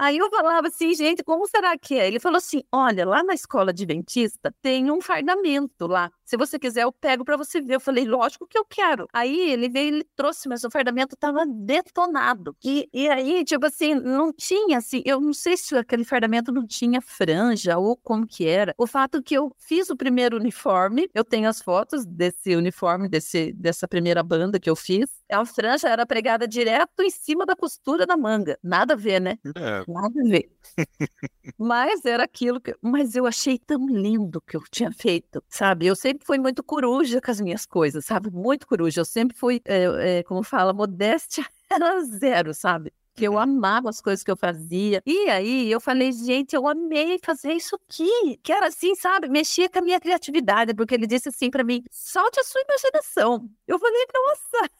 Aí 0.00 0.16
eu 0.16 0.30
falava 0.30 0.68
assim, 0.68 0.94
gente, 0.94 1.22
como 1.22 1.46
será 1.46 1.76
que 1.76 1.94
é? 1.94 2.08
Ele 2.08 2.18
falou 2.18 2.38
assim: 2.38 2.62
olha, 2.72 3.04
lá 3.04 3.22
na 3.22 3.34
escola 3.34 3.70
adventista 3.70 4.50
tem 4.62 4.90
um 4.90 4.98
fardamento 4.98 5.86
lá. 5.86 6.10
Se 6.24 6.38
você 6.38 6.58
quiser, 6.58 6.84
eu 6.84 6.92
pego 6.92 7.22
para 7.22 7.36
você 7.36 7.60
ver. 7.60 7.74
Eu 7.74 7.80
falei, 7.80 8.06
lógico 8.06 8.46
que 8.46 8.56
eu 8.56 8.64
quero. 8.64 9.06
Aí 9.12 9.50
ele 9.50 9.68
veio, 9.68 9.88
ele 9.88 10.06
trouxe, 10.16 10.48
mas 10.48 10.64
o 10.64 10.70
fardamento 10.70 11.14
estava 11.14 11.44
detonado. 11.46 12.56
E, 12.64 12.88
e 12.94 13.10
aí, 13.10 13.44
tipo 13.44 13.66
assim, 13.66 13.92
não 13.94 14.32
tinha 14.32 14.78
assim, 14.78 15.02
eu 15.04 15.20
não 15.20 15.34
sei 15.34 15.54
se 15.58 15.76
aquele 15.76 16.04
fardamento 16.04 16.50
não 16.50 16.66
tinha 16.66 17.02
franja 17.02 17.76
ou 17.76 17.94
como 17.94 18.26
que 18.26 18.46
era. 18.46 18.74
O 18.78 18.86
fato 18.86 19.22
que 19.22 19.34
eu 19.34 19.54
fiz 19.58 19.90
o 19.90 19.96
primeiro 19.96 20.38
uniforme, 20.38 21.10
eu 21.12 21.24
tenho 21.24 21.46
as 21.46 21.60
fotos 21.60 22.06
desse 22.06 22.56
uniforme, 22.56 23.06
desse, 23.06 23.52
dessa 23.52 23.86
primeira 23.86 24.22
banda 24.22 24.58
que 24.58 24.70
eu 24.70 24.76
fiz. 24.76 25.19
A 25.30 25.44
franja 25.44 25.88
era 25.88 26.04
pregada 26.04 26.46
direto 26.46 27.02
em 27.02 27.10
cima 27.10 27.46
da 27.46 27.54
costura 27.54 28.06
da 28.06 28.16
manga. 28.16 28.58
Nada 28.62 28.94
a 28.94 28.96
ver, 28.96 29.20
né? 29.20 29.38
É. 29.56 29.84
Nada 29.86 30.20
a 30.20 30.28
ver. 30.28 30.50
Mas 31.58 32.04
era 32.04 32.24
aquilo 32.24 32.60
que. 32.60 32.74
Mas 32.82 33.14
eu 33.14 33.26
achei 33.26 33.58
tão 33.58 33.86
lindo 33.86 34.40
que 34.40 34.56
eu 34.56 34.62
tinha 34.70 34.90
feito, 34.92 35.42
sabe? 35.48 35.86
Eu 35.86 35.96
sempre 35.96 36.26
fui 36.26 36.38
muito 36.38 36.62
coruja 36.62 37.20
com 37.20 37.30
as 37.30 37.40
minhas 37.40 37.66
coisas, 37.66 38.04
sabe? 38.04 38.30
Muito 38.30 38.66
coruja. 38.66 39.00
Eu 39.00 39.04
sempre 39.04 39.36
fui, 39.36 39.60
é, 39.64 40.18
é, 40.18 40.22
como 40.22 40.42
fala, 40.42 40.72
modéstia 40.72 41.44
era 41.70 42.02
zero, 42.02 42.52
sabe? 42.54 42.92
Que 43.14 43.26
eu 43.26 43.38
amava 43.38 43.90
as 43.90 44.00
coisas 44.00 44.24
que 44.24 44.30
eu 44.30 44.36
fazia. 44.36 45.02
E 45.04 45.28
aí 45.28 45.70
eu 45.70 45.80
falei, 45.80 46.12
gente, 46.12 46.54
eu 46.54 46.66
amei 46.66 47.18
fazer 47.22 47.52
isso 47.52 47.76
aqui. 47.76 48.38
Que 48.42 48.52
era 48.52 48.68
assim, 48.68 48.94
sabe? 48.94 49.28
Mexia 49.28 49.68
com 49.68 49.80
a 49.80 49.82
minha 49.82 50.00
criatividade, 50.00 50.74
porque 50.74 50.94
ele 50.94 51.06
disse 51.06 51.28
assim 51.28 51.50
para 51.50 51.64
mim: 51.64 51.82
solte 51.90 52.40
a 52.40 52.44
sua 52.44 52.62
imaginação. 52.62 53.50
Eu 53.66 53.78
falei, 53.78 54.06
nossa, 54.14 54.70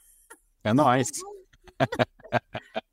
É 0.63 0.73
nóis. 0.73 1.09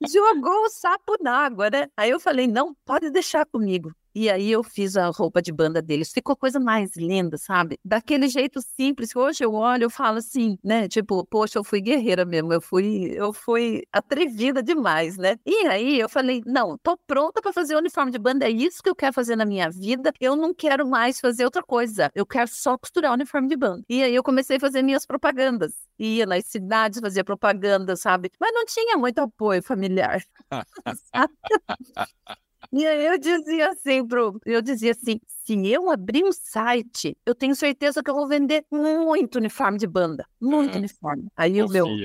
jogou 0.08 0.65
o 0.65 0.69
sapo 0.69 1.15
na 1.21 1.45
água, 1.45 1.69
né? 1.69 1.88
Aí 1.95 2.10
eu 2.10 2.19
falei, 2.19 2.47
não, 2.47 2.75
pode 2.86 3.10
deixar 3.10 3.45
comigo. 3.45 3.93
E 4.19 4.32
aí 4.32 4.51
eu 4.51 4.63
fiz 4.63 4.97
a 4.97 5.10
roupa 5.10 5.43
de 5.43 5.51
banda 5.51 5.80
deles. 5.80 6.12
Ficou 6.12 6.36
coisa 6.36 6.60
mais 6.60 6.95
linda, 6.97 7.38
sabe? 7.38 7.80
Daquele 7.86 8.27
jeito 8.27 8.60
simples. 8.63 9.15
Hoje 9.15 9.43
eu 9.43 9.53
olho, 9.53 9.84
eu 9.84 9.91
falo 9.91 10.17
assim, 10.17 10.58
né? 10.63 10.88
Tipo, 10.88 11.23
poxa, 11.23 11.60
eu 11.60 11.63
fui 11.63 11.80
guerreira 11.80 12.25
mesmo. 12.25 12.51
Eu 12.51 12.60
fui, 12.60 13.12
eu 13.13 13.32
fui 13.32 13.84
atrevida 13.93 14.63
demais, 14.63 15.17
né? 15.17 15.36
E 15.45 15.67
aí 15.67 15.99
eu 15.99 16.10
falei, 16.10 16.41
não, 16.47 16.80
tô 16.80 16.97
pronta 17.06 17.43
para 17.43 17.53
fazer 17.53 17.75
uniforme 17.75 18.12
de 18.12 18.17
banda. 18.17 18.47
É 18.47 18.49
isso 18.49 18.82
que 18.82 18.89
eu 18.89 18.95
quero 18.95 19.13
fazer 19.13 19.36
na 19.36 19.45
minha 19.45 19.69
vida. 19.69 20.12
Eu 20.19 20.36
não 20.36 20.51
quero 20.51 20.88
mais 20.88 21.19
fazer 21.19 21.45
outra 21.45 21.62
coisa. 21.62 22.10
Eu 22.15 22.25
quero 22.25 22.49
só 22.49 22.75
costurar 22.75 23.13
uniforme 23.13 23.47
de 23.47 23.56
banda. 23.56 23.84
E 23.88 24.01
aí 24.01 24.15
eu 24.15 24.23
comecei 24.23 24.58
a 24.58 24.60
fazer 24.60 24.82
minhas 24.82 25.06
propagandas. 25.06 25.73
Ia 25.99 26.25
nas 26.25 26.43
cidades, 26.47 26.99
fazia 26.99 27.23
propaganda, 27.23 27.95
sabe? 27.95 28.32
Mas 28.39 28.51
não 28.51 28.65
tinha 28.65 28.97
muito 28.97 29.19
apoio 29.19 29.62
familiar. 29.62 30.23
E 32.71 32.84
eu 32.84 33.17
dizia 33.17 33.69
assim 33.69 34.06
pro, 34.06 34.39
eu 34.45 34.62
dizia 34.62 34.91
assim, 34.91 35.19
se 35.47 35.67
eu 35.71 35.89
abrir 35.89 36.23
um 36.25 36.31
site, 36.31 37.17
eu 37.25 37.33
tenho 37.36 37.55
certeza 37.55 38.03
que 38.03 38.10
eu 38.10 38.15
vou 38.15 38.27
vender 38.27 38.65
muito 38.71 39.38
uniforme 39.38 39.77
de 39.77 39.88
banda, 39.88 40.25
muito 40.41 40.75
Uhum. 40.75 40.79
uniforme. 40.79 41.27
Aí 41.38 41.62
o 41.63 41.69
meu, 41.69 41.97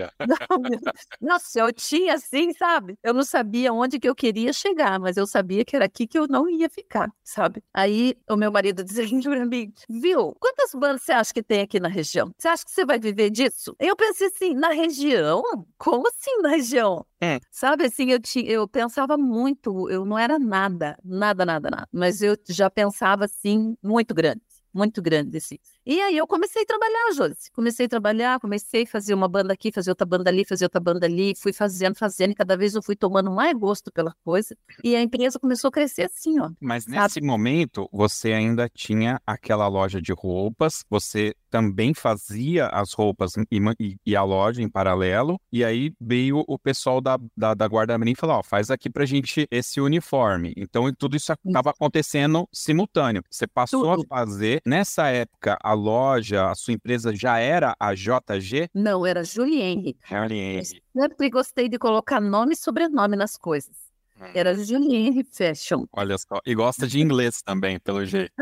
nossa, 1.20 1.60
eu 1.60 1.72
tinha 1.72 2.14
assim, 2.14 2.52
sabe? 2.52 2.96
Eu 3.02 3.14
não 3.14 3.24
sabia 3.24 3.72
onde 3.72 3.98
que 3.98 4.08
eu 4.08 4.14
queria 4.14 4.52
chegar, 4.52 4.98
mas 5.00 5.16
eu 5.16 5.26
sabia 5.26 5.64
que 5.64 5.76
era 5.76 5.84
aqui 5.84 6.06
que 6.06 6.18
eu 6.18 6.26
não 6.28 6.48
ia 6.48 6.68
ficar, 6.68 7.10
sabe? 7.24 7.62
Aí 7.72 8.14
o 8.30 8.36
meu 8.36 8.50
marido 8.52 8.82
dizia 8.84 9.04
assim 9.04 9.20
pra 9.20 9.44
mim, 9.46 9.72
viu, 9.88 10.34
quantas 10.40 10.72
bandas 10.74 11.02
você 11.02 11.12
acha 11.12 11.32
que 11.34 11.42
tem 11.42 11.60
aqui 11.62 11.78
na 11.80 11.88
região? 11.88 12.30
Você 12.38 12.48
acha 12.48 12.64
que 12.64 12.70
você 12.70 12.84
vai 12.84 12.98
viver 12.98 13.30
disso? 13.30 13.74
Eu 13.78 13.96
pensei 13.96 14.28
assim, 14.28 14.54
na 14.54 14.70
região? 14.70 15.42
Como 15.78 16.08
assim 16.08 16.36
na 16.42 16.50
região? 16.50 17.04
Hum. 17.22 17.38
Sabe 17.50 17.84
assim, 17.84 18.10
eu, 18.10 18.18
ti, 18.20 18.44
eu 18.46 18.66
pensava 18.66 19.16
muito, 19.16 19.88
eu 19.90 20.04
não 20.04 20.18
era 20.18 20.38
nada, 20.38 20.96
nada, 21.04 21.44
nada, 21.44 21.70
nada. 21.70 21.88
Mas 21.92 22.22
eu 22.22 22.34
já 22.48 22.70
pensava 22.70 23.26
assim, 23.38 23.76
muito 23.82 24.14
grande, 24.14 24.42
muito 24.74 25.02
grande, 25.02 25.36
assim. 25.38 25.58
E 25.84 26.00
aí 26.00 26.16
eu 26.16 26.26
comecei 26.26 26.62
a 26.62 26.66
trabalhar, 26.66 27.12
Josi. 27.14 27.50
Comecei 27.52 27.86
a 27.86 27.88
trabalhar, 27.88 28.38
comecei 28.40 28.84
a 28.84 28.86
fazer 28.86 29.14
uma 29.14 29.26
banda 29.28 29.52
aqui, 29.52 29.72
fazer 29.72 29.90
outra 29.90 30.06
banda 30.06 30.30
ali, 30.30 30.44
fazer 30.44 30.64
outra 30.64 30.80
banda 30.80 31.06
ali. 31.06 31.34
Fui 31.36 31.52
fazendo, 31.52 31.96
fazendo, 31.96 32.30
e 32.30 32.34
cada 32.34 32.56
vez 32.56 32.74
eu 32.74 32.82
fui 32.82 32.94
tomando 32.94 33.30
mais 33.30 33.52
gosto 33.58 33.90
pela 33.92 34.14
coisa. 34.24 34.56
E 34.84 34.94
a 34.94 35.02
empresa 35.02 35.38
começou 35.40 35.68
a 35.68 35.72
crescer 35.72 36.02
assim, 36.04 36.38
ó. 36.40 36.50
Mas 36.60 36.86
nesse 36.86 37.20
momento, 37.20 37.88
você 37.92 38.32
ainda 38.32 38.68
tinha 38.68 39.20
aquela 39.26 39.66
loja 39.66 40.00
de 40.00 40.12
roupas, 40.12 40.84
você 40.88 41.34
também 41.50 41.92
fazia 41.92 42.68
as 42.68 42.92
roupas 42.94 43.36
e, 43.36 43.46
e- 43.78 43.96
e 44.06 44.16
a 44.16 44.22
loja 44.22 44.62
em 44.62 44.68
paralelo, 44.70 45.38
e 45.52 45.62
aí 45.64 45.92
veio 46.00 46.42
o 46.48 46.58
pessoal 46.58 47.00
da, 47.00 47.18
da, 47.36 47.52
da 47.54 47.68
Guarda 47.68 47.98
Mirim 47.98 48.12
e 48.12 48.16
falou, 48.16 48.36
ó, 48.36 48.42
faz 48.42 48.70
aqui 48.70 48.88
pra 48.88 49.04
gente 49.04 49.46
esse 49.50 49.80
uniforme. 49.80 50.54
Então, 50.56 50.90
tudo 50.94 51.16
isso 51.16 51.32
estava 51.44 51.70
acontecendo 51.70 52.48
simultâneo. 52.52 53.22
Você 53.30 53.46
passou 53.46 53.82
Tudo. 53.96 54.06
a 54.10 54.16
fazer, 54.16 54.62
nessa 54.64 55.08
época, 55.08 55.58
a 55.62 55.71
loja, 55.72 56.50
a 56.50 56.54
sua 56.54 56.74
empresa 56.74 57.14
já 57.14 57.38
era 57.38 57.74
a 57.78 57.94
JG? 57.94 58.68
Não, 58.74 59.04
era 59.06 59.24
Julie 59.24 59.60
Henry. 59.60 59.96
Henry. 60.10 60.62
Sempre 60.92 61.30
gostei 61.30 61.68
de 61.68 61.78
colocar 61.78 62.20
nome 62.20 62.54
e 62.54 62.56
sobrenome 62.56 63.16
nas 63.16 63.36
coisas. 63.36 63.91
Era 64.34 64.54
Julie 64.54 64.94
Henry 64.96 65.24
Fashion. 65.30 65.84
Olha 65.92 66.16
só, 66.18 66.40
e 66.46 66.54
gosta 66.54 66.86
de 66.86 67.00
inglês 67.00 67.42
também, 67.42 67.78
pelo 67.80 68.04
jeito. 68.06 68.32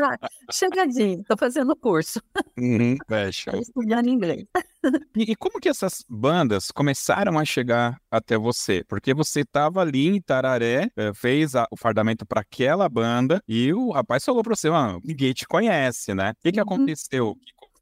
Chegadinho, 0.51 1.23
tô 1.23 1.35
fazendo 1.37 1.75
curso, 1.75 2.21
Uhum, 2.57 2.97
tô 3.51 3.57
estudando 3.57 4.07
inglês. 4.07 4.45
E, 5.15 5.31
e 5.33 5.35
como 5.35 5.59
que 5.59 5.67
essas 5.67 6.05
bandas 6.07 6.71
começaram 6.71 7.37
a 7.37 7.43
chegar 7.43 7.99
até 8.09 8.37
você? 8.37 8.81
Porque 8.87 9.13
você 9.13 9.41
estava 9.41 9.81
ali 9.81 10.07
em 10.07 10.21
Tararé, 10.21 10.89
eh, 10.95 11.13
fez 11.13 11.53
a- 11.53 11.67
o 11.69 11.75
fardamento 11.75 12.25
para 12.25 12.39
aquela 12.41 12.87
banda 12.87 13.43
e 13.45 13.73
o 13.73 13.91
rapaz 13.91 14.23
falou 14.23 14.41
para 14.41 14.55
você, 14.55 14.69
mano, 14.69 15.01
ninguém 15.03 15.33
te 15.33 15.45
conhece, 15.45 16.13
né? 16.13 16.31
O 16.31 16.35
que, 16.41 16.51
que 16.53 16.61
Uhum. 16.61 17.35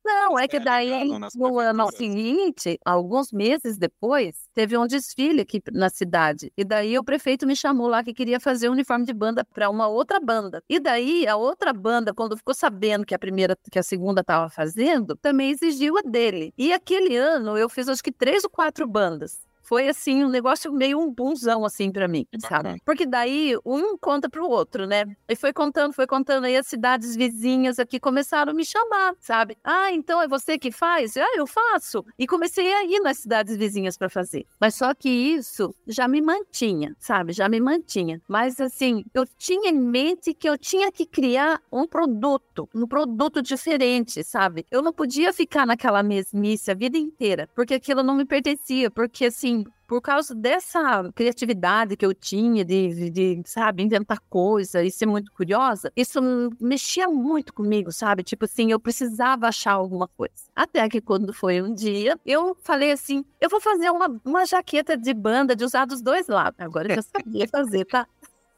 Não, 0.10 0.40
é 0.40 0.48
que 0.48 0.58
É, 0.58 0.60
daí, 0.60 1.08
no 1.36 1.60
ano 1.60 1.92
seguinte, 1.92 2.80
alguns 2.84 3.32
meses 3.32 3.78
depois, 3.78 4.36
teve 4.56 4.76
um 4.76 4.88
desfile 4.88 5.42
aqui 5.42 5.62
na 5.72 5.90
cidade. 5.90 6.52
E 6.58 6.64
daí 6.64 6.98
o 6.98 7.04
prefeito 7.04 7.46
me 7.46 7.56
chamou 7.56 7.88
lá 7.88 8.04
que 8.04 8.14
queria 8.14 8.40
fazer 8.40 8.70
um 8.70 8.72
uniforme 8.72 9.06
de 9.06 9.14
banda 9.14 9.46
para 9.46 9.70
uma 9.70 9.88
outra 9.88 10.20
banda. 10.20 10.64
E 10.68 10.80
daí 10.80 11.28
a 11.28 11.36
outra 11.36 11.72
banda, 11.72 12.14
quando 12.14 12.36
ficou 12.36 12.56
sabendo 12.56 13.06
que 13.06 13.14
a 13.14 13.20
primeira, 13.20 13.56
que 13.72 13.78
a 13.78 13.84
segunda 13.84 14.22
estava 14.22 14.50
fazendo, 14.50 15.16
também 15.16 15.52
exigiu 15.52 15.98
a 15.98 16.02
dele. 16.02 16.52
E 16.58 16.74
aquele 16.74 17.16
ano 17.16 17.58
eu 17.58 17.70
fiz 17.70 17.88
acho 17.88 18.04
que 18.04 18.12
três 18.12 18.44
ou 18.44 18.50
quatro 18.50 18.88
bandas. 18.88 19.49
Foi 19.70 19.88
assim, 19.88 20.24
um 20.24 20.30
negócio 20.30 20.74
meio 20.74 21.00
um 21.00 21.14
bunzão 21.14 21.64
assim 21.64 21.92
para 21.92 22.08
mim, 22.08 22.26
sabe? 22.40 22.82
Porque 22.84 23.06
daí 23.06 23.56
um 23.64 23.96
conta 24.00 24.28
pro 24.28 24.50
outro, 24.50 24.88
né? 24.88 25.06
E 25.30 25.36
foi 25.36 25.54
contando, 25.54 25.94
foi 25.94 26.08
contando 26.08 26.46
aí 26.46 26.58
as 26.58 26.66
cidades 26.66 27.16
vizinhas 27.16 27.78
aqui 27.78 28.00
começaram 28.00 28.52
a 28.52 28.56
me 28.56 28.66
chamar, 28.66 29.14
sabe? 29.20 29.56
Ah, 29.64 29.92
então 29.92 30.20
é 30.24 30.28
você 30.28 30.58
que 30.58 30.72
faz? 30.72 31.16
Ah, 31.18 31.36
eu 31.36 31.46
faço. 31.46 32.04
E 32.18 32.26
comecei 32.26 32.74
a 32.74 32.84
ir 32.84 33.00
nas 33.02 33.20
cidades 33.20 33.56
vizinhas 33.56 33.96
para 33.96 34.10
fazer. 34.10 34.44
Mas 34.60 34.74
só 34.74 34.92
que 34.92 35.08
isso 35.08 35.72
já 35.86 36.08
me 36.08 36.20
mantinha, 36.20 36.96
sabe? 36.98 37.32
Já 37.32 37.48
me 37.48 37.60
mantinha. 37.60 38.20
Mas 38.28 38.60
assim, 38.60 39.06
eu 39.14 39.24
tinha 39.38 39.70
em 39.70 39.80
mente 39.80 40.34
que 40.34 40.50
eu 40.50 40.58
tinha 40.58 40.92
que 40.92 41.06
criar 41.06 41.62
um 41.72 41.86
produto, 41.86 42.68
um 42.74 42.88
produto 42.88 43.40
diferente, 43.40 44.24
sabe? 44.24 44.66
Eu 44.72 44.82
não 44.82 44.92
podia 44.92 45.32
ficar 45.32 45.68
naquela 45.68 46.02
mesmice 46.02 46.72
a 46.72 46.74
vida 46.74 46.98
inteira, 46.98 47.48
porque 47.54 47.76
aquilo 47.76 48.02
não 48.02 48.16
me 48.16 48.26
pertencia, 48.26 48.90
porque 48.90 49.26
assim, 49.26 49.59
por 49.88 50.02
causa 50.02 50.36
dessa 50.36 51.12
criatividade 51.16 51.98
que 51.98 52.06
eu 52.06 52.14
tinha 52.14 52.64
de, 52.64 53.10
de, 53.10 53.42
sabe, 53.46 53.82
inventar 53.82 54.20
coisa 54.30 54.84
e 54.84 54.92
ser 54.92 55.08
muito 55.08 55.32
curiosa, 55.32 55.92
isso 55.96 56.22
mexia 56.60 57.08
muito 57.08 57.54
comigo, 57.54 57.92
sabe? 57.92 58.22
Tipo 58.22 58.46
assim, 58.46 58.72
eu 58.72 58.80
precisava 58.80 59.48
achar 59.48 59.74
alguma 59.74 60.08
coisa. 60.08 60.34
Até 60.56 60.88
que 60.88 61.02
quando 61.02 61.34
foi 61.34 61.62
um 61.62 61.74
dia, 61.74 62.20
eu 62.24 62.56
falei 62.62 62.92
assim, 62.92 63.26
eu 63.42 63.50
vou 63.50 63.60
fazer 63.60 63.90
uma, 63.90 64.22
uma 64.24 64.46
jaqueta 64.46 64.96
de 64.96 65.14
banda 65.14 65.56
de 65.56 65.66
usar 65.66 65.86
dos 65.86 66.02
dois 66.02 66.28
lados. 66.28 66.60
Agora 66.60 66.92
eu 66.92 66.96
já 66.96 67.02
sabia 67.02 67.48
fazer, 67.48 67.86
tá? 67.86 68.06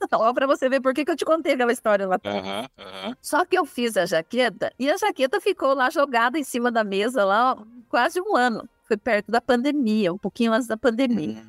Ó, 0.11 0.33
pra 0.33 0.47
você 0.47 0.67
ver 0.67 0.81
por 0.81 0.93
que, 0.93 1.05
que 1.05 1.11
eu 1.11 1.15
te 1.15 1.25
contei 1.25 1.53
aquela 1.53 1.71
história 1.71 2.07
lá 2.07 2.15
atrás. 2.15 2.43
Aham, 2.43 2.67
aham. 2.77 3.17
Só 3.21 3.45
que 3.45 3.57
eu 3.57 3.65
fiz 3.65 3.95
a 3.97 4.05
jaqueta 4.05 4.73
e 4.79 4.89
a 4.89 4.97
jaqueta 4.97 5.39
ficou 5.39 5.73
lá 5.73 5.89
jogada 5.89 6.39
em 6.39 6.43
cima 6.43 6.71
da 6.71 6.83
mesa 6.83 7.23
lá 7.23 7.53
ó, 7.53 7.63
quase 7.87 8.19
um 8.19 8.35
ano. 8.35 8.67
Foi 8.91 8.97
perto 8.97 9.31
da 9.31 9.39
pandemia, 9.39 10.11
um 10.11 10.17
pouquinho 10.17 10.51
antes 10.51 10.67
da 10.67 10.75
pandemia. 10.75 11.41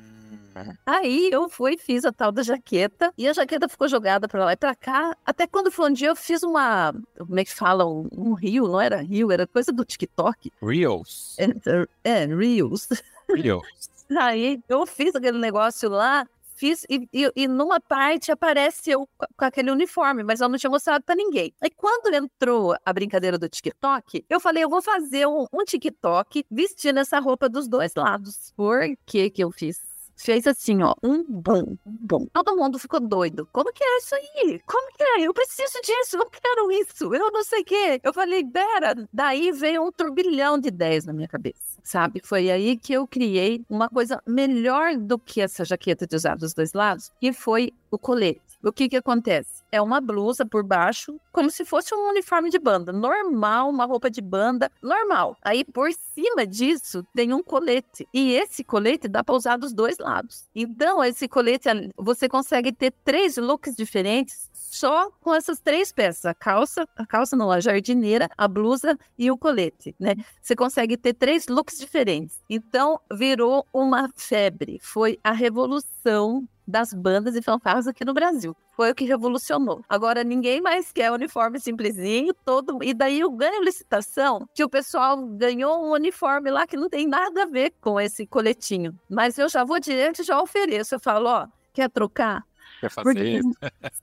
Hum, 0.55 0.73
Aí 0.85 1.29
eu 1.29 1.49
fui, 1.49 1.77
fiz 1.77 2.05
a 2.05 2.11
tal 2.13 2.31
da 2.31 2.41
jaqueta 2.41 3.11
e 3.17 3.27
a 3.27 3.33
jaqueta 3.33 3.67
ficou 3.67 3.85
jogada 3.89 4.29
pra 4.29 4.45
lá 4.45 4.53
e 4.53 4.55
pra 4.55 4.73
cá. 4.73 5.13
Até 5.25 5.45
quando 5.45 5.69
foi 5.69 5.89
um 5.89 5.93
dia 5.93 6.07
eu 6.07 6.15
fiz 6.15 6.41
uma, 6.41 6.95
como 7.17 7.37
é 7.37 7.43
que 7.43 7.53
fala, 7.53 7.85
um, 7.85 8.07
um 8.13 8.33
rio, 8.33 8.65
não 8.65 8.79
era 8.79 9.01
rio, 9.01 9.29
era 9.29 9.45
coisa 9.45 9.73
do 9.73 9.83
TikTok. 9.83 10.53
Reels. 10.61 11.35
É, 11.37 12.21
é 12.21 12.25
Reels. 12.27 12.87
Reels. 13.27 13.67
Aí 14.17 14.61
eu 14.69 14.85
fiz 14.85 15.13
aquele 15.13 15.37
negócio 15.37 15.89
lá, 15.89 16.25
fiz, 16.55 16.85
e, 16.89 17.07
e, 17.13 17.31
e 17.35 17.47
numa 17.47 17.79
parte 17.79 18.31
aparece 18.31 18.91
eu 18.91 19.07
com 19.37 19.45
aquele 19.45 19.71
uniforme, 19.71 20.23
mas 20.23 20.41
eu 20.41 20.49
não 20.49 20.57
tinha 20.57 20.69
mostrado 20.69 21.03
pra 21.03 21.15
ninguém. 21.15 21.53
Aí 21.61 21.69
quando 21.69 22.13
entrou 22.13 22.75
a 22.85 22.93
brincadeira 22.93 23.37
do 23.37 23.49
TikTok, 23.49 24.25
eu 24.29 24.39
falei, 24.39 24.63
eu 24.63 24.69
vou 24.69 24.81
fazer 24.81 25.27
um, 25.27 25.45
um 25.53 25.63
TikTok 25.63 26.45
vestindo 26.49 26.99
essa 26.99 27.19
roupa 27.19 27.49
dos 27.49 27.67
dois 27.67 27.93
lados. 27.95 28.53
Por 28.55 28.81
que 29.05 29.29
que 29.29 29.43
eu 29.43 29.51
fiz? 29.51 29.92
Fez 30.15 30.47
assim, 30.47 30.81
ó, 30.83 30.93
um 31.03 31.23
bom, 31.23 31.75
um 31.85 31.97
bom. 31.99 32.25
Todo 32.31 32.55
mundo 32.55 32.79
ficou 32.79 32.99
doido. 32.99 33.47
Como 33.51 33.71
que 33.73 33.83
é 33.83 33.97
isso 33.97 34.15
aí? 34.15 34.61
Como 34.65 34.91
que 34.95 35.03
é? 35.03 35.21
Eu 35.21 35.33
preciso 35.33 35.79
disso, 35.83 36.17
eu 36.17 36.29
quero 36.29 36.71
isso, 36.71 37.13
eu 37.13 37.31
não 37.31 37.43
sei 37.43 37.61
o 37.61 37.65
quê. 37.65 37.99
Eu 38.03 38.13
falei, 38.13 38.43
pera, 38.45 38.95
daí 39.11 39.51
veio 39.51 39.83
um 39.83 39.91
turbilhão 39.91 40.59
de 40.59 40.69
ideias 40.69 41.05
na 41.05 41.13
minha 41.13 41.27
cabeça 41.27 41.73
sabe? 41.83 42.21
Foi 42.23 42.49
aí 42.49 42.77
que 42.77 42.93
eu 42.93 43.05
criei 43.05 43.63
uma 43.69 43.89
coisa 43.89 44.21
melhor 44.25 44.95
do 44.95 45.19
que 45.19 45.41
essa 45.41 45.65
jaqueta 45.65 46.07
de 46.07 46.15
usar 46.15 46.35
dos 46.35 46.53
dois 46.53 46.73
lados, 46.73 47.11
que 47.19 47.33
foi 47.33 47.73
o 47.91 47.97
colete. 47.97 48.41
O 48.63 48.71
que 48.71 48.87
que 48.87 48.95
acontece? 48.95 49.61
É 49.71 49.81
uma 49.81 49.99
blusa 49.99 50.45
por 50.45 50.63
baixo, 50.63 51.19
como 51.31 51.49
se 51.49 51.65
fosse 51.65 51.93
um 51.93 52.09
uniforme 52.09 52.49
de 52.49 52.57
banda, 52.57 52.93
normal, 52.93 53.69
uma 53.69 53.85
roupa 53.85 54.09
de 54.09 54.21
banda, 54.21 54.71
normal. 54.81 55.35
Aí 55.41 55.65
por 55.65 55.91
cima 55.91 56.47
disso 56.47 57.05
tem 57.13 57.33
um 57.33 57.43
colete. 57.43 58.07
E 58.13 58.33
esse 58.33 58.63
colete 58.63 59.07
dá 59.07 59.23
para 59.23 59.35
usar 59.35 59.57
dos 59.57 59.73
dois 59.73 59.97
lados. 59.97 60.45
Então, 60.55 61.03
esse 61.03 61.27
colete, 61.27 61.67
você 61.97 62.29
consegue 62.29 62.71
ter 62.71 62.93
três 63.03 63.37
looks 63.37 63.75
diferentes 63.75 64.49
só 64.53 65.11
com 65.21 65.33
essas 65.33 65.59
três 65.59 65.91
peças: 65.91 66.25
a 66.25 66.33
calça, 66.33 66.87
a 66.95 67.05
calça 67.05 67.35
não, 67.35 67.51
a 67.51 67.59
jardineira, 67.59 68.29
a 68.37 68.47
blusa 68.47 68.97
e 69.17 69.29
o 69.29 69.37
colete, 69.37 69.95
né? 69.99 70.15
Você 70.41 70.55
consegue 70.55 70.97
ter 70.97 71.13
três 71.13 71.47
looks 71.47 71.77
diferentes. 71.77 72.41
Então, 72.49 72.99
virou 73.11 73.65
uma 73.73 74.09
febre. 74.15 74.79
Foi 74.81 75.19
a 75.23 75.31
revolução 75.31 76.47
das 76.67 76.93
bandas 76.93 77.35
e 77.35 77.41
fanfarras 77.41 77.87
aqui 77.87 78.05
no 78.05 78.13
Brasil. 78.13 78.55
Foi 78.75 78.91
o 78.91 78.95
que 78.95 79.05
revolucionou. 79.05 79.83
Agora 79.87 80.23
ninguém 80.23 80.61
mais 80.61 80.91
quer 80.91 81.11
uniforme 81.11 81.59
simplesinho, 81.59 82.33
todo 82.45 82.79
e 82.81 82.93
daí 82.93 83.19
eu 83.19 83.31
ganho 83.31 83.63
licitação 83.63 84.47
que 84.53 84.63
o 84.63 84.69
pessoal 84.69 85.17
ganhou 85.25 85.85
um 85.85 85.91
uniforme 85.91 86.49
lá 86.49 86.65
que 86.65 86.77
não 86.77 86.89
tem 86.89 87.07
nada 87.07 87.43
a 87.43 87.45
ver 87.45 87.73
com 87.81 87.99
esse 87.99 88.25
coletinho. 88.25 88.97
Mas 89.09 89.37
eu 89.37 89.47
já 89.47 89.63
vou 89.63 89.79
direto 89.79 90.21
e 90.21 90.25
já 90.25 90.41
ofereço. 90.41 90.95
Eu 90.95 90.99
falo, 90.99 91.29
ó, 91.29 91.47
quer 91.73 91.89
trocar? 91.89 92.43
Quer 92.83 92.89
fazer 92.91 93.13
Porque, 93.13 93.29
isso? 93.29 93.53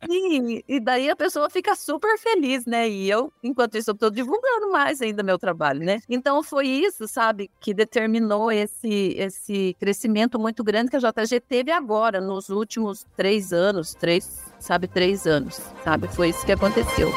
Sim, 0.06 0.62
e 0.66 0.80
daí 0.80 1.10
a 1.10 1.16
pessoa 1.16 1.50
fica 1.50 1.74
super 1.74 2.18
feliz, 2.18 2.64
né? 2.64 2.88
E 2.88 3.10
eu, 3.10 3.30
enquanto 3.42 3.76
isso, 3.76 3.90
eu 3.90 3.94
tô 3.94 4.08
divulgando 4.08 4.72
mais 4.72 5.02
ainda 5.02 5.22
meu 5.22 5.38
trabalho, 5.38 5.80
né? 5.80 6.00
Então 6.08 6.42
foi 6.42 6.66
isso, 6.66 7.06
sabe, 7.06 7.50
que 7.60 7.74
determinou 7.74 8.50
esse, 8.50 9.14
esse 9.18 9.76
crescimento 9.78 10.38
muito 10.38 10.64
grande 10.64 10.90
que 10.90 10.96
a 10.96 10.98
JG 10.98 11.40
teve 11.40 11.70
agora, 11.70 12.20
nos 12.20 12.48
últimos 12.48 13.04
três 13.14 13.52
anos, 13.52 13.94
três, 13.94 14.42
sabe, 14.58 14.88
três 14.88 15.26
anos, 15.26 15.60
sabe? 15.84 16.08
Foi 16.08 16.30
isso 16.30 16.46
que 16.46 16.52
aconteceu. 16.52 17.10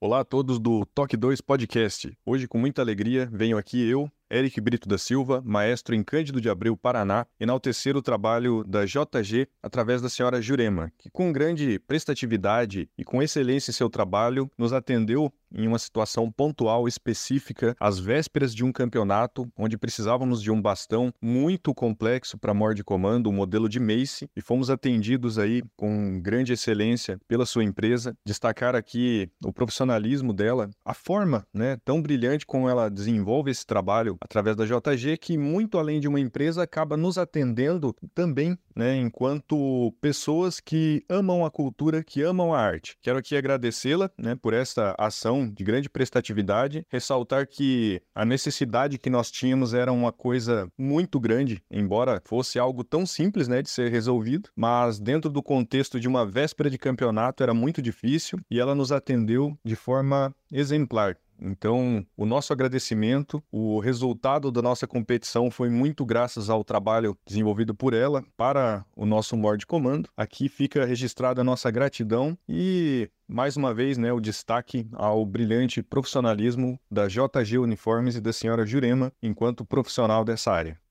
Olá 0.00 0.18
a 0.18 0.24
todos 0.24 0.58
do 0.58 0.84
Toque 0.86 1.16
2 1.16 1.40
Podcast. 1.40 2.12
Hoje, 2.26 2.48
com 2.48 2.58
muita 2.58 2.82
alegria, 2.82 3.30
venho 3.32 3.56
aqui 3.56 3.88
eu, 3.88 4.10
Eric 4.32 4.58
Brito 4.62 4.88
da 4.88 4.96
Silva, 4.96 5.42
maestro 5.44 5.94
em 5.94 6.02
Cândido 6.02 6.40
de 6.40 6.48
Abreu, 6.48 6.74
Paraná, 6.74 7.26
enaltecer 7.38 7.96
o 7.98 8.02
trabalho 8.02 8.64
da 8.64 8.86
JG 8.86 9.46
através 9.62 10.00
da 10.00 10.08
senhora 10.08 10.40
Jurema, 10.40 10.90
que 10.96 11.10
com 11.10 11.30
grande 11.30 11.78
prestatividade 11.78 12.88
e 12.96 13.04
com 13.04 13.22
excelência 13.22 13.70
em 13.70 13.74
seu 13.74 13.90
trabalho 13.90 14.50
nos 14.56 14.72
atendeu 14.72 15.30
em 15.54 15.66
uma 15.66 15.78
situação 15.78 16.30
pontual 16.30 16.86
específica 16.88 17.76
às 17.78 17.98
vésperas 17.98 18.54
de 18.54 18.64
um 18.64 18.72
campeonato 18.72 19.50
onde 19.56 19.76
precisávamos 19.76 20.42
de 20.42 20.50
um 20.50 20.60
bastão 20.60 21.12
muito 21.20 21.74
complexo 21.74 22.38
para 22.38 22.54
morde 22.54 22.84
comando, 22.84 23.28
um 23.28 23.32
modelo 23.32 23.68
de 23.68 23.80
Mace, 23.80 24.28
e 24.36 24.40
fomos 24.40 24.70
atendidos 24.70 25.38
aí 25.38 25.62
com 25.76 26.20
grande 26.20 26.52
excelência 26.52 27.18
pela 27.26 27.46
sua 27.46 27.64
empresa. 27.64 28.14
Destacar 28.24 28.74
aqui 28.74 29.30
o 29.44 29.52
profissionalismo 29.52 30.32
dela, 30.32 30.70
a 30.84 30.94
forma, 30.94 31.46
né, 31.52 31.76
tão 31.84 32.00
brilhante 32.00 32.46
como 32.46 32.68
ela 32.68 32.88
desenvolve 32.88 33.50
esse 33.50 33.66
trabalho 33.66 34.16
através 34.20 34.56
da 34.56 34.64
JG, 34.64 35.16
que 35.18 35.36
muito 35.36 35.78
além 35.78 36.00
de 36.00 36.08
uma 36.08 36.20
empresa 36.20 36.62
acaba 36.62 36.96
nos 36.96 37.18
atendendo 37.18 37.94
também, 38.14 38.56
né, 38.74 38.96
enquanto 38.96 39.92
pessoas 40.00 40.60
que 40.60 41.04
amam 41.08 41.44
a 41.44 41.50
cultura, 41.50 42.02
que 42.02 42.22
amam 42.22 42.54
a 42.54 42.60
arte. 42.60 42.96
Quero 43.00 43.18
aqui 43.18 43.36
agradecê-la, 43.36 44.10
né, 44.18 44.34
por 44.34 44.54
esta 44.54 44.94
ação 44.98 45.48
de 45.48 45.64
grande 45.64 45.88
prestatividade, 45.88 46.86
ressaltar 46.88 47.46
que 47.46 48.00
a 48.14 48.24
necessidade 48.24 48.98
que 48.98 49.10
nós 49.10 49.30
tínhamos 49.30 49.74
era 49.74 49.92
uma 49.92 50.12
coisa 50.12 50.68
muito 50.78 51.18
grande, 51.20 51.62
embora 51.70 52.22
fosse 52.24 52.58
algo 52.58 52.84
tão 52.84 53.06
simples, 53.06 53.48
né, 53.48 53.62
de 53.62 53.70
ser 53.70 53.90
resolvido, 53.90 54.50
mas 54.56 54.98
dentro 54.98 55.30
do 55.30 55.42
contexto 55.42 55.98
de 55.98 56.08
uma 56.08 56.26
véspera 56.26 56.70
de 56.70 56.78
campeonato 56.78 57.42
era 57.42 57.54
muito 57.54 57.82
difícil 57.82 58.38
e 58.50 58.58
ela 58.58 58.74
nos 58.74 58.92
atendeu 58.92 59.56
de 59.64 59.76
forma 59.76 60.34
exemplar. 60.50 61.16
Então, 61.42 62.06
o 62.16 62.24
nosso 62.24 62.52
agradecimento, 62.52 63.42
o 63.50 63.80
resultado 63.80 64.50
da 64.50 64.62
nossa 64.62 64.86
competição 64.86 65.50
foi 65.50 65.68
muito 65.68 66.06
graças 66.06 66.48
ao 66.48 66.62
trabalho 66.62 67.16
desenvolvido 67.26 67.74
por 67.74 67.94
ela 67.94 68.24
para 68.36 68.84
o 68.96 69.04
nosso 69.04 69.36
Mord 69.36 69.66
Comando. 69.66 70.08
Aqui 70.16 70.48
fica 70.48 70.84
registrada 70.84 71.40
a 71.40 71.44
nossa 71.44 71.70
gratidão 71.70 72.38
e 72.48 73.10
mais 73.26 73.56
uma 73.56 73.72
vez, 73.72 73.96
né, 73.96 74.12
o 74.12 74.20
destaque 74.20 74.86
ao 74.92 75.24
brilhante 75.24 75.82
profissionalismo 75.82 76.78
da 76.90 77.08
JG 77.08 77.58
Uniformes 77.58 78.14
e 78.14 78.20
da 78.20 78.32
senhora 78.32 78.66
Jurema 78.66 79.10
enquanto 79.22 79.64
profissional 79.64 80.24
dessa 80.24 80.52
área. 80.52 80.81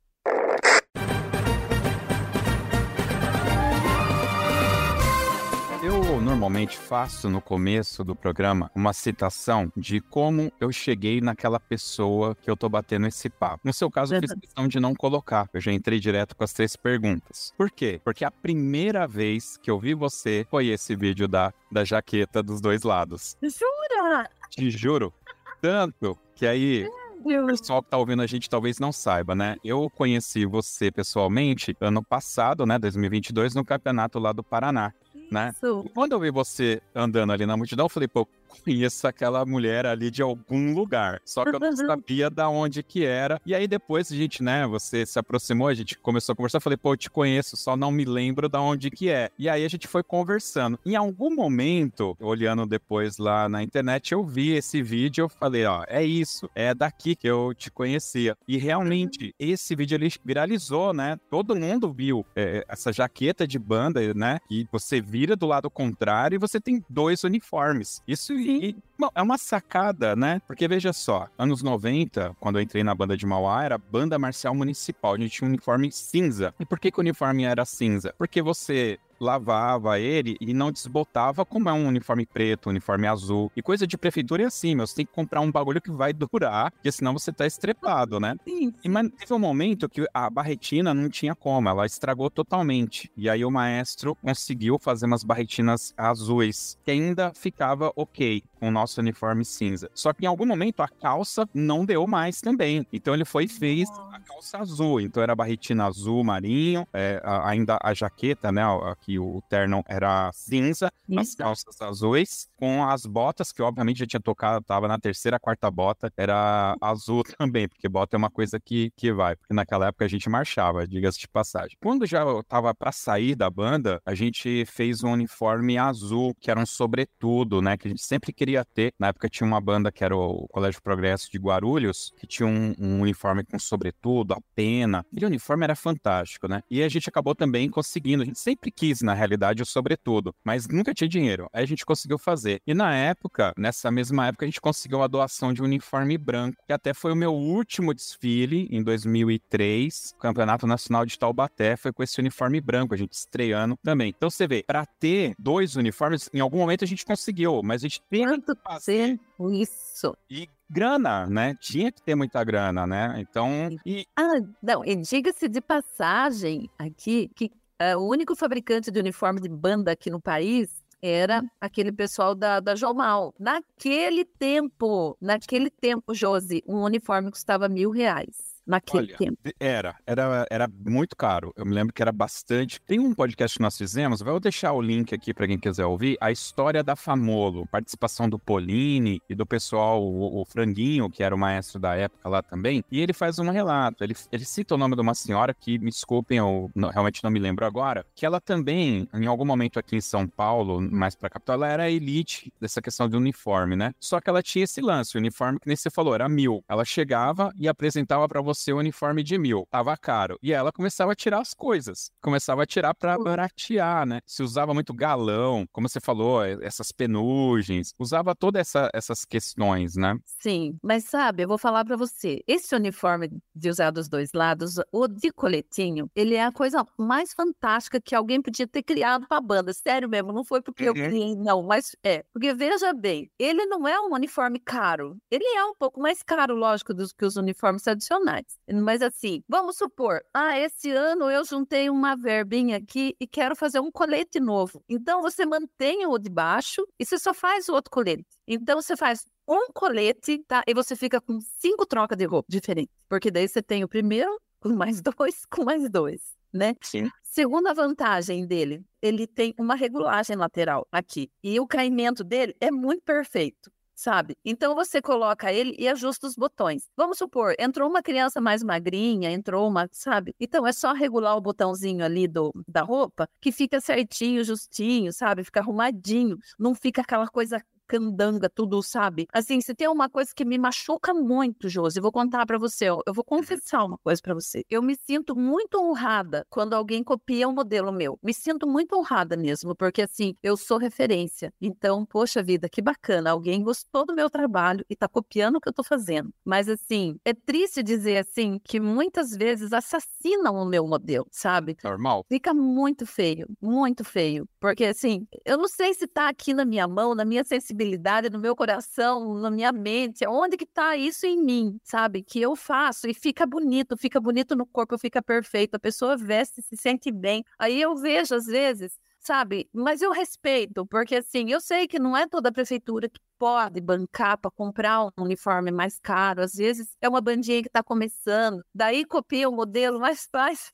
Normalmente 6.42 6.76
faço 6.76 7.30
no 7.30 7.40
começo 7.40 8.04
do 8.04 8.16
programa 8.16 8.72
uma 8.74 8.94
citação 8.94 9.72
de 9.78 10.02
como 10.02 10.52
eu 10.60 10.72
cheguei 10.72 11.22
naquela 11.22 11.60
pessoa 11.60 12.34
que 12.34 12.50
eu 12.50 12.58
tô 12.58 12.68
batendo 12.68 13.06
esse 13.06 13.30
papo. 13.30 13.60
No 13.64 13.72
seu 13.72 13.92
caso, 13.92 14.16
eu 14.16 14.22
fiz 14.22 14.34
questão 14.34 14.68
de 14.68 14.80
não 14.80 14.96
colocar. 14.96 15.48
Eu 15.54 15.62
já 15.62 15.72
entrei 15.72 16.00
direto 16.00 16.36
com 16.36 16.44
as 16.44 16.52
três 16.52 16.76
perguntas. 16.76 17.54
Por 17.56 17.70
quê? 17.70 18.02
Porque 18.04 18.26
a 18.26 18.32
primeira 18.32 19.08
vez 19.08 19.56
que 19.58 19.70
eu 19.70 19.80
vi 19.80 19.94
você 19.94 20.44
foi 20.50 20.70
esse 20.70 20.96
vídeo 20.96 21.28
da, 21.28 21.54
da 21.72 21.86
jaqueta 21.86 22.42
dos 22.42 22.60
dois 22.60 22.82
lados. 22.82 23.38
Jura? 23.44 24.28
Te 24.50 24.72
juro. 24.72 25.14
Tanto 25.62 26.18
que 26.34 26.48
aí 26.48 26.90
o 27.24 27.46
pessoal 27.46 27.84
que 27.84 27.90
tá 27.92 27.98
ouvindo 27.98 28.24
a 28.24 28.26
gente 28.26 28.50
talvez 28.50 28.80
não 28.80 28.92
saiba, 28.92 29.36
né? 29.36 29.58
Eu 29.64 29.92
conheci 29.92 30.44
você 30.48 30.92
pessoalmente 30.92 31.78
ano 31.80 32.04
passado, 32.04 32.66
né, 32.66 32.80
2022, 32.80 33.54
no 33.54 33.64
campeonato 33.64 34.18
lá 34.18 34.32
do 34.34 34.44
Paraná 34.44 34.92
né? 35.32 35.56
Quando 35.94 36.12
eu 36.12 36.20
vi 36.20 36.30
você 36.30 36.82
andando 36.94 37.32
ali 37.32 37.46
na 37.46 37.56
multidão, 37.56 37.86
eu 37.86 37.90
falei, 37.90 38.08
pô, 38.08 38.28
conheço 38.64 39.08
aquela 39.08 39.46
mulher 39.46 39.86
ali 39.86 40.12
de 40.12 40.22
algum 40.22 40.74
lugar. 40.74 41.22
Só 41.26 41.44
que 41.44 41.56
eu 41.56 41.60
não 41.60 41.76
sabia 41.76 42.30
da 42.30 42.50
onde 42.50 42.84
que 42.84 43.06
era. 43.06 43.40
E 43.46 43.56
aí 43.56 43.68
depois 43.68 44.12
a 44.12 44.16
gente, 44.16 44.44
né, 44.44 44.68
você 44.68 45.06
se 45.06 45.18
aproximou, 45.18 45.68
a 45.68 45.74
gente 45.74 45.98
começou 45.98 46.34
a 46.34 46.36
conversar, 46.36 46.60
falei, 46.60 46.78
pô, 46.78 46.94
eu 46.94 46.98
te 46.98 47.10
conheço, 47.10 47.56
só 47.56 47.76
não 47.76 47.92
me 47.92 48.06
lembro 48.06 48.50
da 48.50 48.62
onde 48.62 48.92
que 48.92 49.10
é. 49.10 49.30
E 49.38 49.50
aí 49.50 49.64
a 49.64 49.70
gente 49.70 49.88
foi 49.88 50.04
conversando. 50.04 50.80
Em 50.86 50.96
algum 50.96 51.34
momento, 51.34 52.16
olhando 52.20 52.66
depois 52.66 53.18
lá 53.18 53.48
na 53.48 53.64
internet, 53.64 54.12
eu 54.12 54.24
vi 54.24 54.52
esse 54.52 54.82
vídeo, 54.82 55.24
eu 55.24 55.30
falei, 55.30 55.66
ó, 55.66 55.84
é 55.88 56.04
isso, 56.04 56.50
é 56.56 56.74
daqui 56.74 57.16
que 57.16 57.28
eu 57.28 57.54
te 57.54 57.72
conhecia. 57.72 58.38
E 58.48 58.58
realmente, 58.58 59.34
esse 59.40 59.76
vídeo 59.76 59.96
ele 59.96 60.12
viralizou, 60.24 60.94
né? 60.94 61.18
Todo 61.30 61.56
mundo 61.56 61.92
viu 61.92 62.26
é, 62.36 62.66
essa 62.68 62.92
jaqueta 62.92 63.48
de 63.48 63.58
banda, 63.60 64.14
né? 64.14 64.40
E 64.50 64.68
você 64.72 65.00
vira 65.02 65.36
do 65.36 65.46
lado 65.46 65.70
contrário 65.70 66.36
e 66.36 66.40
você 66.40 66.60
tem 66.60 66.84
dois 66.90 67.24
uniformes. 67.24 68.02
Isso 68.08 68.34
e, 68.42 68.76
é 69.16 69.22
uma 69.22 69.38
sacada, 69.38 70.16
né? 70.16 70.42
Porque 70.48 70.68
veja 70.68 70.94
só, 70.94 71.28
anos 71.38 71.62
90, 71.62 72.36
quando 72.40 72.58
eu 72.58 72.62
entrei 72.62 72.84
na 72.84 72.94
banda 72.94 73.16
de 73.18 73.26
Mauá, 73.26 73.64
era 73.64 73.78
banda 73.78 74.18
marcial 74.20 74.54
municipal. 74.54 75.14
A 75.14 75.18
gente 75.18 75.32
tinha 75.32 75.48
um 75.48 75.52
uniforme 75.52 75.92
cinza. 75.92 76.54
E 76.60 76.66
por 76.66 76.80
que, 76.80 76.92
que 76.92 77.00
o 77.00 77.02
uniforme 77.02 77.44
era 77.44 77.66
cinza? 77.66 78.14
Porque 78.18 78.42
você 78.42 79.00
lavava 79.22 80.00
ele 80.00 80.36
e 80.42 80.54
não 80.54 80.72
desbotava 80.72 81.46
como 81.46 81.70
é 81.70 81.74
um 81.74 81.88
uniforme 81.88 82.26
preto, 82.26 82.68
um 82.68 82.72
uniforme 82.72 83.08
azul. 83.08 83.52
E 83.56 83.62
coisa 83.62 83.86
de 83.86 83.98
prefeitura 83.98 84.44
é 84.44 84.46
assim, 84.48 84.76
meu, 84.76 84.88
você 84.88 84.96
tem 84.96 85.06
que 85.06 85.14
comprar 85.14 85.42
um 85.42 85.52
bagulho 85.52 85.82
que 85.82 85.92
vai 85.92 86.12
durar, 86.14 86.72
porque 86.72 86.92
senão 86.92 87.14
você 87.14 87.32
tá 87.32 87.46
estrepado, 87.46 88.20
né? 88.20 88.36
Sim. 88.48 88.74
E 88.84 88.90
mas 88.90 89.10
teve 89.18 89.34
um 89.34 89.40
momento 89.40 89.88
que 89.88 90.06
a 90.14 90.30
barretina 90.30 90.94
não 90.94 91.10
tinha 91.10 91.36
como, 91.36 91.70
ela 91.70 91.86
estragou 91.86 92.30
totalmente. 92.30 93.12
E 93.16 93.30
aí 93.30 93.46
o 93.46 93.52
maestro 93.52 94.16
conseguiu 94.16 94.78
fazer 94.80 95.06
umas 95.06 95.24
barretinas 95.24 95.94
azuis, 95.96 96.78
que 96.84 96.92
ainda 96.92 97.32
ficava 97.34 97.92
ok 97.96 98.44
com 98.62 98.68
o 98.68 98.72
nosso 98.72 99.02
uniforme 99.02 99.44
cinza. 99.44 99.90
Só 99.96 100.14
que 100.14 100.24
em 100.24 100.28
algum 100.28 100.46
momento 100.46 100.82
a 100.82 100.88
calça 100.88 101.50
não 101.52 101.84
deu 101.84 102.06
mais 102.06 102.40
também. 102.40 102.86
Então 102.94 103.12
ele 103.16 103.26
foi 103.26 103.46
e 103.46 103.48
fez 103.48 103.90
a 104.12 104.20
calça 104.20 104.60
azul. 104.60 105.02
Então 105.02 105.24
era 105.24 105.36
barretina 105.36 105.88
azul 105.88 106.24
marinho, 106.24 106.88
é, 106.94 107.20
ainda 107.44 107.80
a 107.82 107.92
jaqueta, 107.92 108.52
né? 108.52 108.62
Aqui 108.92 109.18
o 109.18 109.42
terno 109.50 109.84
era 109.88 110.30
cinza, 110.32 110.92
Isso. 111.10 111.20
as 111.20 111.36
calças 111.36 111.82
azuis, 111.82 112.48
com 112.56 112.84
as 112.84 113.08
botas, 113.08 113.52
que 113.52 113.64
obviamente 113.64 113.98
já 113.98 114.06
tinha 114.06 114.20
tocado, 114.20 114.64
tava 114.64 114.88
na 114.88 115.00
terceira, 115.00 115.40
quarta 115.40 115.72
bota, 115.72 116.14
era 116.16 116.76
azul 116.80 117.24
também, 117.40 117.68
porque 117.68 117.90
bota 117.90 118.16
é 118.16 118.20
uma 118.20 118.30
coisa 118.30 118.60
que, 118.60 118.92
que 118.96 119.12
vai, 119.12 119.36
porque 119.36 119.56
naquela 119.56 119.88
época 119.88 120.06
a 120.06 120.08
gente 120.08 120.30
marchava, 120.30 120.88
diga-se 120.88 121.20
de 121.20 121.28
passagem. 121.28 121.76
Quando 121.82 122.06
já 122.06 122.24
tava 122.44 122.76
para 122.76 122.92
sair 122.92 123.34
da 123.34 123.50
banda, 123.50 124.00
a 124.06 124.14
gente 124.14 124.66
fez 124.68 125.04
um 125.04 125.12
uniforme 125.14 125.80
azul, 125.80 126.36
que 126.40 126.52
era 126.52 126.60
um 126.60 126.66
sobretudo, 126.66 127.60
né, 127.60 127.76
que 127.76 127.88
a 127.88 127.90
gente 127.90 128.04
sempre 128.04 128.32
queria 128.32 128.51
queria 128.52 128.66
ter. 128.66 128.94
Na 129.00 129.08
época 129.08 129.30
tinha 129.30 129.48
uma 129.48 129.62
banda 129.62 129.92
que 129.92 130.04
era 130.04 130.16
o 130.16 130.48
Colégio 130.50 130.82
Progresso 130.82 131.32
de 131.32 131.38
Guarulhos, 131.38 132.14
que 132.18 132.28
tinha 132.28 132.48
um, 132.48 132.76
um 132.78 133.02
uniforme 133.02 133.44
com 133.44 133.58
sobretudo, 133.58 134.34
a 134.34 134.42
pena. 134.54 135.06
Aquele 135.12 135.28
uniforme 135.28 135.64
era 135.64 135.76
fantástico, 135.76 136.48
né? 136.48 136.62
E 136.70 136.84
a 136.84 136.90
gente 136.90 137.08
acabou 137.08 137.34
também 137.34 137.70
conseguindo. 137.70 138.24
A 138.24 138.26
gente 138.26 138.40
sempre 138.40 138.72
quis, 138.72 139.02
na 139.02 139.14
realidade, 139.14 139.62
o 139.62 139.66
sobretudo, 139.66 140.36
mas 140.44 140.68
nunca 140.68 140.94
tinha 140.94 141.08
dinheiro. 141.08 141.48
Aí 141.54 141.64
a 141.64 141.68
gente 141.68 141.86
conseguiu 141.86 142.18
fazer. 142.18 142.62
E 142.68 142.74
na 142.74 142.94
época, 142.94 143.54
nessa 143.58 143.90
mesma 143.90 144.28
época, 144.28 144.46
a 144.46 144.48
gente 144.48 144.60
conseguiu 144.60 145.02
a 145.02 145.08
doação 145.08 145.54
de 145.54 145.62
um 145.62 145.66
uniforme 145.66 146.18
branco, 146.18 146.62
que 146.68 146.74
até 146.74 146.94
foi 146.94 147.12
o 147.12 147.16
meu 147.16 147.34
último 147.34 147.94
desfile 147.94 148.68
em 148.70 148.84
2003, 148.84 150.16
Campeonato 150.20 150.68
Nacional 150.68 151.06
de 151.06 151.18
Taubaté, 151.18 151.78
foi 151.78 151.94
com 151.94 152.04
esse 152.04 152.20
uniforme 152.20 152.60
branco, 152.60 152.94
a 152.94 152.98
gente 152.98 153.14
estreando 153.14 153.78
também. 153.84 154.10
Então 154.10 154.30
você 154.30 154.48
vê, 154.48 154.64
para 154.64 154.86
ter 154.86 155.34
dois 155.40 155.76
uniformes, 155.76 156.30
em 156.34 156.40
algum 156.40 156.58
momento 156.58 156.84
a 156.84 156.88
gente 156.88 157.06
conseguiu, 157.06 157.62
mas 157.64 157.82
a 157.84 157.88
gente 157.88 158.02
tem 158.10 158.26
Quanto 158.42 158.56
que 158.56 158.64
fazer 158.64 159.20
isso. 159.52 160.16
E 160.30 160.48
grana, 160.70 161.28
né? 161.28 161.56
Tinha 161.60 161.92
que 161.92 162.02
ter 162.02 162.16
muita 162.16 162.44
grana, 162.44 162.88
né? 162.88 163.16
Então, 163.18 163.70
e... 163.86 164.06
Ah, 164.18 164.40
não, 164.62 164.84
e 164.86 164.96
diga-se 164.96 165.48
de 165.48 165.62
passagem 165.62 166.70
aqui 166.78 167.30
que 167.36 167.52
uh, 167.82 167.98
o 167.98 168.10
único 168.10 168.36
fabricante 168.36 168.92
de 168.92 169.00
uniforme 169.00 169.40
de 169.40 169.50
banda 169.50 169.92
aqui 169.92 170.10
no 170.10 170.22
país 170.22 170.84
era 171.02 171.44
aquele 171.60 171.92
pessoal 171.92 172.36
da, 172.36 172.60
da 172.60 172.76
Jomal. 172.76 173.34
Naquele 173.40 174.26
tempo, 174.26 175.18
naquele 175.20 175.70
tempo, 175.70 176.14
Josi, 176.14 176.64
um 176.68 176.84
uniforme 176.84 177.32
custava 177.32 177.68
mil 177.68 177.90
reais 177.92 178.51
naquele 178.72 179.10
Olha, 179.10 179.18
tempo? 179.18 179.38
Era, 179.60 179.96
era, 180.08 180.48
era 180.50 180.68
muito 180.68 181.16
caro. 181.16 181.54
Eu 181.56 181.66
me 181.66 181.74
lembro 181.74 181.94
que 181.94 182.02
era 182.02 182.12
bastante. 182.12 182.80
Tem 182.82 183.00
um 183.00 183.14
podcast 183.14 183.58
que 183.58 183.62
nós 183.62 183.78
fizemos, 183.78 184.22
vou 184.22 184.40
deixar 184.40 184.72
o 184.72 184.82
link 184.82 185.14
aqui 185.14 185.34
para 185.34 185.46
quem 185.46 185.60
quiser 185.60 185.86
ouvir, 185.86 186.18
a 186.22 186.32
história 186.32 186.84
da 186.84 186.96
Famolo, 186.96 187.68
participação 187.68 188.30
do 188.30 188.40
Polini 188.40 189.22
e 189.30 189.36
do 189.36 189.46
pessoal, 189.46 190.02
o, 190.02 190.42
o, 190.42 190.46
Franguinho, 190.46 191.10
que 191.10 191.22
era 191.22 191.36
o 191.36 191.38
maestro 191.38 191.80
da 191.80 191.96
época 191.96 192.30
lá 192.30 192.42
também, 192.42 192.84
e 192.90 193.00
ele 193.00 193.14
faz 193.14 193.38
um 193.40 193.50
relato. 193.50 194.04
Ele, 194.04 194.16
ele 194.32 194.46
cita 194.46 194.76
o 194.76 194.78
nome 194.78 194.96
de 194.96 195.02
uma 195.02 195.14
senhora 195.14 195.54
que, 195.54 195.78
me 195.78 195.92
desculpem, 195.92 196.38
eu 196.38 196.72
não, 196.74 196.90
realmente 196.90 197.24
não 197.24 197.30
me 197.30 197.40
lembro 197.40 197.66
agora, 197.66 198.06
que 198.16 198.26
ela 198.26 198.40
também, 198.40 199.08
em 199.14 199.26
algum 199.26 199.46
momento 199.46 199.78
aqui 199.78 199.98
em 199.98 200.02
São 200.02 200.28
Paulo, 200.28 200.82
mais 200.82 201.16
pra 201.16 201.30
capital, 201.30 201.56
ela 201.56 201.68
era 201.68 201.92
elite 201.92 202.54
dessa 202.60 202.82
questão 202.82 203.10
de 203.10 203.18
uniforme, 203.18 203.76
né? 203.76 203.94
Só 204.00 204.22
que 204.22 204.30
ela 204.30 204.42
tinha 204.42 204.64
esse 204.64 204.80
lance, 204.80 205.18
o 205.18 205.20
uniforme 205.20 205.60
que 205.60 205.68
nem 205.68 205.76
você 205.76 205.90
falou, 205.90 206.16
era 206.16 206.30
mil. 206.30 206.64
Ela 206.70 206.86
chegava 206.86 207.54
e 207.60 207.68
apresentava 207.68 208.28
para 208.28 208.42
você 208.42 208.61
o 208.70 208.78
uniforme 208.78 209.24
de 209.24 209.38
mil. 209.38 209.66
Tava 209.70 209.96
caro. 209.98 210.38
E 210.42 210.52
ela 210.52 210.72
começava 210.72 211.14
a 211.14 211.16
tirar 211.16 211.40
as 211.40 211.54
coisas. 211.54 212.12
Começava 212.22 212.64
a 212.64 212.66
tirar 212.66 212.94
para 212.94 213.18
baratear, 213.18 214.06
né? 214.06 214.20
Se 214.26 214.44
usava 214.44 214.74
muito 214.74 214.94
galão, 214.94 215.66
como 215.72 215.88
você 215.88 216.00
falou, 216.00 216.44
essas 216.44 216.92
penugens. 216.92 217.94
Usava 217.98 218.36
todas 218.36 218.62
essa, 218.62 218.90
essas 218.94 219.26
questões, 219.26 219.96
né? 219.96 220.18
Sim, 220.42 220.78
mas 220.84 221.06
sabe, 221.06 221.44
eu 221.44 221.48
vou 221.48 221.58
falar 221.58 221.86
para 221.86 221.96
você. 221.96 222.42
Esse 222.48 222.76
uniforme 222.76 223.32
de 223.56 223.70
usar 223.70 223.92
dos 223.92 224.10
dois 224.10 224.32
lados, 224.34 224.76
o 224.92 225.08
de 225.08 225.32
coletinho, 225.32 226.10
ele 226.16 226.36
é 226.36 226.44
a 226.44 226.52
coisa 226.52 226.86
mais 226.98 227.34
fantástica 227.34 228.02
que 228.02 228.14
alguém 228.14 228.42
podia 228.42 228.68
ter 228.68 228.84
criado 228.84 229.28
pra 229.28 229.40
banda. 229.40 229.74
Sério 229.74 230.10
mesmo, 230.10 230.32
não 230.32 230.44
foi 230.44 230.62
porque 230.62 230.90
uhum. 230.90 230.96
eu 230.96 231.06
criei, 231.06 231.36
não, 231.36 231.64
mas 231.64 231.96
é. 232.04 232.24
Porque 232.34 232.54
veja 232.54 232.94
bem, 232.94 233.32
ele 233.40 233.66
não 233.66 233.88
é 233.88 234.00
um 234.00 234.14
uniforme 234.14 234.60
caro. 234.60 235.18
Ele 235.30 235.46
é 235.46 235.64
um 235.66 235.76
pouco 235.76 236.02
mais 236.02 236.22
caro, 236.24 236.56
lógico, 236.56 236.94
do 236.94 237.08
que 237.08 237.26
os 237.26 237.36
uniformes 237.36 237.84
tradicionais. 237.84 238.51
Mas 238.74 239.02
assim, 239.02 239.44
vamos 239.48 239.78
supor, 239.78 240.22
ah, 240.34 240.58
esse 240.58 240.92
ano 240.92 241.30
eu 241.30 241.44
juntei 241.44 241.90
uma 241.90 242.16
verbinha 242.16 242.78
aqui 242.78 243.16
e 243.20 243.28
quero 243.28 243.56
fazer 243.56 243.80
um 243.80 243.92
colete 243.92 244.40
novo. 244.40 244.84
Então 244.88 245.22
você 245.22 245.46
mantém 245.46 246.06
o 246.06 246.18
de 246.18 246.30
baixo 246.30 246.86
e 247.00 247.06
você 247.06 247.18
só 247.18 247.34
faz 247.34 247.68
o 247.70 247.74
outro 247.74 247.92
colete. 247.92 248.26
Então 248.48 248.82
você 248.82 248.96
faz 248.96 249.26
um 249.48 249.72
colete, 249.74 250.44
tá? 250.48 250.64
E 250.68 250.74
você 250.74 250.96
fica 250.96 251.20
com 251.20 251.40
cinco 251.42 251.86
trocas 251.86 252.18
de 252.18 252.26
roupa 252.26 252.48
diferentes. 252.50 252.94
Porque 253.10 253.30
daí 253.30 253.48
você 253.48 253.62
tem 253.62 253.84
o 253.84 253.88
primeiro 253.88 254.40
com 254.60 254.70
mais 254.70 255.02
dois, 255.04 255.46
com 255.46 255.64
mais 255.64 255.90
dois, 255.90 256.22
né? 256.54 256.76
Sim. 256.82 257.10
Segunda 257.24 257.74
vantagem 257.74 258.46
dele, 258.46 258.84
ele 259.02 259.26
tem 259.26 259.54
uma 259.58 259.76
regulagem 259.76 260.36
lateral 260.36 260.88
aqui. 260.92 261.30
E 261.44 261.60
o 261.60 261.68
caimento 261.68 262.24
dele 262.24 262.56
é 262.60 262.70
muito 262.70 263.04
perfeito 263.04 263.72
sabe? 264.02 264.36
Então 264.44 264.74
você 264.74 265.02
coloca 265.02 265.52
ele 265.54 265.76
e 265.78 265.88
ajusta 265.88 266.26
os 266.26 266.36
botões. 266.36 266.90
Vamos 266.98 267.18
supor, 267.20 267.54
entrou 267.60 267.88
uma 267.90 268.02
criança 268.02 268.42
mais 268.42 268.64
magrinha, 268.64 269.32
entrou 269.32 269.68
uma, 269.68 269.88
sabe? 269.92 270.34
Então 270.40 270.66
é 270.66 270.72
só 270.74 270.92
regular 270.94 271.38
o 271.38 271.42
botãozinho 271.42 272.04
ali 272.04 272.28
do, 272.28 272.52
da 272.68 272.82
roupa 272.82 273.28
que 273.40 273.52
fica 273.52 273.80
certinho, 273.80 274.44
justinho, 274.44 275.14
sabe? 275.14 275.44
Fica 275.44 275.60
arrumadinho, 275.60 276.38
não 276.58 276.74
fica 276.74 277.02
aquela 277.02 277.28
coisa 277.28 277.64
candanga, 277.92 278.50
tudo, 278.50 278.82
sabe? 278.82 279.28
Assim, 279.34 279.60
se 279.60 279.76
tem 279.76 279.90
uma 279.90 280.10
coisa 280.10 280.32
que 280.34 280.46
me 280.46 280.58
machuca 280.58 281.14
muito, 281.14 281.68
Josi, 281.68 282.00
eu 282.00 282.02
vou 282.02 282.12
contar 282.12 282.46
para 282.46 282.58
você, 282.58 282.90
ó, 282.90 283.02
eu 283.06 283.14
vou 283.14 283.24
confessar 283.24 283.84
uma 283.84 283.98
coisa 283.98 284.22
para 284.22 284.34
você. 284.34 284.64
Eu 284.70 284.82
me 284.82 284.96
sinto 284.96 285.36
muito 285.36 285.78
honrada 285.78 286.46
quando 286.50 286.74
alguém 286.74 287.04
copia 287.04 287.50
um 287.50 287.54
modelo 287.54 287.92
meu. 287.92 288.18
Me 288.24 288.34
sinto 288.34 288.66
muito 288.66 288.96
honrada 288.96 289.36
mesmo, 289.36 289.76
porque 289.76 290.04
assim, 290.04 290.36
eu 290.42 290.56
sou 290.56 290.78
referência. 290.78 291.54
Então, 291.60 292.06
poxa 292.06 292.42
vida, 292.42 292.70
que 292.70 292.82
bacana, 292.82 293.32
alguém 293.32 293.62
gostou 293.62 294.06
do 294.06 294.16
meu 294.16 294.30
trabalho 294.30 294.86
e 294.90 294.96
tá 294.96 295.10
copiando 295.10 295.58
o 295.58 295.60
que 295.60 295.68
eu 295.68 295.74
tô 295.74 295.84
fazendo. 295.84 296.34
Mas 296.46 296.70
assim, 296.70 297.18
é 297.26 297.34
triste 297.34 297.84
dizer 297.84 298.20
assim 298.20 298.58
que 298.64 298.80
muitas 298.80 299.36
vezes 299.36 299.74
assassinam 299.74 300.56
o 300.56 300.66
meu 300.66 300.88
modelo, 300.88 301.28
sabe? 301.30 301.76
Normal. 301.84 302.26
Fica 302.30 302.54
muito 302.54 303.06
feio, 303.06 303.50
muito 303.62 304.06
feio, 304.06 304.48
porque 304.62 304.86
assim, 304.86 305.28
eu 305.44 305.58
não 305.58 305.68
sei 305.68 305.94
se 305.94 306.08
tá 306.08 306.30
aqui 306.30 306.54
na 306.54 306.64
minha 306.64 306.88
mão, 306.88 307.14
na 307.14 307.26
minha 307.26 307.44
sensibilidade 307.44 307.81
sensibilidade 307.82 308.30
no 308.30 308.40
meu 308.40 308.56
coração, 308.56 309.34
na 309.36 309.50
minha 309.50 309.72
mente, 309.72 310.26
onde 310.28 310.58
que 310.58 310.66
tá 310.66 310.96
isso 310.96 311.26
em 311.26 311.42
mim, 311.44 311.80
sabe? 311.84 312.24
Que 312.24 312.40
eu 312.42 312.56
faço 312.56 313.08
e 313.08 313.14
fica 313.14 313.46
bonito, 313.46 313.98
fica 313.98 314.20
bonito 314.20 314.56
no 314.56 314.66
corpo, 314.66 314.98
fica 314.98 315.22
perfeito, 315.22 315.76
a 315.76 315.80
pessoa 315.80 316.16
veste, 316.16 316.62
se 316.62 316.78
sente 316.78 317.12
bem. 317.12 317.44
Aí 317.58 317.82
eu 317.82 317.96
vejo 317.96 318.36
às 318.36 318.46
vezes 318.46 318.98
sabe? 319.20 319.70
Mas 319.72 320.02
eu 320.02 320.12
respeito, 320.12 320.84
porque 320.88 321.18
assim, 321.18 321.52
eu 321.52 321.62
sei 321.62 321.88
que 321.88 322.00
não 322.00 322.18
é 322.18 322.28
toda 322.28 322.50
a 322.50 322.52
prefeitura 322.52 323.08
que 323.08 323.20
pode 323.38 323.80
bancar 323.80 324.36
para 324.38 324.50
comprar 324.50 325.06
um 325.06 325.12
uniforme 325.18 325.70
mais 325.72 326.00
caro. 326.00 326.42
Às 326.42 326.54
vezes 326.54 326.96
é 327.00 327.08
uma 327.08 327.22
bandinha 327.22 327.62
que 327.62 327.68
está 327.70 327.84
começando, 327.84 328.64
daí 328.74 329.06
copia 329.06 329.48
o 329.48 329.52
modelo, 329.56 330.00
mas 330.00 330.28
faz 330.32 330.72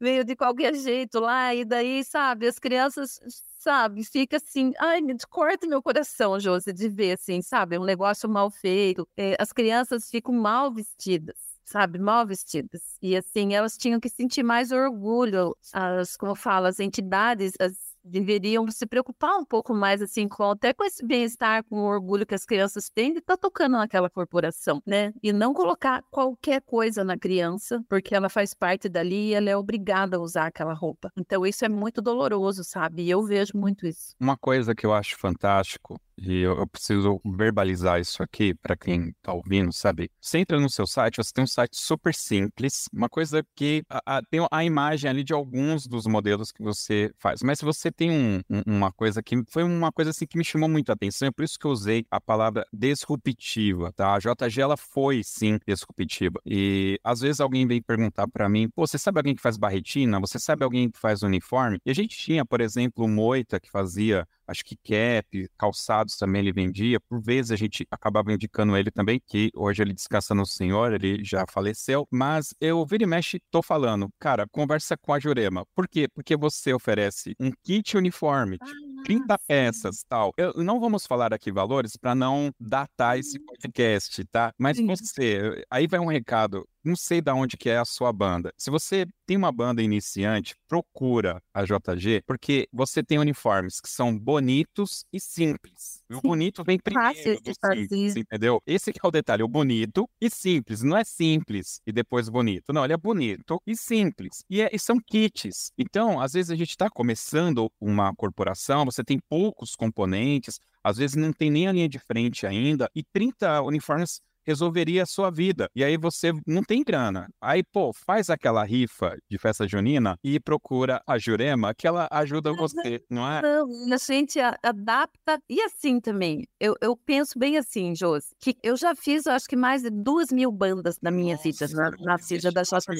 veio 0.00 0.24
de 0.24 0.36
qualquer 0.36 0.74
jeito 0.74 1.20
lá, 1.20 1.54
e 1.54 1.64
daí, 1.64 2.04
sabe, 2.04 2.46
as 2.46 2.58
crianças 2.58 3.18
sabe? 3.66 4.04
Fica 4.04 4.36
assim, 4.36 4.72
ai, 4.78 5.00
me 5.00 5.16
corta 5.28 5.66
meu 5.66 5.82
coração, 5.82 6.38
Josi, 6.38 6.72
de 6.72 6.88
ver 6.88 7.14
assim, 7.14 7.42
sabe? 7.42 7.76
Um 7.76 7.84
negócio 7.84 8.28
mal 8.28 8.48
feito. 8.48 9.08
É, 9.16 9.36
as 9.40 9.52
crianças 9.52 10.08
ficam 10.08 10.32
mal 10.32 10.72
vestidas 10.72 11.34
sabe, 11.64 11.98
mal 11.98 12.24
vestidas. 12.24 12.96
E 13.02 13.16
assim, 13.16 13.52
elas 13.52 13.76
tinham 13.76 13.98
que 13.98 14.08
sentir 14.08 14.44
mais 14.44 14.70
orgulho, 14.70 15.56
as, 15.72 16.16
como 16.16 16.36
falo, 16.36 16.66
as 16.66 16.78
entidades, 16.78 17.54
as 17.58 17.85
deveriam 18.06 18.70
se 18.70 18.86
preocupar 18.86 19.36
um 19.36 19.44
pouco 19.44 19.74
mais 19.74 20.00
assim 20.00 20.28
com 20.28 20.50
até 20.50 20.72
com 20.72 20.84
esse 20.84 21.04
bem-estar, 21.04 21.64
com 21.64 21.76
o 21.80 21.86
orgulho 21.86 22.26
que 22.26 22.34
as 22.34 22.44
crianças 22.44 22.88
têm 22.88 23.12
de 23.12 23.18
estar 23.18 23.36
tá 23.36 23.40
tocando 23.40 23.72
naquela 23.72 24.08
corporação, 24.08 24.82
né? 24.86 25.12
E 25.22 25.32
não 25.32 25.52
colocar 25.52 26.02
qualquer 26.10 26.62
coisa 26.62 27.04
na 27.04 27.18
criança, 27.18 27.82
porque 27.88 28.14
ela 28.14 28.28
faz 28.28 28.54
parte 28.54 28.88
dali 28.88 29.28
e 29.28 29.34
ela 29.34 29.50
é 29.50 29.56
obrigada 29.56 30.16
a 30.16 30.20
usar 30.20 30.46
aquela 30.46 30.72
roupa. 30.72 31.10
Então 31.16 31.44
isso 31.44 31.64
é 31.64 31.68
muito 31.68 32.00
doloroso, 32.00 32.62
sabe? 32.64 33.02
E 33.02 33.10
eu 33.10 33.22
vejo 33.22 33.52
muito 33.54 33.86
isso. 33.86 34.14
Uma 34.20 34.36
coisa 34.36 34.74
que 34.74 34.86
eu 34.86 34.94
acho 34.94 35.16
fantástico 35.18 36.00
e 36.18 36.40
eu, 36.40 36.58
eu 36.58 36.66
preciso 36.66 37.20
verbalizar 37.24 38.00
isso 38.00 38.22
aqui 38.22 38.54
para 38.54 38.76
quem 38.76 39.08
está 39.08 39.32
ouvindo, 39.32 39.72
sabe? 39.72 40.10
Você 40.20 40.38
entra 40.38 40.58
no 40.58 40.70
seu 40.70 40.86
site, 40.86 41.18
você 41.18 41.32
tem 41.32 41.44
um 41.44 41.46
site 41.46 41.76
super 41.76 42.14
simples, 42.14 42.88
uma 42.92 43.08
coisa 43.08 43.44
que 43.54 43.84
a, 43.88 44.18
a, 44.18 44.22
tem 44.22 44.46
a 44.50 44.64
imagem 44.64 45.10
ali 45.10 45.22
de 45.22 45.32
alguns 45.32 45.86
dos 45.86 46.06
modelos 46.06 46.50
que 46.50 46.62
você 46.62 47.12
faz. 47.18 47.42
Mas 47.42 47.58
se 47.58 47.64
você 47.64 47.90
tem 47.92 48.10
um, 48.10 48.40
um, 48.48 48.62
uma 48.66 48.90
coisa 48.92 49.22
que 49.22 49.42
foi 49.48 49.62
uma 49.62 49.92
coisa 49.92 50.10
assim 50.10 50.26
que 50.26 50.38
me 50.38 50.44
chamou 50.44 50.68
muito 50.68 50.90
a 50.90 50.94
atenção, 50.94 51.28
é 51.28 51.30
por 51.30 51.44
isso 51.44 51.58
que 51.58 51.66
eu 51.66 51.70
usei 51.70 52.06
a 52.10 52.20
palavra 52.20 52.66
disruptiva, 52.72 53.92
tá? 53.92 54.14
A 54.14 54.18
JG 54.18 54.60
ela 54.60 54.76
foi 54.76 55.22
sim 55.22 55.58
disruptiva. 55.66 56.40
E 56.46 56.98
às 57.04 57.20
vezes 57.20 57.40
alguém 57.40 57.66
vem 57.66 57.82
perguntar 57.82 58.26
para 58.28 58.48
mim, 58.48 58.68
pô, 58.70 58.86
você 58.86 58.98
sabe 58.98 59.18
alguém 59.18 59.34
que 59.34 59.42
faz 59.42 59.56
barretina? 59.56 60.18
Você 60.20 60.38
sabe 60.38 60.64
alguém 60.64 60.90
que 60.90 60.98
faz 60.98 61.22
uniforme? 61.22 61.78
E 61.84 61.90
a 61.90 61.94
gente 61.94 62.16
tinha, 62.16 62.44
por 62.44 62.60
exemplo, 62.60 63.04
o 63.04 63.08
Moita 63.08 63.60
que 63.60 63.70
fazia 63.70 64.26
acho 64.46 64.64
que 64.64 64.76
cap, 64.76 65.48
calçados 65.58 66.16
também 66.16 66.40
ele 66.42 66.52
vendia. 66.52 67.00
Por 67.00 67.20
vezes 67.20 67.50
a 67.50 67.56
gente 67.56 67.86
acabava 67.90 68.32
indicando 68.32 68.76
ele 68.76 68.90
também, 68.90 69.20
que 69.24 69.50
hoje 69.54 69.82
ele 69.82 69.92
descansa 69.92 70.34
no 70.34 70.46
Senhor, 70.46 70.92
ele 70.92 71.24
já 71.24 71.44
faleceu. 71.48 72.06
Mas 72.10 72.54
eu, 72.60 72.84
vira 72.86 73.04
e 73.04 73.06
mexe, 73.06 73.40
tô 73.50 73.62
falando, 73.62 74.08
cara, 74.18 74.46
conversa 74.50 74.96
com 74.96 75.12
a 75.12 75.18
Jurema. 75.18 75.64
Por 75.74 75.88
quê? 75.88 76.08
Porque 76.08 76.36
você 76.36 76.72
oferece 76.72 77.34
um 77.40 77.50
kit 77.62 77.96
uniforme, 77.96 78.58
ah, 78.60 78.66
30 79.04 79.38
peças 79.46 80.04
tal. 80.08 80.32
Eu, 80.36 80.52
não 80.54 80.80
vamos 80.80 81.06
falar 81.06 81.32
aqui 81.32 81.52
valores 81.52 81.96
para 81.96 82.14
não 82.14 82.50
datar 82.58 83.18
esse 83.18 83.38
podcast, 83.38 84.24
tá? 84.26 84.52
Mas 84.58 84.78
você, 84.78 85.64
aí 85.70 85.86
vai 85.86 86.00
um 86.00 86.06
recado 86.06 86.66
não 86.86 86.96
sei 86.96 87.20
de 87.20 87.30
onde 87.32 87.56
que 87.56 87.68
é 87.68 87.78
a 87.78 87.84
sua 87.84 88.12
banda. 88.12 88.52
Se 88.56 88.70
você 88.70 89.06
tem 89.26 89.36
uma 89.36 89.50
banda 89.50 89.82
iniciante, 89.82 90.54
procura 90.68 91.42
a 91.52 91.64
JG, 91.64 92.22
porque 92.24 92.68
você 92.72 93.02
tem 93.02 93.18
uniformes 93.18 93.80
que 93.80 93.88
são 93.88 94.16
bonitos 94.16 95.04
e 95.12 95.20
simples. 95.20 96.02
E 96.08 96.14
o 96.14 96.20
bonito 96.20 96.62
vem 96.64 96.78
primeiro 96.78 97.40
do 97.40 97.52
simples, 97.52 98.16
entendeu? 98.16 98.62
Esse 98.66 98.92
que 98.92 99.00
é 99.02 99.06
o 99.06 99.10
detalhe, 99.10 99.42
o 99.42 99.48
bonito 99.48 100.08
e 100.20 100.30
simples. 100.30 100.82
Não 100.82 100.96
é 100.96 101.04
simples 101.04 101.80
e 101.86 101.92
depois 101.92 102.28
bonito. 102.28 102.72
Não, 102.72 102.84
ele 102.84 102.94
é 102.94 102.96
bonito 102.96 103.60
e 103.66 103.76
simples. 103.76 104.44
E, 104.48 104.62
é, 104.62 104.70
e 104.72 104.78
são 104.78 104.98
kits. 105.00 105.72
Então, 105.76 106.20
às 106.20 106.34
vezes 106.34 106.50
a 106.50 106.56
gente 106.56 106.70
está 106.70 106.88
começando 106.88 107.70
uma 107.80 108.14
corporação, 108.14 108.84
você 108.84 109.02
tem 109.02 109.18
poucos 109.28 109.74
componentes, 109.74 110.60
às 110.84 110.98
vezes 110.98 111.16
não 111.16 111.32
tem 111.32 111.50
nem 111.50 111.66
a 111.66 111.72
linha 111.72 111.88
de 111.88 111.98
frente 111.98 112.46
ainda, 112.46 112.88
e 112.94 113.02
30 113.02 113.62
uniformes 113.62 114.20
resolveria 114.46 115.02
a 115.02 115.06
sua 115.06 115.30
vida. 115.30 115.68
E 115.74 115.82
aí 115.82 115.96
você 115.96 116.32
não 116.46 116.62
tem 116.62 116.82
grana. 116.84 117.28
Aí, 117.40 117.62
pô, 117.62 117.92
faz 117.92 118.30
aquela 118.30 118.64
rifa 118.64 119.16
de 119.28 119.38
festa 119.38 119.66
junina 119.66 120.16
e 120.22 120.38
procura 120.38 121.02
a 121.06 121.18
Jurema, 121.18 121.74
que 121.74 121.86
ela 121.86 122.08
ajuda 122.10 122.52
você, 122.52 123.02
não 123.10 123.30
é? 123.30 123.42
Não, 123.42 123.94
a 123.94 123.96
gente 123.98 124.38
adapta. 124.62 125.38
E 125.48 125.60
assim 125.62 126.00
também, 126.00 126.46
eu, 126.60 126.74
eu 126.80 126.96
penso 126.96 127.38
bem 127.38 127.56
assim, 127.56 127.94
Josi, 127.94 128.28
que 128.40 128.56
eu 128.62 128.76
já 128.76 128.94
fiz, 128.94 129.26
eu 129.26 129.32
acho 129.32 129.48
que 129.48 129.56
mais 129.56 129.82
de 129.82 129.90
duas 129.90 130.30
mil 130.30 130.52
bandas 130.52 130.96
na 131.02 131.10
minha 131.10 131.34
Nossa, 131.34 131.42
vida, 131.42 131.66
na, 131.74 131.90
na 131.98 132.16
vida 132.16 132.52
da 132.52 132.62
JC 132.62 132.96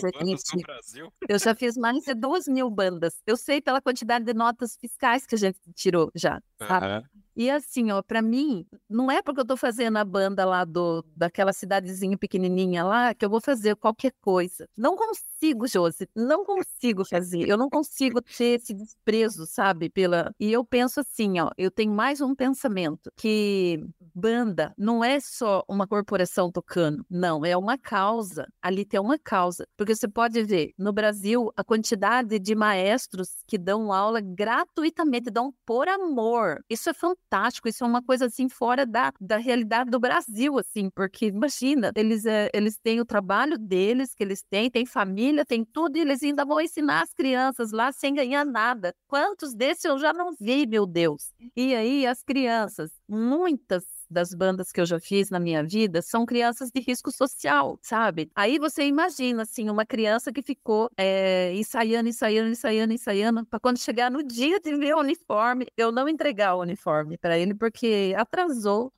Eu 1.29 1.39
já 1.39 1.55
fiz 1.55 1.77
mais 1.77 2.03
de 2.05 2.15
duas 2.15 2.47
mil 2.49 2.71
bandas. 2.71 3.15
Eu 3.27 3.37
sei 3.37 3.61
pela 3.61 3.81
quantidade 3.81 4.25
de 4.25 4.35
notas 4.35 4.77
fiscais 4.81 5.27
que 5.27 5.35
a 5.35 5.39
gente 5.39 5.59
tirou 5.75 6.11
já, 6.15 6.41
sabe? 6.59 6.87
Uhum. 6.87 7.26
E 7.37 7.51
assim, 7.51 7.91
ó, 7.93 8.03
para 8.03 8.23
mim, 8.23 8.67
não 8.89 9.11
é 9.11 9.21
porque 9.21 9.43
eu 9.43 9.45
tô 9.47 9.59
fazendo 9.59 9.99
a 9.99 10.05
banda 10.05 10.43
lá 10.47 10.65
do 10.65 11.05
daquela 11.15 11.53
cidadezinha 11.53 12.17
pequenininha 12.17 12.83
lá 12.83 13.15
que 13.15 13.27
eu 13.27 13.29
vou 13.29 13.43
fazer 13.43 13.77
qualquer 13.77 14.13
coisa. 14.23 14.67
Não 14.75 14.97
consigo, 14.97 15.67
Josi, 15.69 16.09
não 16.17 16.47
consigo 16.47 17.05
fazer. 17.05 17.47
Eu 17.47 17.59
não 17.59 17.69
consigo 17.69 18.23
ter 18.23 18.59
esse 18.59 18.73
desprezo, 18.73 19.45
sabe, 19.47 19.91
pela 19.91 20.33
E 20.41 20.51
eu 20.51 20.65
penso 20.65 21.01
assim, 21.01 21.39
ó, 21.39 21.51
eu 21.59 21.71
tenho 21.71 21.93
mais 21.93 22.23
um 22.23 22.35
pensamento 22.35 23.13
que 23.15 23.85
banda 24.15 24.73
não 24.79 25.05
é 25.05 25.21
só 25.21 25.63
uma 25.69 25.87
corporação 25.87 26.51
tocando, 26.51 27.05
não, 27.11 27.45
é 27.45 27.55
uma 27.55 27.77
causa. 27.77 28.49
Ali 28.63 28.87
tem 28.87 28.99
uma 28.99 29.19
causa, 29.19 29.69
porque 29.77 29.95
você 29.95 30.09
pode 30.09 30.43
ver 30.43 30.73
no 30.79 30.91
Brasil 30.91 31.53
a 31.55 31.63
quantidade 31.63 32.39
de 32.39 32.55
maestros 32.55 33.43
que 33.47 33.59
dão 33.59 33.93
aula 33.93 34.23
gratuitamente, 34.23 35.31
dão 35.31 35.53
por 35.67 35.87
amor. 35.87 36.65
Isso 36.71 36.89
é 36.89 36.95
fantástico 36.95 37.26
fantástico, 37.27 37.69
isso 37.69 37.85
é 37.85 37.87
uma 37.87 38.03
coisa 38.03 38.27
assim 38.27 38.49
fora 38.49 38.87
da, 38.87 39.13
da 39.21 39.37
realidade 39.37 39.91
do 39.91 39.99
Brasil, 39.99 40.59
assim, 40.59 40.89
porque 40.91 41.27
imagina, 41.27 41.93
eles, 41.95 42.25
é, 42.25 42.51
eles 42.55 42.79
têm 42.79 43.01
o 43.01 43.05
trabalho 43.05 43.59
deles, 43.59 44.15
que 44.15 44.23
eles 44.23 44.43
têm, 44.49 44.71
têm 44.71 44.87
família, 44.87 45.45
têm 45.45 45.65
tudo, 45.65 45.97
e 45.97 46.01
eles 46.01 46.23
ainda 46.23 46.45
vão 46.45 46.61
ensinar 46.61 47.03
as 47.03 47.13
crianças 47.13 47.73
lá 47.73 47.93
sem 47.93 48.15
ganhar 48.15 48.45
nada. 48.45 48.95
Quantos 49.07 49.55
desses 49.55 49.85
eu 49.85 49.99
já 49.99 50.13
não 50.13 50.33
vi, 50.39 50.67
meu 50.67 50.87
Deus? 50.87 51.33
E 51.55 51.75
aí 51.75 52.07
as 52.07 52.23
crianças, 52.23 52.91
muitas 53.09 53.85
das 54.11 54.33
bandas 54.35 54.73
que 54.73 54.81
eu 54.81 54.87
já 54.87 54.99
fiz 55.01 55.31
na 55.31 55.39
minha 55.41 55.63
vida 55.65 56.03
são 56.03 56.25
crianças 56.27 56.71
de 56.71 56.81
risco 56.81 57.11
social, 57.11 57.79
sabe? 57.83 58.31
Aí 58.35 58.59
você 58.59 58.85
imagina, 58.87 59.43
assim, 59.43 59.69
uma 59.71 59.85
criança 59.87 60.33
que 60.33 60.43
ficou 60.43 60.91
é, 60.97 61.53
ensaiando, 61.55 62.09
ensaiando, 62.09 62.51
ensaiando, 62.51 62.93
ensaiando, 62.93 63.47
para 63.47 63.61
quando 63.61 63.79
chegar 63.79 64.11
no 64.11 64.23
dia 64.23 64.61
de 64.61 64.77
ver 64.77 64.95
o 64.95 65.01
uniforme, 65.01 65.67
eu 65.77 65.93
não 65.93 66.09
entregar 66.09 66.55
o 66.57 66.61
uniforme 66.61 67.19
para 67.19 67.39
ele 67.39 67.55
porque 67.55 68.15
atrasou, 68.17 68.93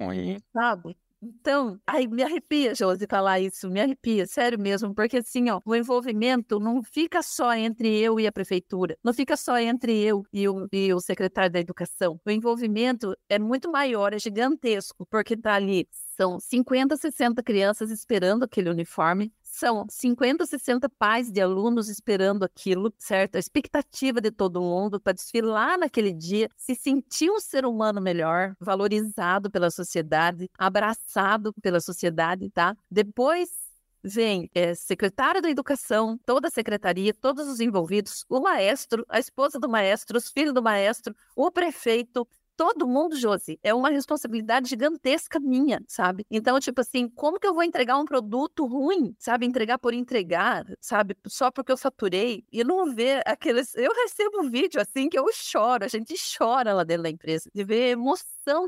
sabe? 0.54 0.96
Então, 1.20 1.80
aí 1.84 2.06
me 2.06 2.22
arrepia, 2.22 2.74
Josi, 2.74 3.06
falar 3.08 3.40
isso, 3.40 3.68
me 3.68 3.80
arrepia, 3.80 4.24
sério 4.24 4.58
mesmo, 4.58 4.94
porque 4.94 5.16
assim, 5.16 5.50
ó, 5.50 5.60
o 5.64 5.74
envolvimento 5.74 6.60
não 6.60 6.80
fica 6.80 7.22
só 7.22 7.52
entre 7.54 7.98
eu 7.98 8.20
e 8.20 8.26
a 8.26 8.30
prefeitura, 8.30 8.96
não 9.02 9.12
fica 9.12 9.36
só 9.36 9.58
entre 9.58 10.00
eu 10.00 10.22
e 10.32 10.48
o, 10.48 10.68
e 10.72 10.94
o 10.94 11.00
secretário 11.00 11.50
da 11.50 11.58
educação. 11.58 12.20
O 12.24 12.30
envolvimento 12.30 13.16
é 13.28 13.36
muito 13.36 13.70
maior, 13.70 14.12
é 14.14 14.18
gigantesco, 14.18 15.04
porque 15.10 15.36
tá 15.36 15.54
ali 15.54 15.88
são 16.18 16.40
50, 16.40 16.96
60 16.96 17.42
crianças 17.44 17.90
esperando 17.92 18.42
aquele 18.42 18.68
uniforme, 18.68 19.32
são 19.59 19.86
50, 19.88 20.46
60 20.46 20.88
pais 20.88 21.30
de 21.32 21.40
alunos 21.40 21.88
esperando 21.88 22.44
aquilo, 22.44 22.92
certo? 22.96 23.36
A 23.36 23.38
expectativa 23.38 24.20
de 24.20 24.30
todo 24.30 24.61
mundo 24.61 25.00
para 25.00 25.12
desfilar 25.12 25.76
naquele 25.76 26.12
dia, 26.12 26.48
se 26.56 26.74
sentir 26.74 27.30
um 27.30 27.40
ser 27.40 27.66
humano 27.66 28.00
melhor, 28.00 28.54
valorizado 28.61 29.50
pela 29.50 29.70
sociedade, 29.70 30.48
abraçado 30.56 31.52
pela 31.61 31.80
sociedade, 31.80 32.48
tá? 32.50 32.76
Depois 32.88 33.68
vem 34.02 34.48
é, 34.54 34.74
secretário 34.74 35.42
da 35.42 35.50
educação, 35.50 36.18
toda 36.24 36.48
a 36.48 36.50
secretaria, 36.50 37.12
todos 37.12 37.48
os 37.48 37.59
envolvidos, 37.61 38.24
o 38.28 38.40
maestro, 38.40 39.04
a 39.09 39.18
esposa 39.18 39.59
do 39.59 39.68
maestro, 39.68 40.16
os 40.16 40.30
filhos 40.30 40.54
do 40.54 40.62
maestro, 40.62 41.14
o 41.34 41.50
prefeito, 41.50 42.26
todo 42.59 42.88
mundo, 42.88 43.16
Josi, 43.16 43.56
é 43.62 43.72
uma 43.72 43.88
responsabilidade 43.88 44.68
gigantesca 44.68 45.38
minha, 45.38 45.80
sabe? 45.86 46.26
Então, 46.28 46.59
tipo 46.59 46.80
assim, 46.80 47.09
como 47.09 47.38
que 47.38 47.46
eu 47.46 47.54
vou 47.54 47.62
entregar 47.62 47.96
um 47.96 48.04
produto 48.04 48.66
ruim, 48.66 49.14
sabe? 49.16 49.46
Entregar 49.46 49.78
por 49.78 49.94
entregar, 49.94 50.66
sabe? 50.80 51.16
Só 51.28 51.52
porque 51.52 51.70
eu 51.70 51.76
faturei 51.76 52.44
e 52.52 52.64
não 52.64 52.92
ver 52.92 53.22
aqueles. 53.24 53.72
Eu 53.76 53.92
recebo 53.94 54.42
um 54.42 54.50
vídeo 54.50 54.80
assim 54.80 55.09
que 55.09 55.16
eu 55.16 55.24
choro, 55.32 55.84
a 55.84 55.88
gente 55.88 56.14
chora 56.36 56.74
lá 56.74 56.82
dentro 56.82 57.04
da 57.04 57.11
empresa, 57.11 57.48
de 57.54 57.62
ver 57.62 57.92
a 57.92 57.96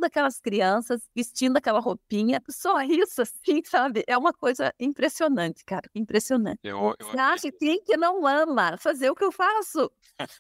daquelas 0.01 0.39
crianças 0.41 1.01
vestindo 1.15 1.57
aquela 1.57 1.81
roupinha. 1.81 2.43
Só 2.51 2.81
isso, 2.83 3.23
assim, 3.23 3.63
sabe? 3.65 4.05
É 4.07 4.17
uma 4.17 4.33
coisa 4.33 4.75
impressionante, 4.79 5.65
cara. 5.65 5.89
Impressionante. 5.95 6.61
Eu, 6.63 6.95
eu... 6.99 7.07
Você 7.07 7.19
acha 7.19 7.51
que 7.51 7.59
quem 7.59 7.83
que 7.83 7.97
não 7.97 8.27
ama 8.27 8.77
fazer 8.77 9.11
o 9.11 9.15
que 9.15 9.25
eu 9.25 9.33
faço? 9.33 9.91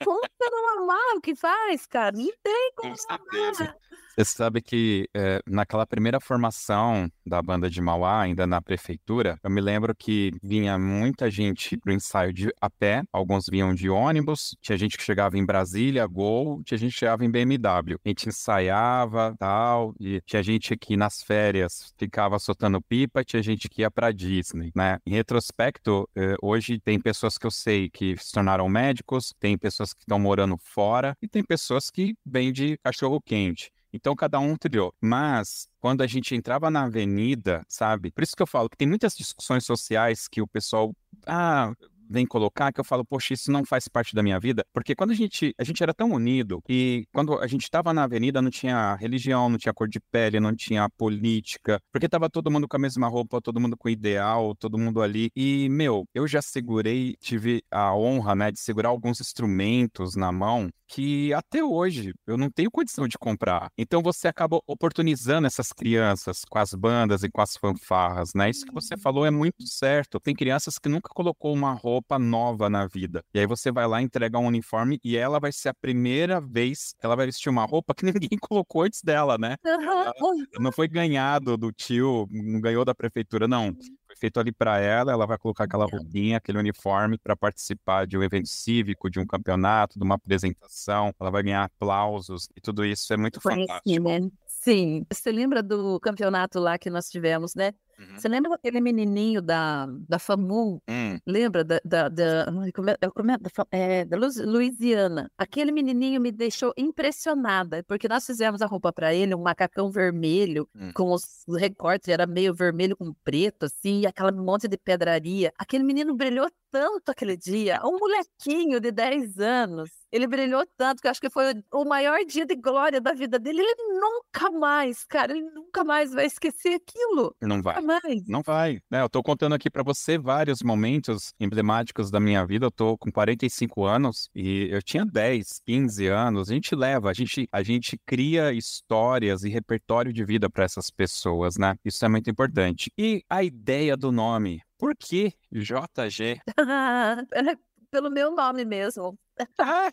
Como 0.05 0.20
que 0.20 0.51
não 0.51 0.78
amar 0.82 1.16
o 1.16 1.20
que 1.20 1.34
faz, 1.34 1.86
cara? 1.86 2.16
Não 2.16 2.30
tem 2.43 2.72
como. 2.76 2.95
Com 2.95 2.97
certeza. 2.97 3.76
Você 4.20 4.36
sabe 4.36 4.60
que 4.60 5.08
é, 5.16 5.40
naquela 5.46 5.86
primeira 5.86 6.20
formação 6.20 7.10
da 7.24 7.40
banda 7.40 7.70
de 7.70 7.80
Mauá, 7.80 8.20
ainda 8.20 8.46
na 8.46 8.60
prefeitura, 8.60 9.38
eu 9.42 9.48
me 9.48 9.62
lembro 9.62 9.94
que 9.96 10.30
vinha 10.42 10.78
muita 10.78 11.30
gente 11.30 11.74
pro 11.78 11.90
ensaio 11.90 12.30
de 12.30 12.52
a 12.60 12.68
pé, 12.68 13.02
alguns 13.10 13.46
vinham 13.46 13.74
de 13.74 13.88
ônibus, 13.88 14.54
tinha 14.60 14.76
gente 14.76 14.98
que 14.98 15.02
chegava 15.02 15.38
em 15.38 15.46
Brasília, 15.46 16.06
Gol, 16.06 16.62
tinha 16.64 16.76
gente 16.76 16.92
que 16.92 16.98
chegava 16.98 17.24
em 17.24 17.30
BMW. 17.30 17.96
A 18.04 18.08
gente 18.10 18.28
ensaiava, 18.28 19.34
tal, 19.38 19.94
e 19.98 20.20
tinha 20.26 20.42
gente 20.42 20.76
que 20.76 20.98
nas 20.98 21.22
férias 21.22 21.94
ficava 21.96 22.38
soltando 22.38 22.78
pipa, 22.82 23.24
tinha 23.24 23.42
gente 23.42 23.70
que 23.70 23.80
ia 23.80 23.90
pra 23.90 24.12
Disney, 24.12 24.70
né? 24.76 24.98
Em 25.06 25.12
retrospecto, 25.12 26.06
é, 26.14 26.34
hoje 26.42 26.78
tem 26.78 27.00
pessoas 27.00 27.38
que 27.38 27.46
eu 27.46 27.50
sei 27.50 27.88
que 27.88 28.18
se 28.18 28.32
tornaram 28.32 28.68
médicos, 28.68 29.32
tem 29.40 29.56
pessoas 29.56 29.94
que 29.94 30.00
estão 30.00 30.18
morando 30.18 30.58
fora 30.58 31.16
e 31.22 31.26
tem 31.26 31.42
pessoas 31.42 31.88
que 31.88 32.14
vêm 32.26 32.52
de 32.52 32.76
cachorro 32.84 33.18
quente. 33.18 33.72
Então 33.93 34.14
cada 34.14 34.38
um 34.38 34.57
trilhou. 34.57 34.95
Mas 35.01 35.68
quando 35.80 36.03
a 36.03 36.07
gente 36.07 36.34
entrava 36.34 36.70
na 36.70 36.84
avenida, 36.84 37.64
sabe? 37.68 38.11
Por 38.11 38.22
isso 38.22 38.36
que 38.36 38.43
eu 38.43 38.47
falo 38.47 38.68
que 38.68 38.76
tem 38.76 38.88
muitas 38.88 39.16
discussões 39.16 39.64
sociais 39.64 40.28
que 40.28 40.41
o 40.41 40.47
pessoal, 40.47 40.95
ah, 41.26 41.72
vem 42.11 42.26
colocar 42.26 42.72
que 42.72 42.80
eu 42.80 42.84
falo, 42.84 43.04
poxa, 43.04 43.34
isso 43.34 43.50
não 43.52 43.64
faz 43.64 43.86
parte 43.88 44.14
da 44.14 44.22
minha 44.22 44.38
vida, 44.40 44.64
porque 44.72 44.94
quando 44.94 45.12
a 45.12 45.14
gente, 45.14 45.54
a 45.58 45.64
gente 45.64 45.82
era 45.82 45.94
tão 45.94 46.11
unido 46.11 46.61
e 46.68 47.06
quando 47.12 47.38
a 47.38 47.46
gente 47.46 47.62
estava 47.62 47.94
na 47.94 48.04
avenida 48.04 48.42
não 48.42 48.50
tinha 48.50 48.96
religião, 48.96 49.48
não 49.48 49.58
tinha 49.58 49.72
cor 49.72 49.88
de 49.88 50.00
pele, 50.11 50.40
não 50.40 50.54
tinha 50.54 50.88
política, 50.90 51.80
porque 51.92 52.08
tava 52.08 52.28
todo 52.28 52.50
mundo 52.50 52.66
com 52.66 52.76
a 52.76 52.80
mesma 52.80 53.08
roupa, 53.08 53.40
todo 53.40 53.61
mundo 53.61 53.76
com 53.76 53.88
ideal, 53.88 54.54
todo 54.56 54.78
mundo 54.78 55.00
ali. 55.00 55.30
E, 55.36 55.68
meu, 55.68 56.04
eu 56.14 56.26
já 56.26 56.42
segurei, 56.42 57.14
tive 57.20 57.62
a 57.70 57.94
honra, 57.94 58.34
né, 58.34 58.50
de 58.50 58.58
segurar 58.58 58.88
alguns 58.88 59.20
instrumentos 59.20 60.16
na 60.16 60.32
mão 60.32 60.68
que 60.90 61.32
até 61.32 61.62
hoje 61.62 62.12
eu 62.26 62.36
não 62.36 62.50
tenho 62.50 62.70
condição 62.70 63.06
de 63.06 63.16
comprar. 63.16 63.70
Então 63.78 64.02
você 64.02 64.26
acaba 64.26 64.61
oportunizando 64.66 65.46
essas 65.46 65.72
crianças 65.72 66.44
com 66.44 66.58
as 66.58 66.74
bandas 66.74 67.22
e 67.22 67.30
com 67.30 67.40
as 67.40 67.56
fanfarras, 67.56 68.34
né? 68.34 68.50
Isso 68.50 68.66
que 68.66 68.74
você 68.74 68.94
uhum. 68.94 69.00
falou 69.00 69.24
é 69.24 69.30
muito 69.30 69.64
certo. 69.66 70.18
Tem 70.18 70.34
crianças 70.34 70.78
que 70.78 70.88
nunca 70.88 71.08
colocou 71.14 71.54
uma 71.54 71.72
roupa 71.72 71.99
roupa 72.01 72.18
nova 72.18 72.70
na 72.70 72.86
vida. 72.86 73.22
E 73.32 73.38
aí 73.38 73.46
você 73.46 73.70
vai 73.70 73.86
lá 73.86 74.01
entregar 74.01 74.38
um 74.38 74.46
uniforme 74.46 74.98
e 75.05 75.16
ela 75.16 75.38
vai 75.38 75.53
ser 75.53 75.68
a 75.68 75.74
primeira 75.74 76.40
vez 76.40 76.94
que 76.98 77.05
ela 77.07 77.14
vai 77.14 77.26
vestir 77.26 77.51
uma 77.51 77.64
roupa 77.64 77.94
que 77.94 78.03
ninguém 78.30 78.38
colocou 78.40 78.82
antes 78.82 79.03
dela, 79.03 79.36
né? 79.38 79.57
Ela 79.64 80.12
não 80.59 80.72
foi 80.72 80.88
ganhado 80.88 81.57
do 81.57 81.70
tio, 81.70 82.26
não 82.30 82.61
ganhou 82.61 82.84
da 82.84 82.94
prefeitura, 82.94 83.46
não 83.46 83.74
foi 84.07 84.16
feito 84.16 84.40
ali 84.40 84.51
para 84.51 84.78
ela, 84.80 85.12
ela 85.12 85.26
vai 85.26 85.38
colocar 85.38 85.64
aquela 85.64 85.86
roupinha, 85.86 86.38
aquele 86.38 86.59
uniforme 86.59 87.18
para 87.18 87.36
participar 87.36 88.07
de 88.07 88.16
um 88.16 88.22
evento 88.22 88.48
cívico, 88.48 89.11
de 89.11 89.20
um 89.20 89.26
campeonato, 89.26 89.98
de 89.98 90.05
uma 90.05 90.14
apresentação, 90.16 91.14
ela 91.20 91.30
vai 91.30 91.42
ganhar 91.42 91.64
aplausos 91.64 92.48
e 92.57 92.61
tudo 92.61 92.84
isso 92.84 93.12
é 93.12 93.16
muito 93.16 93.40
fantástico. 93.40 93.82
Sim, 93.86 94.30
Sim, 94.62 95.07
você 95.11 95.32
lembra 95.32 95.62
do 95.62 95.98
campeonato 96.01 96.61
lá 96.61 96.76
que 96.78 96.90
nós 96.90 97.09
tivemos, 97.09 97.55
né? 97.55 97.72
Uhum. 98.01 98.18
Você 98.18 98.28
lembra 98.28 98.55
aquele 98.55 98.80
menininho 98.80 99.42
da, 99.42 99.86
da 100.09 100.18
FAMU? 100.18 100.82
Hum. 100.88 101.18
Lembra 101.26 101.62
da, 101.62 101.80
da, 101.84 102.09
da, 102.09 102.24
é, 102.24 103.09
é, 103.28 103.38
da, 103.38 103.66
é, 103.70 104.05
da 104.07 104.16
Louisiana? 104.16 105.30
Aquele 105.36 105.70
menininho 105.70 106.20
me 106.20 106.32
deixou 106.32 106.72
impressionada, 106.78 107.84
porque 107.84 108.09
nós 108.09 108.24
fizemos 108.24 108.62
a 108.62 108.66
roupa 108.66 108.90
para 108.92 109.14
ele, 109.14 109.34
um 109.34 109.42
macacão 109.42 109.90
vermelho, 109.90 110.66
hum. 110.74 110.90
com 110.94 111.12
os 111.12 111.44
recortes, 111.59 112.09
era 112.09 112.26
meio 112.26 112.55
vermelho 112.55 112.96
com 112.96 113.12
preto, 113.22 113.64
assim, 113.66 114.01
e 114.01 114.07
aquela 114.07 114.32
monte 114.32 114.66
de 114.66 114.78
pedraria. 114.78 115.53
Aquele 115.59 115.84
menino 115.84 116.16
brilhou 116.16 116.48
tanto 116.70 117.10
aquele 117.10 117.36
dia, 117.36 117.80
um 117.84 117.98
molequinho 117.98 118.80
de 118.80 118.90
10 118.90 119.38
anos. 119.38 119.90
Ele 120.12 120.26
brilhou 120.26 120.66
tanto 120.76 121.00
que 121.00 121.06
eu 121.06 121.10
acho 121.10 121.20
que 121.20 121.30
foi 121.30 121.54
o 121.72 121.84
maior 121.84 122.18
dia 122.24 122.44
de 122.44 122.56
glória 122.56 123.00
da 123.00 123.12
vida 123.12 123.38
dele. 123.38 123.60
Ele 123.60 124.00
nunca 124.00 124.50
mais, 124.50 125.04
cara, 125.04 125.32
ele 125.32 125.48
nunca 125.50 125.84
mais 125.84 126.12
vai 126.12 126.26
esquecer 126.26 126.74
aquilo. 126.74 127.34
Não 127.40 127.62
vai. 127.62 127.80
Nunca 127.80 128.00
mais. 128.02 128.26
Não 128.26 128.42
vai. 128.42 128.80
É, 128.90 129.02
eu 129.02 129.08
tô 129.08 129.22
contando 129.22 129.54
aqui 129.54 129.70
para 129.70 129.84
você 129.84 130.18
vários 130.18 130.62
momentos 130.62 131.32
emblemáticos 131.38 132.10
da 132.10 132.18
minha 132.18 132.44
vida. 132.44 132.66
Eu 132.66 132.70
tô 132.72 132.98
com 132.98 133.10
45 133.10 133.84
anos 133.84 134.28
e 134.34 134.68
eu 134.70 134.82
tinha 134.82 135.04
10, 135.06 135.60
15 135.64 136.06
anos. 136.08 136.50
A 136.50 136.54
gente 136.54 136.74
leva, 136.74 137.10
a 137.10 137.12
gente, 137.12 137.48
a 137.52 137.62
gente 137.62 137.96
cria 138.04 138.52
histórias 138.52 139.44
e 139.44 139.48
repertório 139.48 140.12
de 140.12 140.24
vida 140.24 140.50
para 140.50 140.64
essas 140.64 140.90
pessoas, 140.90 141.56
né? 141.56 141.76
Isso 141.84 142.04
é 142.04 142.08
muito 142.08 142.28
importante. 142.28 142.90
E 142.98 143.22
a 143.30 143.44
ideia 143.44 143.96
do 143.96 144.10
nome, 144.10 144.60
por 144.81 144.97
que 144.97 145.35
JG? 145.53 146.41
Pelo 147.91 148.11
meu 148.11 148.31
nome 148.31 148.64
mesmo. 148.64 149.18
Ah, 149.59 149.91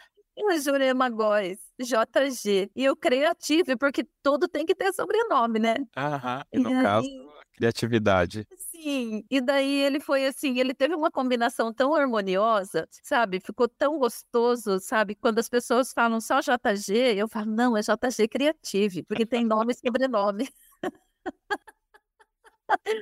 Jurema 0.63 1.09
Góes, 1.09 1.59
JG. 1.79 2.71
E 2.75 2.89
o 2.89 2.95
criativo, 2.95 3.77
porque 3.77 4.07
tudo 4.23 4.47
tem 4.47 4.65
que 4.65 4.73
ter 4.75 4.93
sobrenome, 4.93 5.59
né? 5.59 5.75
Aham, 5.95 6.43
e 6.53 6.59
no 6.59 6.69
e 6.69 6.83
caso, 6.83 7.07
aí... 7.07 7.27
criatividade. 7.55 8.47
Sim, 8.55 9.25
e 9.29 9.41
daí 9.41 9.81
ele 9.81 9.99
foi 9.99 10.25
assim, 10.25 10.59
ele 10.59 10.73
teve 10.73 10.95
uma 10.95 11.11
combinação 11.11 11.73
tão 11.73 11.93
harmoniosa, 11.93 12.87
sabe? 13.03 13.41
Ficou 13.43 13.67
tão 13.67 13.97
gostoso, 13.97 14.79
sabe? 14.79 15.15
Quando 15.15 15.39
as 15.39 15.49
pessoas 15.49 15.91
falam 15.91 16.21
só 16.21 16.39
JG, 16.39 17.15
eu 17.17 17.27
falo, 17.27 17.51
não, 17.51 17.75
é 17.75 17.81
JG 17.81 18.27
Creative, 18.29 19.03
porque 19.03 19.25
tem 19.25 19.43
nome 19.43 19.73
e 19.73 19.75
sobrenome. 19.75 20.47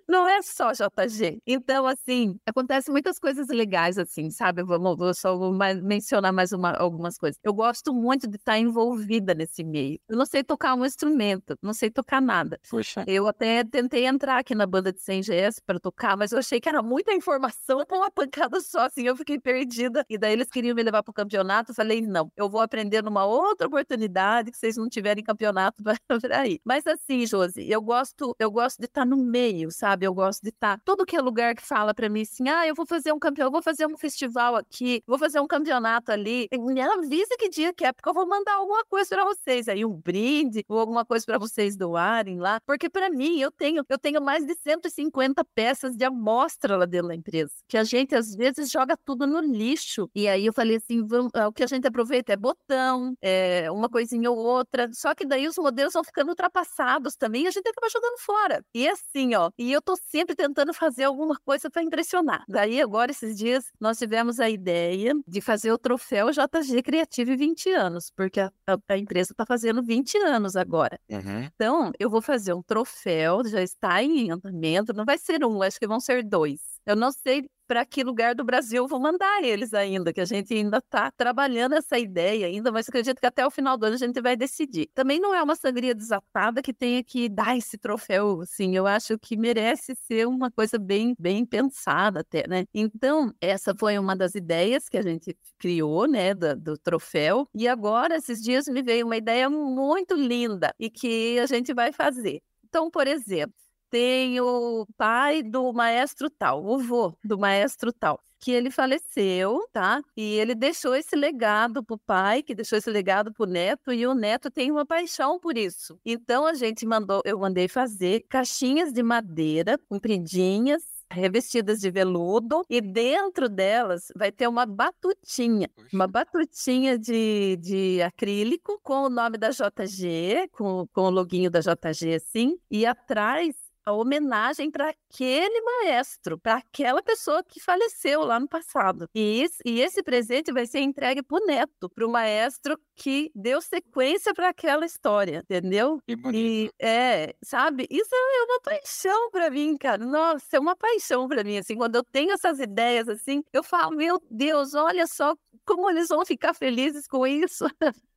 Não 0.07 0.27
é 0.27 0.41
só 0.41 0.71
JG. 0.71 1.41
Então, 1.45 1.85
assim, 1.85 2.39
acontecem 2.45 2.91
muitas 2.91 3.19
coisas 3.19 3.47
legais, 3.47 3.97
assim, 3.97 4.29
sabe? 4.29 4.63
Vou, 4.63 4.79
vou 4.95 5.13
só 5.13 5.37
vou 5.37 5.53
mencionar 5.83 6.31
mais 6.33 6.51
uma, 6.51 6.71
algumas 6.71 7.17
coisas. 7.17 7.39
Eu 7.43 7.53
gosto 7.53 7.93
muito 7.93 8.27
de 8.27 8.37
estar 8.37 8.57
envolvida 8.57 9.33
nesse 9.33 9.63
meio. 9.63 9.99
Eu 10.07 10.17
não 10.17 10.25
sei 10.25 10.43
tocar 10.43 10.75
um 10.75 10.85
instrumento, 10.85 11.57
não 11.61 11.73
sei 11.73 11.89
tocar 11.89 12.21
nada. 12.21 12.59
Puxa. 12.69 13.03
Eu 13.07 13.27
até 13.27 13.63
tentei 13.63 14.05
entrar 14.05 14.39
aqui 14.39 14.53
na 14.55 14.65
banda 14.65 14.91
de 14.91 15.01
100 15.01 15.21
GS 15.21 15.59
para 15.65 15.79
tocar, 15.79 16.17
mas 16.17 16.31
eu 16.31 16.39
achei 16.39 16.59
que 16.59 16.69
era 16.69 16.81
muita 16.81 17.13
informação 17.13 17.85
para 17.85 17.97
uma 17.97 18.11
pancada 18.11 18.59
só, 18.61 18.85
assim, 18.85 19.03
eu 19.03 19.15
fiquei 19.15 19.39
perdida. 19.39 20.05
E 20.09 20.17
daí 20.17 20.33
eles 20.33 20.49
queriam 20.49 20.75
me 20.75 20.83
levar 20.83 21.03
para 21.03 21.11
o 21.11 21.13
campeonato. 21.13 21.71
Eu 21.71 21.75
falei, 21.75 22.01
não, 22.01 22.31
eu 22.35 22.49
vou 22.49 22.61
aprender 22.61 23.03
numa 23.03 23.25
outra 23.25 23.67
oportunidade 23.67 24.51
que 24.51 24.57
vocês 24.57 24.77
não 24.77 24.89
tiverem 24.89 25.23
campeonato 25.23 25.83
para 26.07 26.39
aí. 26.39 26.59
Mas 26.63 26.85
assim, 26.87 27.25
Josi, 27.25 27.69
eu 27.69 27.81
gosto, 27.81 28.35
eu 28.39 28.51
gosto 28.51 28.79
de 28.79 28.85
estar 28.85 29.05
no 29.05 29.17
meio 29.17 29.54
meio, 29.55 29.71
sabe? 29.71 30.05
Eu 30.05 30.13
gosto 30.13 30.41
de 30.41 30.49
estar. 30.49 30.77
Tá, 30.77 30.81
todo 30.83 31.05
que 31.05 31.15
é 31.15 31.21
lugar 31.21 31.55
que 31.55 31.61
fala 31.61 31.93
para 31.93 32.09
mim 32.09 32.21
assim: 32.21 32.49
ah, 32.49 32.67
eu 32.67 32.75
vou 32.75 32.85
fazer 32.85 33.11
um 33.13 33.19
campeão, 33.19 33.49
vou 33.51 33.61
fazer 33.61 33.85
um 33.85 33.97
festival 33.97 34.55
aqui, 34.55 35.01
vou 35.07 35.17
fazer 35.17 35.39
um 35.39 35.47
campeonato 35.47 36.11
ali. 36.11 36.47
Me 36.51 36.81
avisa 36.81 37.35
que 37.37 37.49
dia 37.49 37.73
que 37.73 37.85
é, 37.85 37.93
porque 37.93 38.09
eu 38.09 38.13
vou 38.13 38.27
mandar 38.27 38.55
alguma 38.55 38.83
coisa 38.85 39.09
para 39.09 39.25
vocês. 39.25 39.67
Aí 39.67 39.85
um 39.85 39.93
brinde 39.93 40.63
ou 40.67 40.79
alguma 40.79 41.05
coisa 41.05 41.25
para 41.25 41.37
vocês 41.37 41.77
doarem 41.77 42.39
lá. 42.39 42.59
Porque 42.65 42.89
para 42.89 43.09
mim, 43.09 43.39
eu 43.39 43.51
tenho, 43.51 43.83
eu 43.87 43.97
tenho 43.97 44.21
mais 44.21 44.45
de 44.45 44.55
150 44.55 45.43
peças 45.53 45.95
de 45.95 46.03
amostra 46.03 46.77
lá 46.77 46.85
dentro 46.85 47.07
da 47.09 47.15
empresa. 47.15 47.51
Que 47.67 47.77
a 47.77 47.83
gente 47.83 48.15
às 48.15 48.35
vezes 48.35 48.69
joga 48.69 48.97
tudo 48.97 49.25
no 49.25 49.39
lixo. 49.39 50.09
E 50.13 50.27
aí 50.27 50.45
eu 50.45 50.53
falei 50.53 50.77
assim: 50.77 51.05
vamos, 51.05 51.31
o 51.47 51.51
que 51.51 51.63
a 51.63 51.67
gente 51.67 51.87
aproveita 51.87 52.33
é 52.33 52.37
botão, 52.37 53.15
é 53.21 53.69
uma 53.71 53.89
coisinha 53.89 54.29
ou 54.31 54.37
outra. 54.37 54.89
Só 54.93 55.13
que 55.15 55.25
daí 55.25 55.47
os 55.47 55.57
modelos 55.57 55.93
vão 55.93 56.03
ficando 56.03 56.29
ultrapassados 56.29 57.15
também 57.15 57.43
e 57.43 57.47
a 57.47 57.51
gente 57.51 57.67
acaba 57.67 57.89
jogando 57.89 58.19
fora. 58.19 58.63
E 58.73 58.87
assim, 58.87 59.35
ó, 59.35 59.44
e 59.57 59.71
eu 59.71 59.81
tô 59.81 59.95
sempre 59.95 60.35
tentando 60.35 60.73
fazer 60.73 61.03
alguma 61.03 61.37
coisa 61.45 61.69
para 61.69 61.83
impressionar. 61.83 62.43
Daí, 62.47 62.81
agora, 62.81 63.11
esses 63.11 63.37
dias, 63.37 63.65
nós 63.79 63.97
tivemos 63.97 64.39
a 64.39 64.49
ideia 64.49 65.13
de 65.27 65.41
fazer 65.41 65.71
o 65.71 65.77
troféu 65.77 66.29
JG 66.31 66.81
Creative 66.83 67.35
20 67.35 67.69
anos, 67.71 68.11
porque 68.15 68.39
a, 68.39 68.51
a, 68.67 68.77
a 68.89 68.97
empresa 68.97 69.33
está 69.33 69.45
fazendo 69.45 69.83
20 69.83 70.17
anos 70.19 70.55
agora. 70.55 70.99
Uhum. 71.09 71.49
Então, 71.55 71.91
eu 71.99 72.09
vou 72.09 72.21
fazer 72.21 72.53
um 72.53 72.61
troféu, 72.61 73.47
já 73.47 73.61
está 73.61 74.01
em 74.01 74.31
andamento, 74.31 74.93
não 74.93 75.05
vai 75.05 75.17
ser 75.17 75.43
um, 75.43 75.61
acho 75.61 75.79
que 75.79 75.87
vão 75.87 75.99
ser 75.99 76.23
dois. 76.23 76.75
Eu 76.85 76.95
não 76.95 77.11
sei 77.11 77.49
para 77.67 77.85
que 77.85 78.03
lugar 78.03 78.35
do 78.35 78.43
Brasil 78.43 78.87
vou 78.87 78.99
mandar 78.99 79.43
eles 79.43 79.73
ainda, 79.73 80.13
que 80.13 80.21
a 80.21 80.25
gente 80.25 80.53
ainda 80.53 80.77
está 80.77 81.11
trabalhando 81.11 81.75
essa 81.75 81.97
ideia 81.97 82.47
ainda, 82.47 82.71
mas 82.71 82.87
acredito 82.87 83.19
que 83.19 83.25
até 83.25 83.45
o 83.45 83.51
final 83.51 83.77
do 83.77 83.85
ano 83.85 83.95
a 83.95 83.97
gente 83.97 84.21
vai 84.21 84.35
decidir. 84.35 84.89
Também 84.93 85.19
não 85.19 85.33
é 85.33 85.41
uma 85.41 85.55
sangria 85.55 85.93
desatada 85.95 86.61
que 86.61 86.73
tenha 86.73 87.03
que 87.03 87.29
dar 87.29 87.57
esse 87.57 87.77
troféu, 87.77 88.41
assim, 88.41 88.75
eu 88.75 88.87
acho 88.87 89.17
que 89.19 89.37
merece 89.37 89.95
ser 89.95 90.27
uma 90.27 90.51
coisa 90.51 90.77
bem, 90.77 91.15
bem 91.19 91.45
pensada 91.45 92.21
até, 92.21 92.47
né? 92.47 92.65
Então, 92.73 93.33
essa 93.41 93.73
foi 93.77 93.97
uma 93.97 94.15
das 94.15 94.35
ideias 94.35 94.87
que 94.89 94.97
a 94.97 95.01
gente 95.01 95.35
criou, 95.57 96.07
né, 96.07 96.33
do, 96.33 96.55
do 96.55 96.77
troféu, 96.77 97.47
e 97.53 97.67
agora, 97.67 98.15
esses 98.17 98.41
dias, 98.41 98.67
me 98.67 98.81
veio 98.83 99.05
uma 99.05 99.17
ideia 99.17 99.49
muito 99.49 100.15
linda 100.15 100.73
e 100.79 100.89
que 100.89 101.39
a 101.39 101.45
gente 101.45 101.73
vai 101.73 101.91
fazer. 101.91 102.41
Então, 102.67 102.89
por 102.91 103.07
exemplo, 103.07 103.55
tem 103.95 104.41
o 104.41 104.85
pai 104.97 105.41
do 105.41 105.71
maestro 105.71 106.29
tal, 106.29 106.65
o 106.65 106.77
vô 106.77 107.17
do 107.23 107.39
maestro 107.39 107.93
tal, 107.93 108.19
que 108.41 108.51
ele 108.51 108.69
faleceu, 108.69 109.65
tá? 109.71 110.01
E 110.17 110.33
ele 110.33 110.53
deixou 110.53 110.93
esse 110.93 111.15
legado 111.15 111.81
pro 111.81 111.97
pai, 111.97 112.43
que 112.43 112.53
deixou 112.53 112.77
esse 112.77 112.89
legado 112.89 113.33
pro 113.33 113.45
neto, 113.45 113.93
e 113.93 114.05
o 114.05 114.13
neto 114.13 114.51
tem 114.51 114.69
uma 114.69 114.85
paixão 114.85 115.39
por 115.39 115.57
isso. 115.57 115.97
Então 116.05 116.45
a 116.45 116.53
gente 116.53 116.85
mandou, 116.85 117.21
eu 117.23 117.39
mandei 117.39 117.69
fazer 117.69 118.25
caixinhas 118.27 118.91
de 118.91 119.01
madeira 119.01 119.79
compridinhas, 119.87 120.83
revestidas 121.09 121.79
de 121.79 121.89
veludo 121.89 122.65
e 122.69 122.81
dentro 122.81 123.47
delas 123.47 124.11
vai 124.13 124.29
ter 124.31 124.47
uma 124.47 124.65
batutinha, 124.65 125.69
uma 125.93 126.07
batutinha 126.07 126.99
de, 126.99 127.57
de 127.61 128.01
acrílico 128.01 128.77
com 128.83 129.03
o 129.03 129.09
nome 129.09 129.37
da 129.37 129.51
JG, 129.51 130.49
com, 130.51 130.85
com 130.91 131.01
o 131.03 131.09
loginho 131.09 131.49
da 131.49 131.61
JG 131.61 132.15
assim, 132.15 132.57
e 132.69 132.85
atrás 132.85 133.55
a 133.85 133.93
homenagem 133.93 134.71
para 134.71 134.89
aquele 134.89 135.61
maestro, 135.61 136.39
para 136.39 136.55
aquela 136.55 137.03
pessoa 137.03 137.43
que 137.43 137.59
faleceu 137.59 138.21
lá 138.23 138.39
no 138.39 138.47
passado. 138.47 139.07
E, 139.13 139.43
isso, 139.43 139.57
e 139.63 139.79
esse 139.79 140.01
presente 140.01 140.51
vai 140.51 140.65
ser 140.65 140.79
entregue 140.79 141.21
para 141.21 141.37
o 141.37 141.45
neto, 141.45 141.89
para 141.89 142.05
o 142.05 142.11
maestro 142.11 142.79
que 142.95 143.31
deu 143.35 143.61
sequência 143.61 144.33
para 144.33 144.49
aquela 144.49 144.85
história, 144.85 145.43
entendeu? 145.43 146.01
Que 146.07 146.15
bonito. 146.15 146.73
E 146.81 146.85
é, 146.85 147.35
sabe? 147.43 147.87
Isso 147.89 148.09
é 148.11 148.43
uma 148.43 148.61
paixão 148.61 149.29
para 149.29 149.49
mim, 149.49 149.77
cara. 149.77 150.03
Nossa, 150.03 150.57
é 150.57 150.59
uma 150.59 150.75
paixão 150.75 151.27
para 151.27 151.43
mim. 151.43 151.57
Assim, 151.57 151.75
quando 151.75 151.95
eu 151.95 152.03
tenho 152.03 152.31
essas 152.31 152.59
ideias 152.59 153.07
assim, 153.07 153.43
eu 153.53 153.63
falo, 153.63 153.95
meu 153.95 154.19
Deus, 154.31 154.73
olha 154.73 155.05
só 155.05 155.35
como 155.65 155.89
eles 155.89 156.07
vão 156.07 156.25
ficar 156.25 156.53
felizes 156.53 157.07
com 157.07 157.25
isso. 157.27 157.65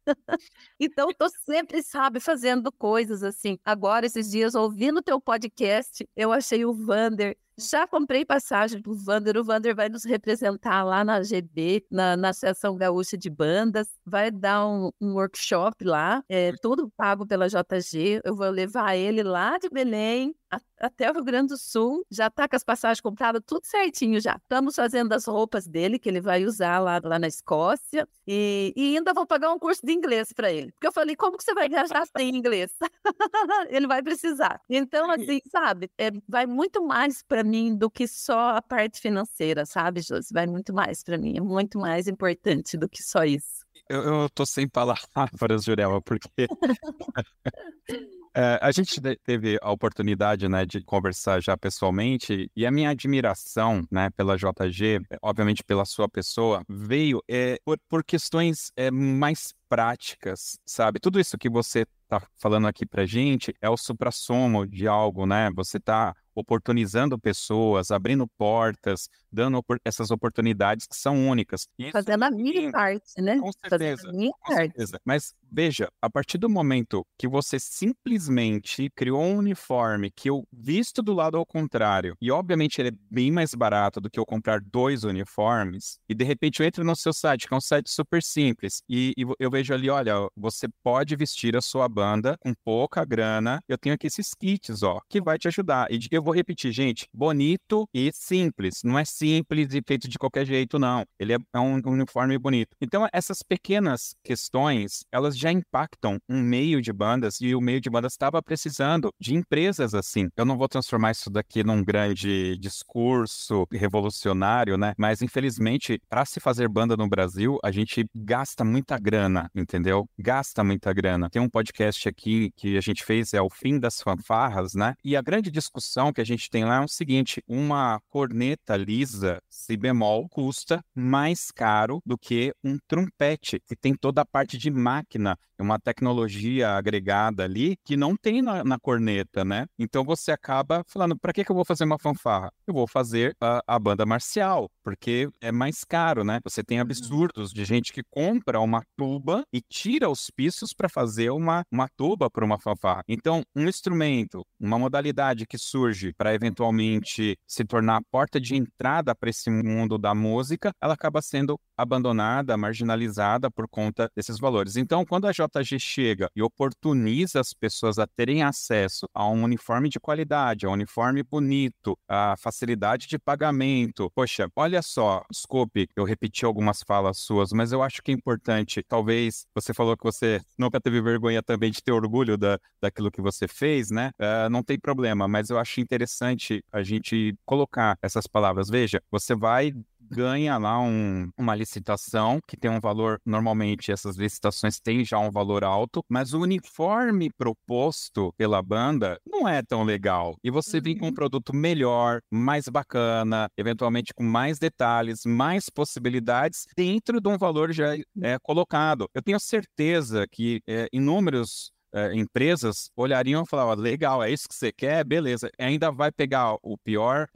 então, 0.81 1.13
tô 1.13 1.29
sempre, 1.45 1.83
sabe, 1.83 2.21
fazendo 2.21 2.71
coisas 2.73 3.23
assim. 3.23 3.59
Agora, 3.65 4.07
esses 4.07 4.31
dias, 4.31 4.55
ouvindo 4.55 5.03
teu 5.03 5.21
podcast, 5.21 6.07
eu 6.17 6.33
achei 6.33 6.65
o 6.65 6.73
Vander 6.73 7.37
já 7.59 7.87
comprei 7.89 8.25
passagem 8.25 8.81
para 8.81 8.93
o 8.93 8.95
Vander. 8.95 9.37
O 9.37 9.45
Vander 9.45 9.75
vai 9.75 9.89
nos 9.89 10.05
representar 10.05 10.85
lá 10.85 11.05
na 11.05 11.23
GB, 11.23 11.85
na, 11.91 12.17
na 12.17 12.29
Associação 12.29 12.77
Gaúcha 12.77 13.19
de 13.19 13.29
Bandas. 13.29 13.89
Vai 14.07 14.31
dar 14.31 14.67
um, 14.67 14.91
um 15.01 15.15
workshop 15.15 15.85
lá, 15.85 16.23
é, 16.29 16.53
tudo 16.63 16.91
pago 16.97 17.27
pela 17.27 17.49
JG. 17.49 18.21
Eu 18.25 18.37
vou 18.37 18.49
levar 18.49 18.95
ele 18.97 19.23
lá 19.23 19.59
de 19.59 19.69
Belém 19.69 20.35
até 20.79 21.11
o 21.11 21.15
Rio 21.15 21.25
Grande 21.25 21.49
do 21.49 21.59
Sul, 21.59 22.05
já 22.11 22.31
tá 22.31 22.49
com 22.49 22.57
as 22.57 22.65
passagens 22.65 23.01
compradas, 23.01 23.43
tudo 23.45 23.65
certinho 23.65 24.21
já. 24.21 24.37
Estamos 24.37 24.75
fazendo 24.75 25.13
as 25.13 25.27
roupas 25.27 25.67
dele, 25.67 25.99
que 25.99 26.09
ele 26.09 26.21
vai 26.21 26.45
usar 26.45 26.79
lá, 26.79 27.01
lá 27.03 27.19
na 27.19 27.27
Escócia, 27.27 28.09
e, 28.27 28.73
e 28.77 28.97
ainda 28.97 29.13
vou 29.13 29.27
pagar 29.27 29.53
um 29.53 29.59
curso 29.59 29.85
de 29.85 29.93
inglês 29.93 30.33
para 30.33 30.53
ele. 30.53 30.73
Porque 30.73 30.87
eu 30.87 30.93
falei, 30.93 31.17
como 31.17 31.37
que 31.37 31.45
você 31.45 31.55
vai 31.55 31.69
viajar 31.69 32.07
sem 32.17 32.35
inglês? 32.35 32.73
ele 33.69 33.87
vai 33.87 34.03
precisar. 34.03 34.61
Então, 34.69 35.11
assim, 35.11 35.41
sabe, 35.51 35.91
é, 35.99 36.11
vai 36.29 36.47
muito 36.47 36.83
mais 36.83 37.23
para 37.23 37.45
mim 37.45 37.77
do 37.77 37.91
que 37.91 38.07
só 38.07 38.57
a 38.57 38.63
parte 38.63 39.01
financeira, 39.01 39.67
sabe, 39.67 40.01
Josi? 40.01 40.33
Vai 40.33 40.47
muito 40.47 40.73
mais 40.73 41.03
para 41.03 41.19
mim, 41.19 41.37
é 41.37 41.41
muito 41.41 41.79
mais 41.79 42.09
importante 42.09 42.77
do 42.77 42.89
que 42.89 43.03
só 43.03 43.25
isso. 43.25 43.67
Eu, 43.89 44.03
eu 44.03 44.29
tô 44.31 44.45
sem 44.45 44.69
palavras, 44.69 45.65
Jurema, 45.65 46.01
porque 46.03 46.47
É, 48.41 48.57
a 48.63 48.71
gente 48.71 49.01
teve 49.25 49.59
a 49.61 49.73
oportunidade, 49.73 50.49
né, 50.49 50.65
de 50.65 50.81
conversar 50.85 51.43
já 51.43 51.57
pessoalmente 51.57 52.49
e 52.55 52.65
a 52.65 52.71
minha 52.71 52.91
admiração, 52.91 53.85
né, 53.91 54.11
pela 54.11 54.37
JG, 54.37 55.01
obviamente 55.21 55.65
pela 55.65 55.85
sua 55.85 56.09
pessoa, 56.09 56.63
veio 56.69 57.21
é, 57.29 57.59
por, 57.65 57.77
por 57.89 58.05
questões 58.05 58.71
é, 58.77 58.93
mais 58.93 59.53
práticas, 59.69 60.57
sabe? 60.65 61.01
Tudo 61.01 61.19
isso 61.19 61.37
que 61.37 61.51
você 61.51 61.85
tá 62.09 62.23
falando 62.37 62.67
aqui 62.67 62.87
pra 62.87 63.05
gente 63.05 63.53
é 63.61 63.69
o 63.69 63.77
suprassumo 63.77 64.67
de 64.67 64.89
algo, 64.89 65.27
né? 65.27 65.51
Você 65.55 65.79
tá 65.79 66.15
oportunizando 66.35 67.19
pessoas, 67.19 67.91
abrindo 67.91 68.27
portas, 68.39 69.09
dando 69.31 69.63
essas 69.85 70.11
oportunidades 70.11 70.87
que 70.87 70.97
são 70.97 71.29
únicas. 71.29 71.69
Isso, 71.79 71.93
Fazendo 71.93 72.23
a 72.23 72.31
minha 72.31 72.71
parte, 72.71 73.21
né? 73.21 73.39
Com 73.39 73.51
certeza. 73.53 74.11
com 74.13 74.55
certeza. 74.55 75.01
Mas 75.05 75.35
veja, 75.51 75.89
a 76.01 76.11
partir 76.11 76.39
do 76.39 76.49
momento 76.49 77.05
que 77.19 77.29
você 77.29 77.59
simplesmente 77.59 78.91
criou 78.95 79.23
um 79.23 79.39
uniforme 79.39 80.11
que 80.11 80.31
eu 80.31 80.45
visto 80.53 81.03
do 81.03 81.13
lado 81.13 81.37
ao 81.37 81.47
contrário, 81.47 82.17
e 82.21 82.31
obviamente 82.31 82.81
ele 82.81 82.89
é 82.89 82.99
bem 83.11 83.31
mais 83.31 83.55
barato 83.55 84.01
do 84.01 84.11
que 84.11 84.19
eu 84.19 84.27
comprar 84.27 84.61
dois 84.61 85.05
uniformes, 85.05 85.99
e 86.09 86.15
de 86.15 86.25
repente 86.25 86.61
eu 86.61 86.67
entro 86.67 86.85
no 86.85 86.97
seu 86.97 87.13
site, 87.13 87.47
que 87.47 87.55
é 87.55 87.57
um 87.57 87.61
site 87.61 87.91
super 87.91 88.23
simples, 88.23 88.83
e, 88.89 89.13
e 89.17 89.25
eu 89.39 89.51
vejo 89.51 89.73
ali, 89.73 89.89
olha, 89.89 90.15
você 90.37 90.69
pode 90.83 91.17
vestir 91.17 91.57
a 91.57 91.61
sua 91.61 91.89
banda 91.89 92.37
com 92.41 92.53
pouca 92.65 93.05
grana, 93.05 93.63
eu 93.69 93.79
tenho 93.79 93.95
aqui 93.95 94.07
esses 94.07 94.35
kits, 94.35 94.83
ó, 94.83 95.01
que 95.09 95.21
vai 95.21 95.39
te 95.39 95.49
ajudar. 95.49 95.91
E 95.91 95.99
eu 96.11 96.23
vou 96.23 96.35
repetir, 96.35 96.73
gente, 96.73 97.07
bonito 97.13 97.89
e 97.95 98.11
simples, 98.13 98.83
não 98.83 98.99
é 98.99 99.05
simples 99.05 99.75
e 99.75 99.83
feito 99.87 100.09
de 100.09 100.19
qualquer 100.19 100.47
jeito, 100.47 100.79
não. 100.79 101.05
Ele 101.19 101.35
é, 101.35 101.39
é 101.55 101.59
um 101.59 101.81
uniforme 101.87 102.39
bonito. 102.39 102.77
Então, 102.81 103.07
essas 103.13 103.43
pequenas 103.43 104.15
questões, 104.23 105.05
elas 105.13 105.38
já 105.39 105.53
impactam 105.53 106.19
um 106.29 106.41
meio 106.41 106.83
de 106.83 106.93
bandas 106.93 107.41
e 107.41 107.55
o 107.55 107.61
meio 107.61 107.81
de 107.81 107.89
bandas 107.89 108.13
estava 108.13 108.43
precisando 108.43 109.11
de 109.21 109.35
empresas 109.35 109.95
assim. 109.95 110.29
Eu 110.37 110.45
não 110.45 110.57
vou 110.57 110.69
transformar 110.69 111.13
isso 111.13 111.31
daqui 111.31 111.63
num 111.63 111.83
grande 111.85 112.57
discurso 112.59 113.67
revolucionário, 113.71 114.77
né? 114.77 114.93
Mas 114.99 115.23
infelizmente, 115.23 116.01
para 116.09 116.25
se 116.25 116.41
fazer 116.41 116.69
banda 116.69 116.97
no 116.97 117.09
Brasil, 117.09 117.59
a 117.63 117.71
gente 117.71 118.05
gasta 118.15 118.65
muita 118.65 118.99
grana, 118.99 119.51
entendeu? 119.55 120.09
Gasta 120.19 120.65
muita 120.65 120.93
grana. 120.93 121.31
Tem 121.31 121.41
um 121.41 121.49
podcast 121.49 122.09
aqui 122.09 122.51
que 122.57 122.77
a 122.77 122.81
gente 122.81 123.05
fez 123.05 123.33
é 123.33 123.41
o 123.41 123.51
fim 123.51 123.79
das 123.79 124.03
fanfarras, 124.03 124.75
né? 124.75 124.95
E 125.05 125.17
a 125.17 125.23
grande 125.23 125.51
discussão 125.51 126.13
que 126.13 126.21
a 126.21 126.25
gente 126.25 126.51
tem 126.51 126.65
lá 126.65 126.77
é 126.77 126.85
o 126.85 126.89
seguinte: 126.89 127.43
uma 127.47 128.01
corneta 128.09 128.77
lisa 128.77 129.41
si 129.49 129.77
bemol 129.77 130.29
custa 130.29 130.83
mais 130.95 131.51
caro 131.51 132.01
do 132.05 132.17
que 132.17 132.53
um 132.65 132.79
trompete, 132.87 133.61
que 133.67 133.77
tem 133.77 133.95
toda 133.95 134.23
a 134.23 134.27
parte 134.27 134.57
de 134.57 134.71
máquina 134.71 135.28
uma 135.59 135.79
tecnologia 135.79 136.71
agregada 136.71 137.45
ali 137.45 137.77
que 137.85 137.97
não 137.97 138.17
tem 138.17 138.41
na, 138.41 138.63
na 138.63 138.79
corneta, 138.79 139.45
né? 139.45 139.67
Então 139.79 140.05
você 140.05 140.31
acaba 140.31 140.85
falando, 140.87 141.19
para 141.19 141.33
que, 141.33 141.45
que 141.45 141.51
eu 141.51 141.57
vou 141.57 141.65
fazer 141.65 141.85
uma 141.85 141.99
fanfarra? 141.99 142.53
Eu 142.67 142.75
vou 142.75 142.87
fazer 142.87 143.35
a, 143.41 143.61
a, 143.67 143.79
banda 143.79 144.07
marcial, 144.07 144.71
porque 144.85 145.29
é 145.41 145.51
mais 145.51 145.85
caro, 145.85 146.23
né? 146.23 146.39
Você 146.45 146.63
tem 146.63 146.79
absurdos 146.79 147.53
de 147.53 147.65
gente 147.65 147.93
que 147.93 148.03
compra 148.09 148.61
uma 148.61 148.83
tuba 148.97 149.43
e 149.53 149.61
tira 149.61 150.09
os 150.09 150.31
pisos 150.31 150.73
para 150.73 150.89
fazer 150.89 151.31
uma, 151.31 151.63
uma 151.73 151.89
tuba 151.97 152.31
para 152.31 152.45
uma 152.45 152.59
fanfarra. 152.61 153.03
Então, 153.09 153.43
um 153.55 153.67
instrumento, 153.69 154.45
uma 154.61 154.79
modalidade 154.79 155.47
que 155.47 155.59
surge 155.59 156.13
para 156.17 156.35
eventualmente 156.35 157.37
se 157.47 157.65
tornar 157.65 157.97
a 157.97 158.03
porta 158.11 158.41
de 158.41 158.55
entrada 158.55 159.15
para 159.15 159.31
esse 159.31 159.51
mundo 159.51 159.99
da 159.99 160.15
música, 160.15 160.71
ela 160.81 160.95
acaba 160.95 161.21
sendo 161.21 161.59
abandonada, 161.79 162.57
marginalizada 162.57 163.49
por 163.49 163.69
conta 163.69 164.11
desses 164.17 164.39
valores. 164.41 164.77
Então, 164.77 165.05
quando 165.07 165.29
a 165.29 165.33
JG 165.33 165.79
chega 165.79 166.29
e 166.35 166.43
oportuniza 166.43 167.41
as 167.41 167.55
pessoas 167.55 167.99
a 167.99 168.07
terem 168.07 168.43
acesso 168.43 169.09
a 169.15 169.29
um 169.29 169.45
uniforme 169.45 169.89
de 169.89 170.01
qualidade, 170.01 170.67
a 170.67 170.69
um 170.69 170.73
uniforme 170.73 171.23
bonito, 171.23 171.97
a 172.09 172.35
facilidade 172.37 173.07
de 173.07 173.19
pagamento. 173.19 174.11
Poxa, 174.15 174.49
olha 174.57 174.83
só, 174.83 175.25
desculpe, 175.31 175.89
eu 175.95 176.05
repeti 176.05 176.45
algumas 176.45 176.83
falas 176.83 177.19
suas, 177.19 177.53
mas 177.53 177.71
eu 177.71 177.83
acho 177.83 178.03
que 178.03 178.11
é 178.11 178.15
importante. 178.15 178.83
Talvez 178.83 179.47
você 179.55 179.73
falou 179.73 179.97
que 179.97 180.05
você 180.05 180.41
nunca 180.59 180.81
teve 180.81 181.01
vergonha 181.01 181.43
também 181.43 181.71
de 181.71 181.83
ter 181.83 181.93
orgulho 181.93 182.37
da, 182.37 182.59
daquilo 182.81 183.11
que 183.11 183.23
você 183.23 183.47
fez, 183.47 183.91
né? 183.91 184.11
Uh, 184.19 184.51
não 184.51 184.63
tem 184.63 184.79
problema, 184.79 185.29
mas 185.29 185.51
eu 185.51 185.59
acho 185.59 185.81
interessante 185.81 186.63
a 186.73 186.83
gente 186.83 187.37
colocar 187.47 187.97
essas 188.03 188.27
palavras. 188.27 188.69
Veja, 188.69 189.01
você 189.11 189.35
vai 189.35 189.73
ganha 190.11 190.57
lá 190.59 190.81
um, 190.81 191.31
uma 191.37 191.55
licitação 191.55 192.41
que 192.47 192.57
tem 192.57 192.71
um 192.71 192.81
valor, 192.81 193.21
normalmente 193.25 193.93
essas 193.93 194.17
licitações 194.17 194.81
têm 194.81 195.05
já 195.05 195.19
um 195.19 195.31
valor 195.31 195.65
alto, 195.65 196.03
mas 196.09 196.35
o 196.35 196.41
uniforme 196.41 197.31
proposto 197.37 198.33
pela 198.37 198.63
banda 198.63 199.19
não 199.27 199.49
é 199.49 199.63
tão 199.63 199.83
legal. 199.83 200.37
E 200.43 200.51
você 200.51 200.81
vem 200.81 200.97
com 200.97 201.07
um 201.07 201.09
uhum. 201.09 201.15
produto 201.15 201.55
melhor, 201.55 202.21
mais 202.31 202.69
bacana, 202.69 203.49
eventualmente 203.57 204.13
com 204.15 204.23
mais 204.23 204.59
detalhes, 204.59 205.21
mais 205.25 205.69
possibilidades 205.69 206.65
dentro 206.77 207.21
de 207.21 207.29
um 207.29 207.39
valor 207.39 207.73
já 207.73 207.95
é, 208.23 208.39
colocado. 208.43 209.09
Eu 209.15 209.23
tenho 209.23 209.41
certeza 209.41 210.27
que 210.31 210.61
é, 210.67 210.89
inúmeros 210.93 211.71
é, 211.93 212.15
empresas 212.15 212.91
olhariam 212.97 213.43
e 213.43 213.49
falavam, 213.49 213.75
legal, 213.77 214.23
é 214.23 214.31
isso 214.31 214.49
que 214.49 214.55
você 214.55 214.73
quer, 214.73 215.05
beleza. 215.05 215.51
Ainda 215.59 215.91
vai 215.91 216.11
pegar 216.13 216.57
o 216.63 216.77
pior, 216.77 217.27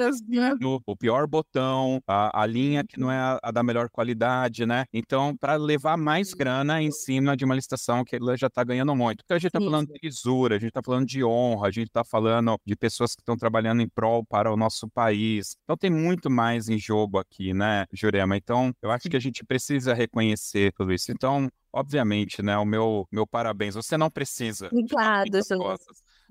o 0.87 0.97
pior 0.97 1.27
botão, 1.27 2.01
a, 2.07 2.43
a 2.43 2.47
linha 2.47 2.85
que 2.85 2.99
não 2.99 3.11
é 3.11 3.17
a, 3.17 3.39
a, 3.43 3.51
da 3.51 3.63
melhor 3.63 3.89
qualidade, 3.91 4.67
né? 4.67 4.85
Então, 4.93 5.37
para 5.37 5.57
levar 5.57 5.97
mais 5.97 6.35
grana 6.35 6.83
em 6.83 6.91
cima 6.91 7.37
de 7.37 7.45
uma 7.45 7.55
licitação 7.55 8.05
que 8.05 8.17
ele 8.17 8.37
já 8.37 8.47
está 8.47 8.63
ganhando 8.65 8.95
muito. 8.95 9.23
Então, 9.25 9.37
a 9.37 9.41
gente 9.41 9.49
está 9.49 9.61
falando 9.61 9.93
de 9.93 9.99
lisura, 10.03 10.57
a 10.57 10.59
gente 10.59 10.69
está 10.69 10.83
falando 10.83 11.07
de 11.07 11.25
honra, 11.25 11.69
a 11.69 11.71
gente 11.71 11.89
está 11.89 12.05
falando 12.05 12.57
de 12.65 12.77
pessoas 12.77 13.15
que 13.15 13.21
estão 13.23 13.37
trabalhando 13.37 13.83
em 13.83 13.89
prol 13.89 14.25
para 14.25 14.53
o 14.53 14.57
nosso 14.57 14.89
país. 14.89 15.57
Então, 15.65 15.77
tem 15.77 15.91
muito 15.91 16.31
mais 16.31 16.69
em 16.69 16.79
jogo 16.79 17.19
aqui, 17.19 17.53
né, 17.55 17.87
Jurema? 17.93 18.37
Então, 18.37 18.73
eu 18.83 18.91
acho 18.91 19.09
que 19.09 19.17
a 19.17 19.21
gente 19.21 19.45
precisa 19.45 19.95
reconhecer 19.95 20.73
tudo 20.73 20.93
isso. 20.93 21.11
Então, 21.11 21.49
obviamente, 21.73 22.43
né? 22.43 22.57
O 22.59 22.65
meu, 22.65 23.07
meu 23.11 23.27
parabéns. 23.27 23.75
Você 23.75 23.97
não 23.97 24.11
precisa. 24.11 24.71
Claro, 24.91 25.31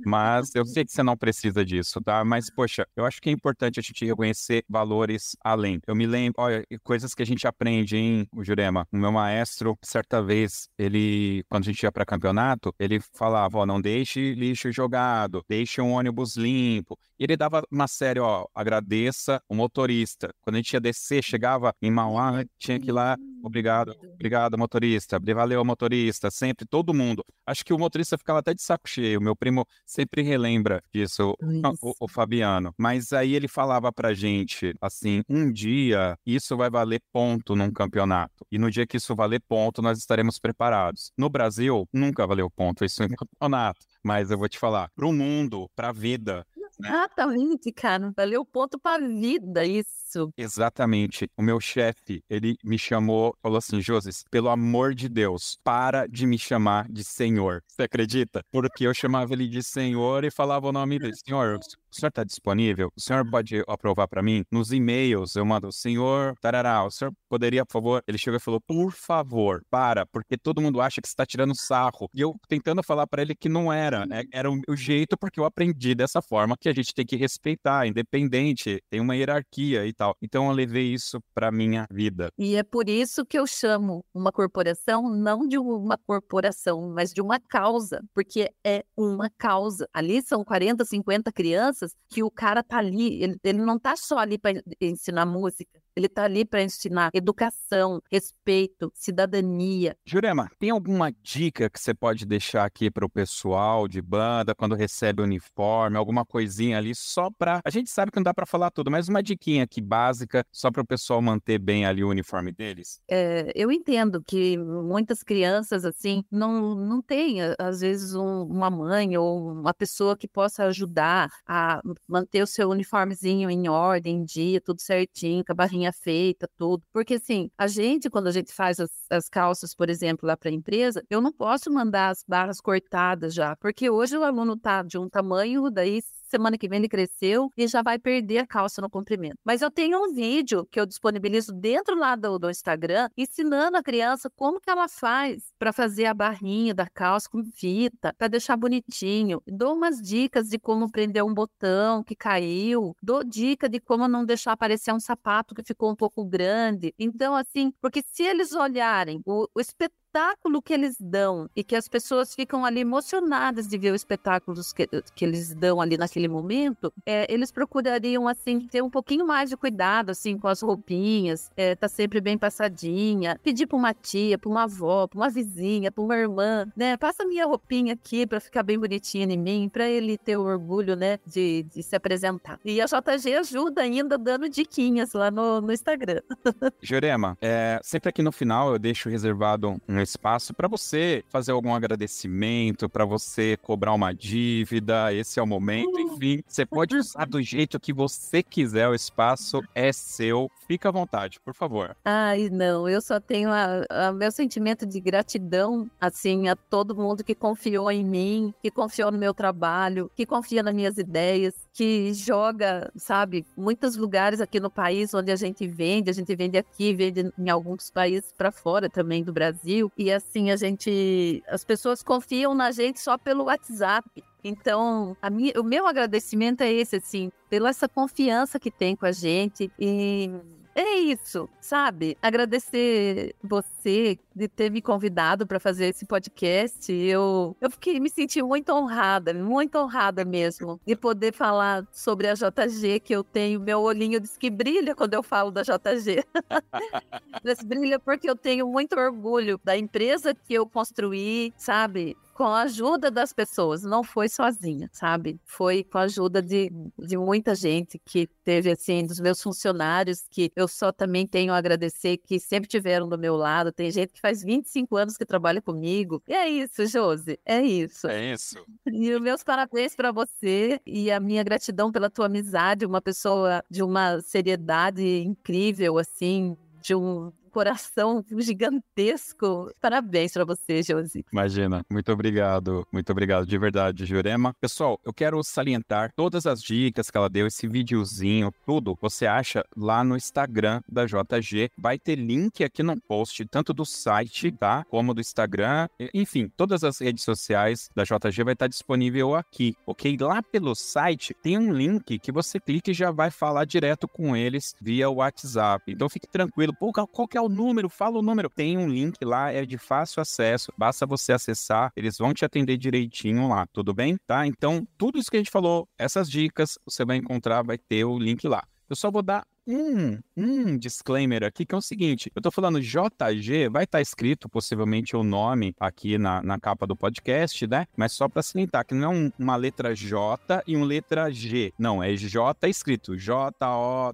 mas 0.05 0.53
eu 0.55 0.65
sei 0.65 0.85
que 0.85 0.91
você 0.91 1.03
não 1.03 1.17
precisa 1.17 1.63
disso, 1.63 2.01
tá? 2.01 2.23
Mas, 2.23 2.49
poxa, 2.49 2.87
eu 2.95 3.05
acho 3.05 3.21
que 3.21 3.29
é 3.29 3.33
importante 3.33 3.79
a 3.79 3.83
gente 3.83 4.05
reconhecer 4.05 4.63
valores 4.67 5.35
além. 5.43 5.79
Eu 5.85 5.95
me 5.95 6.05
lembro, 6.05 6.41
olha, 6.41 6.65
coisas 6.83 7.13
que 7.13 7.21
a 7.21 7.25
gente 7.25 7.47
aprende, 7.47 7.97
hein, 7.97 8.27
o 8.33 8.43
Jurema? 8.43 8.87
O 8.91 8.97
meu 8.97 9.11
maestro, 9.11 9.77
certa 9.81 10.21
vez, 10.21 10.67
ele, 10.77 11.43
quando 11.49 11.63
a 11.63 11.65
gente 11.67 11.83
ia 11.83 11.91
para 11.91 12.05
campeonato, 12.05 12.73
ele 12.79 12.99
falava, 13.13 13.59
ó, 13.59 13.65
não 13.65 13.81
deixe 13.81 14.33
lixo 14.33 14.71
jogado, 14.71 15.43
deixe 15.47 15.81
um 15.81 15.91
ônibus 15.91 16.35
limpo. 16.35 16.97
E 17.19 17.23
ele 17.23 17.37
dava 17.37 17.63
uma 17.71 17.87
série, 17.87 18.19
ó, 18.19 18.47
agradeça 18.55 19.41
o 19.47 19.55
motorista. 19.55 20.33
Quando 20.41 20.55
a 20.55 20.59
gente 20.59 20.73
ia 20.73 20.79
descer, 20.79 21.23
chegava 21.23 21.73
em 21.81 21.91
Mauá, 21.91 22.43
tinha 22.57 22.79
que 22.79 22.89
ir 22.89 22.91
lá, 22.91 23.17
obrigado, 23.43 23.95
obrigado, 24.13 24.57
motorista, 24.57 25.19
valeu, 25.33 25.63
motorista, 25.63 26.29
sempre, 26.29 26.65
todo 26.65 26.93
mundo. 26.93 27.23
Acho 27.45 27.65
que 27.65 27.73
o 27.73 27.77
motorista 27.77 28.17
ficava 28.17 28.39
até 28.39 28.53
de 28.53 28.61
saco 28.61 28.87
cheio. 28.87 29.21
Meu 29.21 29.35
primo 29.35 29.65
sempre 29.85 30.21
relembra 30.21 30.81
disso, 30.93 31.35
o, 31.81 31.93
o, 31.99 32.07
Fabiano. 32.07 32.73
Mas 32.77 33.13
aí 33.13 33.33
ele 33.33 33.47
falava 33.47 33.91
pra 33.91 34.13
gente, 34.13 34.73
assim, 34.81 35.23
um 35.29 35.51
dia 35.51 36.17
isso 36.25 36.55
vai 36.55 36.69
valer 36.69 37.01
ponto 37.11 37.55
num 37.55 37.71
campeonato. 37.71 38.45
E 38.51 38.57
no 38.57 38.69
dia 38.69 38.85
que 38.85 38.97
isso 38.97 39.15
valer 39.15 39.41
ponto, 39.47 39.81
nós 39.81 39.97
estaremos 39.97 40.39
preparados. 40.39 41.11
No 41.17 41.29
Brasil, 41.29 41.87
nunca 41.93 42.25
valeu 42.27 42.49
ponto 42.49 42.85
isso 42.85 43.03
em 43.03 43.09
campeonato. 43.15 43.79
Mas 44.03 44.31
eu 44.31 44.37
vou 44.37 44.49
te 44.49 44.57
falar, 44.57 44.89
pro 44.95 45.13
mundo, 45.13 45.69
pra 45.75 45.91
vida? 45.91 46.45
Exatamente, 46.87 47.71
cara. 47.71 48.11
Valeu 48.15 48.45
ponto 48.45 48.79
para 48.79 49.07
vida 49.07 49.65
isso. 49.65 50.31
Exatamente. 50.37 51.29
O 51.37 51.41
meu 51.41 51.59
chefe, 51.59 52.23
ele 52.29 52.57
me 52.63 52.77
chamou, 52.77 53.35
falou 53.41 53.57
assim, 53.57 53.81
Joses, 53.81 54.23
pelo 54.29 54.49
amor 54.49 54.93
de 54.93 55.07
Deus, 55.07 55.57
para 55.63 56.07
de 56.07 56.25
me 56.25 56.37
chamar 56.37 56.89
de 56.89 57.03
senhor. 57.03 57.63
Você 57.67 57.83
acredita? 57.83 58.43
Porque 58.51 58.85
eu 58.85 58.93
chamava 58.93 59.33
ele 59.33 59.47
de 59.47 59.63
senhor 59.63 60.23
e 60.23 60.31
falava 60.31 60.67
o 60.67 60.71
nome 60.71 60.99
dele. 60.99 61.13
Senhor, 61.15 61.57
o 61.91 61.95
senhor 61.95 62.09
está 62.09 62.23
disponível? 62.23 62.91
O 62.95 63.01
senhor 63.01 63.29
pode 63.29 63.63
aprovar 63.67 64.07
para 64.07 64.21
mim? 64.21 64.43
Nos 64.51 64.71
e-mails 64.71 65.35
eu 65.35 65.45
mando, 65.45 65.71
senhor, 65.71 66.35
tarará, 66.41 66.83
o 66.85 66.91
senhor 66.91 67.13
poderia, 67.29 67.65
por 67.65 67.73
favor? 67.73 68.03
Ele 68.07 68.17
chegou 68.17 68.37
e 68.37 68.41
falou, 68.41 68.61
por 68.61 68.91
favor, 68.91 69.63
para, 69.69 70.05
porque 70.05 70.37
todo 70.37 70.61
mundo 70.61 70.81
acha 70.81 71.01
que 71.01 71.07
você 71.07 71.13
está 71.13 71.25
tirando 71.25 71.55
sarro. 71.55 72.09
E 72.13 72.21
eu 72.21 72.35
tentando 72.47 72.83
falar 72.83 73.07
para 73.07 73.21
ele 73.21 73.35
que 73.35 73.49
não 73.49 73.71
era, 73.71 74.05
né? 74.05 74.23
Era 74.31 74.51
o, 74.51 74.59
o 74.67 74.75
jeito 74.75 75.17
porque 75.17 75.39
eu 75.39 75.45
aprendi 75.45 75.95
dessa 75.95 76.21
forma 76.21 76.57
que 76.57 76.69
a 76.71 76.75
gente 76.75 76.93
tem 76.93 77.05
que 77.05 77.15
respeitar, 77.15 77.87
independente, 77.87 78.81
tem 78.89 78.99
uma 78.99 79.15
hierarquia 79.15 79.85
e 79.85 79.93
tal. 79.93 80.15
Então 80.21 80.47
eu 80.47 80.51
levei 80.51 80.93
isso 80.93 81.21
para 81.33 81.51
minha 81.51 81.85
vida. 81.91 82.31
E 82.37 82.55
é 82.55 82.63
por 82.63 82.89
isso 82.89 83.25
que 83.25 83.37
eu 83.37 83.45
chamo 83.45 84.03
uma 84.13 84.31
corporação 84.31 85.09
não 85.09 85.47
de 85.47 85.57
uma 85.57 85.97
corporação, 85.97 86.91
mas 86.93 87.13
de 87.13 87.21
uma 87.21 87.39
causa, 87.39 88.01
porque 88.13 88.49
é 88.63 88.83
uma 88.95 89.29
causa. 89.37 89.87
Ali 89.93 90.21
são 90.21 90.43
40, 90.43 90.85
50 90.85 91.31
crianças 91.31 91.95
que 92.09 92.23
o 92.23 92.31
cara 92.31 92.63
tá 92.63 92.77
ali, 92.77 93.21
ele, 93.21 93.37
ele 93.43 93.59
não 93.59 93.77
tá 93.77 93.95
só 93.95 94.17
ali 94.17 94.37
para 94.37 94.61
ensinar 94.79 95.25
música, 95.25 95.81
Ele 95.95 96.05
está 96.05 96.23
ali 96.23 96.45
para 96.45 96.63
ensinar 96.63 97.09
educação, 97.13 98.01
respeito, 98.11 98.91
cidadania. 98.95 99.95
Jurema, 100.05 100.49
tem 100.57 100.69
alguma 100.69 101.11
dica 101.11 101.69
que 101.69 101.79
você 101.79 101.93
pode 101.93 102.25
deixar 102.25 102.65
aqui 102.65 102.89
para 102.89 103.05
o 103.05 103.09
pessoal 103.09 103.87
de 103.87 104.01
banda 104.01 104.55
quando 104.55 104.75
recebe 104.75 105.21
o 105.21 105.25
uniforme, 105.25 105.97
alguma 105.97 106.25
coisinha 106.25 106.60
ali 106.73 106.93
só 106.95 107.29
para. 107.29 107.61
A 107.63 107.69
gente 107.69 107.89
sabe 107.89 108.11
que 108.11 108.17
não 108.17 108.23
dá 108.23 108.33
para 108.33 108.45
falar 108.45 108.71
tudo, 108.71 108.91
mas 108.91 109.09
uma 109.09 109.23
diquinha 109.23 109.63
aqui 109.63 109.81
básica 109.81 110.45
só 110.51 110.71
para 110.71 110.81
o 110.81 110.85
pessoal 110.85 111.21
manter 111.21 111.59
bem 111.59 111.85
ali 111.85 112.03
o 112.03 112.09
uniforme 112.09 112.51
deles? 112.51 113.01
É, 113.09 113.51
eu 113.55 113.71
entendo 113.71 114.21
que 114.23 114.57
muitas 114.57 115.23
crianças 115.23 115.85
assim 115.85 116.23
não, 116.31 116.75
não 116.75 117.01
têm, 117.01 117.39
às 117.57 117.81
vezes, 117.81 118.13
um, 118.13 118.43
uma 118.43 118.69
mãe 118.69 119.17
ou 119.17 119.51
uma 119.51 119.73
pessoa 119.73 120.17
que 120.17 120.27
possa 120.27 120.65
ajudar 120.65 121.29
a 121.45 121.81
manter 122.07 122.43
o 122.43 122.47
seu 122.47 122.69
uniformezinho 122.69 123.49
em 123.49 123.67
ordem, 123.67 124.17
em 124.17 124.23
dia, 124.23 124.61
tudo 124.61 124.81
certinho, 124.81 125.43
com 125.45 125.51
a 125.51 125.55
barrinha 125.55 125.91
feita, 125.91 126.49
tudo. 126.57 126.83
Porque 126.93 127.15
assim, 127.15 127.49
a 127.57 127.67
gente, 127.67 128.09
quando 128.09 128.27
a 128.27 128.31
gente 128.31 128.53
faz 128.53 128.79
as, 128.79 128.91
as 129.09 129.29
calças, 129.29 129.73
por 129.73 129.89
exemplo, 129.89 130.27
lá 130.27 130.37
para 130.37 130.49
a 130.49 130.53
empresa, 130.53 131.03
eu 131.09 131.21
não 131.21 131.31
posso 131.31 131.71
mandar 131.71 132.09
as 132.09 132.23
barras 132.27 132.59
cortadas 132.59 133.33
já, 133.33 133.55
porque 133.57 133.89
hoje 133.89 134.17
o 134.17 134.23
aluno 134.23 134.57
tá 134.57 134.83
de 134.83 134.97
um 134.97 135.09
tamanho, 135.09 135.69
daí 135.69 136.01
semana 136.31 136.57
que 136.57 136.67
vem 136.67 136.79
ele 136.79 136.89
cresceu 136.89 137.51
e 137.55 137.67
já 137.67 137.83
vai 137.83 137.99
perder 137.99 138.39
a 138.39 138.47
calça 138.47 138.81
no 138.81 138.89
comprimento. 138.89 139.35
Mas 139.43 139.61
eu 139.61 139.69
tenho 139.69 140.03
um 140.03 140.13
vídeo 140.13 140.65
que 140.71 140.79
eu 140.79 140.85
disponibilizo 140.85 141.53
dentro 141.53 141.95
lá 141.95 142.15
do, 142.15 142.39
do 142.39 142.49
Instagram, 142.49 143.09
ensinando 143.17 143.77
a 143.77 143.83
criança 143.83 144.29
como 144.35 144.59
que 144.59 144.69
ela 144.69 144.87
faz 144.87 145.53
para 145.59 145.73
fazer 145.73 146.05
a 146.05 146.13
barrinha 146.13 146.73
da 146.73 146.87
calça 146.87 147.29
com 147.29 147.43
fita, 147.43 148.13
para 148.17 148.27
deixar 148.27 148.55
bonitinho. 148.57 149.41
Dou 149.45 149.75
umas 149.75 150.01
dicas 150.01 150.47
de 150.47 150.57
como 150.57 150.89
prender 150.89 151.23
um 151.23 151.33
botão 151.33 152.03
que 152.03 152.15
caiu, 152.15 152.95
dou 153.01 153.23
dica 153.23 153.67
de 153.67 153.79
como 153.79 154.07
não 154.07 154.25
deixar 154.25 154.53
aparecer 154.53 154.93
um 154.93 154.99
sapato 154.99 155.53
que 155.53 155.63
ficou 155.63 155.91
um 155.91 155.95
pouco 155.95 156.23
grande. 156.25 156.93
Então, 156.97 157.35
assim, 157.35 157.71
porque 157.81 158.01
se 158.05 158.23
eles 158.23 158.53
olharem 158.53 159.21
o, 159.25 159.47
o 159.53 159.59
espetáculo 159.59 160.00
espetáculo 160.11 160.61
que 160.61 160.73
eles 160.73 160.97
dão 160.99 161.49
e 161.55 161.63
que 161.63 161.73
as 161.75 161.87
pessoas 161.87 162.35
ficam 162.35 162.65
ali 162.65 162.81
emocionadas 162.81 163.65
de 163.65 163.77
ver 163.77 163.91
o 163.91 163.95
espetáculo 163.95 164.59
que, 164.75 164.87
que 165.15 165.25
eles 165.25 165.55
dão 165.55 165.79
ali 165.79 165.97
naquele 165.97 166.27
momento, 166.27 166.93
é, 167.05 167.31
eles 167.33 167.49
procurariam, 167.51 168.27
assim, 168.27 168.67
ter 168.67 168.83
um 168.83 168.89
pouquinho 168.89 169.25
mais 169.25 169.49
de 169.49 169.55
cuidado, 169.55 170.09
assim, 170.09 170.37
com 170.37 170.49
as 170.49 170.61
roupinhas, 170.61 171.49
é, 171.55 171.75
tá 171.75 171.87
sempre 171.87 172.19
bem 172.19 172.37
passadinha, 172.37 173.39
pedir 173.41 173.67
pra 173.67 173.77
uma 173.77 173.93
tia, 173.93 174.37
pra 174.37 174.49
uma 174.49 174.63
avó, 174.63 175.07
pra 175.07 175.17
uma 175.17 175.29
vizinha, 175.29 175.91
pra 175.91 176.03
uma 176.03 176.17
irmã, 176.17 176.67
né? 176.75 176.97
Passa 176.97 177.23
minha 177.23 177.45
roupinha 177.45 177.93
aqui 177.93 178.27
pra 178.27 178.41
ficar 178.41 178.63
bem 178.63 178.77
bonitinha 178.77 179.25
em 179.25 179.37
mim, 179.37 179.69
pra 179.71 179.87
ele 179.87 180.17
ter 180.17 180.35
o 180.35 180.43
orgulho, 180.43 180.95
né, 180.95 181.19
de, 181.25 181.63
de 181.73 181.81
se 181.81 181.95
apresentar. 181.95 182.59
E 182.65 182.81
a 182.81 182.85
JG 182.85 183.33
ajuda 183.35 183.81
ainda 183.81 184.17
dando 184.17 184.49
diquinhas 184.49 185.13
lá 185.13 185.31
no, 185.31 185.61
no 185.61 185.71
Instagram. 185.71 186.21
Jurema, 186.81 187.37
é, 187.41 187.79
sempre 187.81 188.09
aqui 188.09 188.21
no 188.21 188.31
final 188.31 188.73
eu 188.73 188.79
deixo 188.79 189.07
reservado 189.07 189.79
um 189.87 190.00
espaço 190.01 190.53
para 190.53 190.67
você 190.67 191.23
fazer 191.29 191.51
algum 191.51 191.73
agradecimento, 191.73 192.89
para 192.89 193.05
você 193.05 193.57
cobrar 193.61 193.93
uma 193.93 194.13
dívida. 194.13 195.13
Esse 195.13 195.39
é 195.39 195.43
o 195.43 195.47
momento. 195.47 195.97
Hum. 195.97 196.13
Enfim, 196.13 196.43
você 196.47 196.65
pode 196.65 196.95
usar 196.95 197.25
do 197.25 197.41
jeito 197.41 197.79
que 197.79 197.93
você 197.93 198.43
quiser. 198.43 198.87
O 198.87 198.95
espaço 198.95 199.61
é 199.73 199.91
seu. 199.91 200.49
Fica 200.67 200.89
à 200.89 200.91
vontade, 200.91 201.39
por 201.39 201.53
favor. 201.53 201.95
Ai, 202.05 202.49
não. 202.49 202.87
Eu 202.87 203.01
só 203.01 203.19
tenho 203.19 203.49
a, 203.49 203.85
a 203.89 204.11
meu 204.11 204.31
sentimento 204.31 204.85
de 204.85 204.99
gratidão, 204.99 205.89
assim, 205.99 206.47
a 206.47 206.55
todo 206.55 206.95
mundo 206.95 207.23
que 207.23 207.35
confiou 207.35 207.91
em 207.91 208.03
mim, 208.03 208.53
que 208.61 208.71
confiou 208.71 209.11
no 209.11 209.17
meu 209.17 209.33
trabalho, 209.33 210.09
que 210.15 210.25
confia 210.25 210.63
nas 210.63 210.73
minhas 210.73 210.97
ideias, 210.97 211.53
que 211.73 212.13
joga, 212.13 212.91
sabe, 212.95 213.45
muitos 213.55 213.95
lugares 213.95 214.41
aqui 214.41 214.59
no 214.59 214.69
país 214.69 215.13
onde 215.13 215.31
a 215.31 215.35
gente 215.35 215.65
vende, 215.67 216.09
a 216.09 216.13
gente 216.13 216.35
vende 216.35 216.57
aqui, 216.57 216.93
vende 216.93 217.31
em 217.37 217.49
alguns 217.49 217.89
países 217.89 218.33
para 218.37 218.51
fora 218.51 218.89
também 218.89 219.23
do 219.23 219.31
Brasil. 219.31 219.91
E 219.97 220.11
assim, 220.11 220.51
a 220.51 220.55
gente. 220.55 221.41
As 221.47 221.63
pessoas 221.63 222.03
confiam 222.03 222.53
na 222.53 222.71
gente 222.71 222.99
só 222.99 223.17
pelo 223.17 223.45
WhatsApp. 223.45 224.07
Então, 224.43 225.15
minha, 225.31 225.53
o 225.59 225.63
meu 225.63 225.87
agradecimento 225.87 226.61
é 226.61 226.71
esse, 226.71 226.97
assim, 226.97 227.31
pela 227.49 227.69
essa 227.69 227.87
confiança 227.87 228.59
que 228.59 228.71
tem 228.71 228.95
com 228.95 229.05
a 229.05 229.11
gente. 229.11 229.71
E 229.79 230.29
é 230.75 230.99
isso, 230.99 231.49
sabe? 231.59 232.17
Agradecer 232.21 233.35
você 233.43 234.17
de 234.35 234.47
ter 234.47 234.71
me 234.71 234.81
convidado 234.81 235.45
para 235.45 235.59
fazer 235.59 235.87
esse 235.87 236.05
podcast. 236.05 236.91
Eu, 236.91 237.55
eu 237.59 237.69
fiquei, 237.69 237.99
me 237.99 238.09
senti 238.09 238.41
muito 238.41 238.71
honrada, 238.71 239.33
muito 239.33 239.77
honrada 239.77 240.23
mesmo, 240.23 240.79
de 240.85 240.95
poder 240.95 241.33
falar 241.33 241.85
sobre 241.91 242.27
a 242.27 242.33
JG, 242.33 242.99
que 243.01 243.13
eu 243.13 243.23
tenho. 243.23 243.59
Meu 243.59 243.81
olhinho 243.81 244.19
diz 244.19 244.37
que 244.37 244.49
brilha 244.49 244.95
quando 244.95 245.13
eu 245.13 245.23
falo 245.23 245.51
da 245.51 245.61
JG. 245.61 246.23
brilha 247.65 247.99
porque 247.99 248.29
eu 248.29 248.35
tenho 248.35 248.67
muito 248.67 248.97
orgulho 248.97 249.59
da 249.63 249.77
empresa 249.77 250.33
que 250.33 250.53
eu 250.53 250.65
construí, 250.65 251.53
sabe? 251.57 252.15
com 252.41 252.47
a 252.47 252.61
ajuda 252.61 253.11
das 253.11 253.31
pessoas, 253.31 253.83
não 253.83 254.03
foi 254.03 254.27
sozinha, 254.27 254.89
sabe? 254.91 255.39
Foi 255.45 255.83
com 255.83 255.99
a 255.99 256.01
ajuda 256.01 256.41
de, 256.41 256.71
de 256.97 257.15
muita 257.15 257.53
gente 257.53 258.01
que 258.03 258.27
teve, 258.43 258.71
assim, 258.71 259.05
dos 259.05 259.19
meus 259.19 259.39
funcionários, 259.39 260.25
que 260.27 260.51
eu 260.61 260.67
só 260.67 260.91
também 260.91 261.27
tenho 261.27 261.53
a 261.53 261.57
agradecer, 261.57 262.17
que 262.17 262.39
sempre 262.39 262.69
tiveram 262.69 263.07
do 263.07 263.17
meu 263.17 263.35
lado. 263.35 263.71
Tem 263.71 263.91
gente 263.91 264.13
que 264.13 264.21
faz 264.21 264.43
25 264.43 264.95
anos 264.95 265.17
que 265.17 265.25
trabalha 265.25 265.61
comigo. 265.61 266.21
E 266.27 266.33
é 266.33 266.47
isso, 266.47 266.85
Josi, 266.85 267.39
é 267.45 267.61
isso. 267.61 268.07
É 268.07 268.33
isso. 268.33 268.63
E 268.87 269.13
os 269.13 269.21
meus 269.21 269.43
parabéns 269.43 269.95
para 269.95 270.11
você 270.11 270.79
e 270.85 271.11
a 271.11 271.19
minha 271.19 271.43
gratidão 271.43 271.91
pela 271.91 272.09
tua 272.09 272.27
amizade, 272.27 272.85
uma 272.85 273.01
pessoa 273.01 273.63
de 273.69 273.83
uma 273.83 274.21
seriedade 274.21 275.03
incrível, 275.21 275.97
assim, 275.97 276.55
de 276.81 276.95
um 276.95 277.31
coração 277.51 278.23
gigantesco. 278.39 279.71
Parabéns 279.79 280.33
para 280.33 280.45
você, 280.45 280.81
Josi. 280.81 281.25
Imagina. 281.31 281.85
Muito 281.89 282.11
obrigado. 282.11 282.87
Muito 282.91 283.11
obrigado 283.11 283.45
de 283.45 283.57
verdade, 283.57 284.05
Jurema. 284.05 284.55
Pessoal, 284.59 284.99
eu 285.05 285.13
quero 285.13 285.43
salientar 285.43 286.11
todas 286.15 286.45
as 286.45 286.61
dicas 286.61 287.09
que 287.09 287.17
ela 287.17 287.29
deu, 287.29 287.47
esse 287.47 287.67
videozinho, 287.67 288.51
tudo, 288.65 288.97
você 289.01 289.25
acha 289.25 289.63
lá 289.75 290.03
no 290.03 290.15
Instagram 290.15 290.81
da 290.89 291.05
JG. 291.05 291.71
Vai 291.77 291.99
ter 291.99 292.15
link 292.15 292.63
aqui 292.63 292.81
no 292.81 292.99
post, 293.01 293.45
tanto 293.45 293.73
do 293.73 293.85
site, 293.85 294.51
tá? 294.51 294.85
Como 294.89 295.13
do 295.13 295.21
Instagram. 295.21 295.87
Enfim, 296.13 296.49
todas 296.55 296.83
as 296.83 296.99
redes 296.99 297.23
sociais 297.23 297.89
da 297.95 298.03
JG 298.03 298.43
vai 298.43 298.53
estar 298.53 298.67
disponível 298.67 299.35
aqui, 299.35 299.75
ok? 299.85 300.17
Lá 300.19 300.41
pelo 300.41 300.73
site 300.75 301.33
tem 301.41 301.57
um 301.57 301.73
link 301.73 302.19
que 302.19 302.31
você 302.31 302.59
clica 302.59 302.91
e 302.91 302.93
já 302.93 303.11
vai 303.11 303.29
falar 303.29 303.65
direto 303.65 304.07
com 304.07 304.35
eles 304.35 304.75
via 304.79 305.09
WhatsApp. 305.09 305.91
Então 305.91 306.09
fique 306.09 306.27
tranquilo. 306.27 306.73
Pô, 306.79 306.91
qual 306.91 307.27
que 307.27 307.37
é 307.37 307.40
é 307.41 307.43
o 307.43 307.49
número? 307.49 307.89
Fala 307.89 308.19
o 308.19 308.21
número. 308.21 308.49
Tem 308.49 308.77
um 308.77 308.87
link 308.87 309.23
lá, 309.25 309.51
é 309.51 309.65
de 309.65 309.77
fácil 309.77 310.21
acesso. 310.21 310.71
Basta 310.77 311.05
você 311.05 311.33
acessar, 311.33 311.91
eles 311.95 312.17
vão 312.17 312.33
te 312.33 312.45
atender 312.45 312.77
direitinho 312.77 313.47
lá, 313.47 313.65
tudo 313.73 313.93
bem? 313.93 314.17
Tá? 314.27 314.45
Então, 314.45 314.87
tudo 314.97 315.19
isso 315.19 315.29
que 315.29 315.37
a 315.37 315.39
gente 315.39 315.51
falou, 315.51 315.87
essas 315.97 316.29
dicas, 316.29 316.77
você 316.85 317.03
vai 317.03 317.17
encontrar, 317.17 317.63
vai 317.63 317.77
ter 317.77 318.05
o 318.05 318.17
link 318.17 318.47
lá. 318.47 318.63
Eu 318.89 318.95
só 318.95 319.09
vou 319.09 319.21
dar 319.21 319.47
um, 319.65 320.19
um 320.35 320.77
disclaimer 320.77 321.43
aqui, 321.43 321.65
que 321.65 321.73
é 321.73 321.77
o 321.77 321.81
seguinte: 321.81 322.31
eu 322.35 322.41
tô 322.41 322.51
falando 322.51 322.81
JG, 322.81 323.69
vai 323.69 323.85
estar 323.85 323.99
tá 323.99 324.01
escrito 324.01 324.49
possivelmente 324.49 325.15
o 325.15 325.23
nome 325.23 325.73
aqui 325.79 326.17
na, 326.17 326.43
na 326.43 326.59
capa 326.59 326.85
do 326.85 326.95
podcast, 326.95 327.65
né? 327.67 327.87
Mas 327.95 328.11
só 328.11 328.27
para 328.27 328.43
salientar 328.43 328.85
que 328.85 328.93
não 328.93 329.13
é 329.13 329.31
uma 329.39 329.55
letra 329.55 329.95
J 329.95 330.61
e 330.67 330.75
uma 330.75 330.85
letra 330.85 331.31
G. 331.31 331.73
Não, 331.79 332.03
é 332.03 332.13
J 332.15 332.67
escrito 332.67 333.15
J-O-T-A-G 333.15 334.11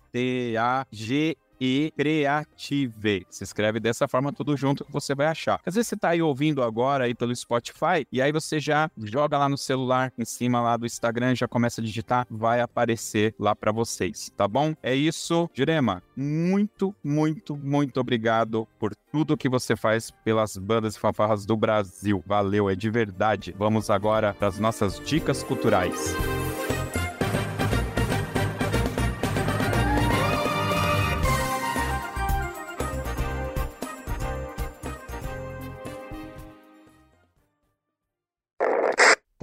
e 1.60 1.91
Creative. 1.97 3.26
Se 3.30 3.43
escreve 3.43 3.80
dessa 3.80 4.08
forma 4.08 4.32
tudo 4.32 4.55
junto 4.55 4.86
que 4.86 4.91
você 4.91 5.16
vai 5.16 5.28
achar. 5.28 5.60
Às 5.66 5.76
vezes 5.76 5.88
você 5.88 5.97
tá 5.97 6.10
aí 6.10 6.22
ouvindo 6.22 6.64
agora 6.64 7.05
aí 7.05 7.16
pelo 7.16 7.36
Spotify 7.36 8.05
e 8.12 8.22
aí 8.22 8.32
você 8.32 8.60
já 8.60 8.89
joga 8.97 9.38
lá 9.38 9.49
no 9.49 9.58
celular 9.58 10.12
em 10.18 10.26
cima 10.26 10.62
lá 10.62 10.78
do 10.78 10.86
Instagram, 10.86 11.36
já 11.36 11.47
começa 11.47 11.82
a 11.82 11.84
digitar, 11.84 12.28
vai 12.30 12.62
aparecer 12.62 13.34
lá 13.39 13.55
para 13.55 13.72
vocês, 13.72 14.32
tá 14.36 14.47
bom? 14.47 14.74
É 14.82 14.95
isso, 14.95 15.49
Jurema. 15.53 16.01
Muito, 16.16 16.95
muito, 17.03 17.55
muito 17.58 17.99
obrigado 17.99 18.68
por 18.80 18.95
tudo 19.12 19.38
que 19.38 19.49
você 19.49 19.76
faz 19.76 20.12
pelas 20.24 20.58
bandas 20.58 20.95
e 20.95 20.99
fanfarras 20.99 21.45
do 21.45 21.55
Brasil. 21.55 22.24
Valeu, 22.26 22.70
é 22.70 22.76
de 22.76 22.89
verdade. 22.89 23.55
Vamos 23.58 23.89
agora 23.89 24.34
para 24.34 24.47
as 24.47 24.60
nossas 24.60 24.99
dicas 24.99 25.43
culturais. 25.43 26.16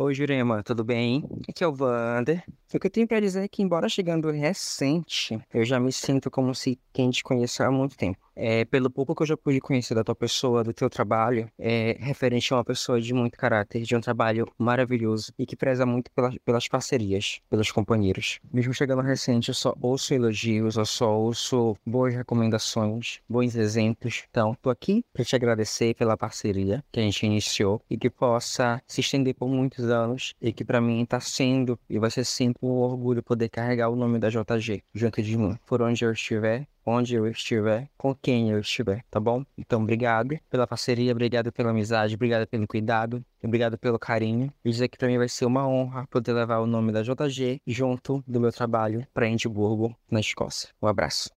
Oi, 0.05 0.13
Jurema, 0.13 0.63
tudo 0.63 0.85
bem? 0.85 1.25
Aqui 1.49 1.65
é 1.65 1.67
o 1.67 1.73
Vander. 1.73 2.45
O 2.75 2.79
que 2.79 2.87
eu 2.87 2.91
tenho 2.91 3.09
para 3.09 3.21
dizer 3.21 3.43
é 3.43 3.49
que, 3.49 3.63
embora 3.63 3.89
chegando 3.89 4.31
recente, 4.31 5.41
eu 5.53 5.65
já 5.65 5.81
me 5.81 5.91
sinto 5.91 6.31
como 6.31 6.55
se 6.55 6.79
quem 6.93 7.09
te 7.09 7.25
conheça 7.25 7.65
há 7.67 7.71
muito 7.71 7.97
tempo. 7.97 8.19
É, 8.37 8.65
pelo 8.65 8.91
pouco 8.91 9.15
que 9.15 9.23
eu 9.23 9.27
já 9.27 9.37
pude 9.37 9.61
conhecer 9.61 9.95
da 9.95 10.05
tua 10.05 10.15
pessoa, 10.15 10.65
do 10.65 10.73
teu 10.73 10.91
trabalho, 10.91 11.49
é 11.59 11.97
referente 12.01 12.53
a 12.53 12.57
uma 12.57 12.65
pessoa 12.65 13.01
de 13.01 13.15
muito 13.15 13.39
caráter, 13.39 13.83
de 13.83 13.95
um 13.95 14.01
trabalho 14.01 14.47
maravilhoso 14.59 15.33
e 15.39 15.47
que 15.47 15.57
preza 15.57 15.87
muito 15.87 16.11
pelas, 16.11 16.37
pelas 16.45 16.69
parcerias, 16.69 17.41
pelos 17.49 17.71
companheiros. 17.71 18.41
Mesmo 18.53 18.75
chegando 18.75 19.03
recente, 19.03 19.49
eu 19.49 19.55
só 19.55 19.75
ouço 19.81 20.15
elogios, 20.15 20.77
eu 20.77 20.87
só 20.87 21.17
ouço 21.17 21.77
boas 21.87 22.15
recomendações, 22.15 23.21
bons 23.29 23.55
exemplos. 23.55 24.25
Então, 24.31 24.57
tô 24.61 24.71
aqui 24.71 25.05
para 25.13 25.25
te 25.25 25.37
agradecer 25.37 25.95
pela 25.95 26.17
parceria 26.17 26.83
que 26.93 27.01
a 27.01 27.03
gente 27.03 27.27
iniciou 27.27 27.81
e 27.89 27.97
que 27.97 28.11
possa 28.11 28.83
se 28.87 29.01
estender 29.01 29.35
por 29.35 29.49
muitos 29.49 29.85
anos 29.91 30.35
e 30.41 30.53
que 30.53 30.65
para 30.65 30.81
mim 30.81 31.03
está 31.03 31.21
sendo 31.21 31.79
e 31.89 31.99
vai 31.99 32.11
ser 32.11 32.25
sempre 32.25 32.67
um 32.67 32.73
orgulho 32.73 33.23
poder 33.23 33.49
carregar 33.49 33.89
o 33.89 33.97
nome 33.97 34.19
da 34.19 34.29
JG 34.29 34.83
junto 34.95 35.23
de 35.23 35.37
mim, 35.37 35.57
por 35.67 35.83
onde 35.83 36.05
eu 36.05 36.13
estiver, 36.13 36.67
onde 36.85 37.15
eu 37.15 37.27
estiver, 37.27 37.89
com 37.97 38.15
quem 38.15 38.51
eu 38.51 38.61
estiver, 38.61 39.05
tá 39.11 39.19
bom? 39.19 39.45
Então, 39.57 39.83
obrigado 39.83 40.39
pela 40.51 40.67
parceria, 40.67 41.13
obrigado 41.13 41.53
pela 41.53 41.71
amizade, 41.71 42.15
obrigado 42.15 42.47
pelo 42.47 42.67
cuidado, 42.67 43.25
obrigado 43.43 43.79
pelo 43.79 43.99
carinho. 43.99 44.53
E 44.65 44.71
dizer 44.71 44.89
que 44.89 44.99
para 44.99 45.09
mim 45.09 45.19
vai 45.19 45.29
ser 45.29 45.45
uma 45.47 45.67
honra 45.67 46.07
poder 46.09 46.33
levar 46.33 46.59
o 46.59 46.67
nome 46.67 46.93
da 46.93 47.03
JG 47.03 47.61
junto 47.67 48.23
do 48.27 48.41
meu 48.41 48.53
trabalho 48.53 49.07
para 49.13 49.29
Edimburgo, 49.29 49.97
na 50.11 50.21
Escócia. 50.21 50.69
Um 50.83 50.87
abraço. 50.87 51.31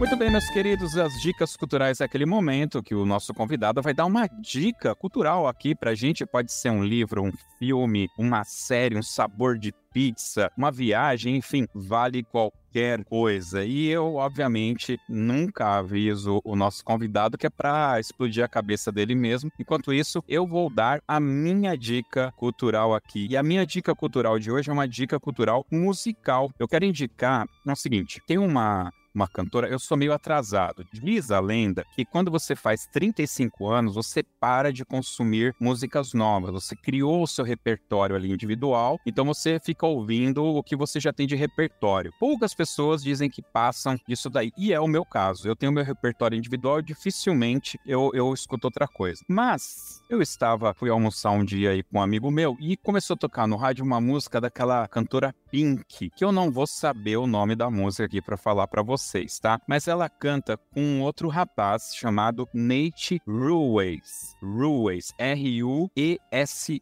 Muito 0.00 0.16
bem, 0.16 0.30
meus 0.30 0.48
queridos, 0.48 0.96
as 0.96 1.12
dicas 1.20 1.54
culturais 1.58 2.00
é 2.00 2.04
aquele 2.04 2.24
momento 2.24 2.82
que 2.82 2.94
o 2.94 3.04
nosso 3.04 3.34
convidado 3.34 3.82
vai 3.82 3.92
dar 3.92 4.06
uma 4.06 4.26
dica 4.26 4.94
cultural 4.94 5.46
aqui 5.46 5.74
pra 5.74 5.94
gente. 5.94 6.24
Pode 6.24 6.50
ser 6.50 6.70
um 6.70 6.82
livro, 6.82 7.22
um 7.22 7.30
filme, 7.58 8.08
uma 8.16 8.42
série, 8.42 8.96
um 8.96 9.02
sabor 9.02 9.58
de 9.58 9.74
pizza, 9.92 10.50
uma 10.56 10.72
viagem, 10.72 11.36
enfim, 11.36 11.66
vale 11.74 12.22
qualquer 12.22 13.04
coisa. 13.04 13.62
E 13.62 13.88
eu, 13.88 14.14
obviamente, 14.14 14.98
nunca 15.06 15.76
aviso 15.76 16.40
o 16.46 16.56
nosso 16.56 16.82
convidado 16.82 17.36
que 17.36 17.46
é 17.46 17.50
para 17.50 18.00
explodir 18.00 18.42
a 18.42 18.48
cabeça 18.48 18.90
dele 18.90 19.14
mesmo. 19.14 19.52
Enquanto 19.58 19.92
isso, 19.92 20.24
eu 20.26 20.46
vou 20.46 20.72
dar 20.72 21.02
a 21.06 21.20
minha 21.20 21.76
dica 21.76 22.32
cultural 22.38 22.94
aqui. 22.94 23.26
E 23.28 23.36
a 23.36 23.42
minha 23.42 23.66
dica 23.66 23.94
cultural 23.94 24.38
de 24.38 24.50
hoje 24.50 24.70
é 24.70 24.72
uma 24.72 24.88
dica 24.88 25.20
cultural 25.20 25.66
musical. 25.70 26.50
Eu 26.58 26.66
quero 26.66 26.86
indicar 26.86 27.46
é 27.66 27.72
o 27.72 27.76
seguinte: 27.76 28.22
tem 28.26 28.38
uma 28.38 28.90
uma 29.14 29.28
cantora, 29.28 29.68
eu 29.68 29.78
sou 29.78 29.96
meio 29.96 30.12
atrasado. 30.12 30.84
Diz 30.92 31.30
a 31.30 31.40
lenda 31.40 31.84
que 31.94 32.04
quando 32.04 32.30
você 32.30 32.54
faz 32.54 32.86
35 32.86 33.68
anos, 33.68 33.94
você 33.94 34.22
para 34.22 34.72
de 34.72 34.84
consumir 34.84 35.54
músicas 35.60 36.12
novas. 36.12 36.52
Você 36.52 36.76
criou 36.76 37.22
o 37.22 37.26
seu 37.26 37.44
repertório 37.44 38.16
ali 38.16 38.30
individual, 38.30 38.98
então 39.04 39.24
você 39.24 39.58
fica 39.58 39.86
ouvindo 39.86 40.44
o 40.44 40.62
que 40.62 40.76
você 40.76 41.00
já 41.00 41.12
tem 41.12 41.26
de 41.26 41.36
repertório. 41.36 42.12
Poucas 42.18 42.54
pessoas 42.54 43.02
dizem 43.02 43.28
que 43.28 43.42
passam 43.42 43.98
disso 44.08 44.30
daí, 44.30 44.52
e 44.56 44.72
é 44.72 44.80
o 44.80 44.88
meu 44.88 45.04
caso. 45.04 45.48
Eu 45.48 45.56
tenho 45.56 45.72
meu 45.72 45.84
repertório 45.84 46.36
individual 46.36 46.80
dificilmente 46.82 47.78
eu, 47.86 48.10
eu 48.14 48.32
escuto 48.32 48.66
outra 48.66 48.86
coisa. 48.86 49.22
Mas 49.28 50.02
eu 50.08 50.22
estava, 50.22 50.74
fui 50.74 50.90
almoçar 50.90 51.30
um 51.30 51.44
dia 51.44 51.70
aí 51.70 51.82
com 51.82 51.98
um 51.98 52.02
amigo 52.02 52.30
meu 52.30 52.56
e 52.60 52.76
começou 52.76 53.14
a 53.14 53.18
tocar 53.18 53.46
no 53.46 53.56
rádio 53.56 53.84
uma 53.84 54.00
música 54.00 54.40
daquela 54.40 54.86
cantora 54.88 55.34
Pink, 55.50 56.10
que 56.10 56.24
eu 56.24 56.30
não 56.30 56.50
vou 56.50 56.66
saber 56.66 57.16
o 57.16 57.26
nome 57.26 57.56
da 57.56 57.70
música 57.70 58.04
aqui 58.04 58.22
para 58.22 58.36
falar 58.36 58.66
para 58.68 58.82
vocês, 59.00 59.38
tá? 59.38 59.58
Mas 59.66 59.88
ela 59.88 60.08
canta 60.08 60.56
com 60.56 60.80
um 60.80 61.02
outro 61.02 61.28
rapaz 61.28 61.94
chamado 61.94 62.46
Nate 62.52 63.20
Ruiz. 63.26 64.36
Ruiz, 64.42 65.12
R-U-E-S-S, 65.18 66.80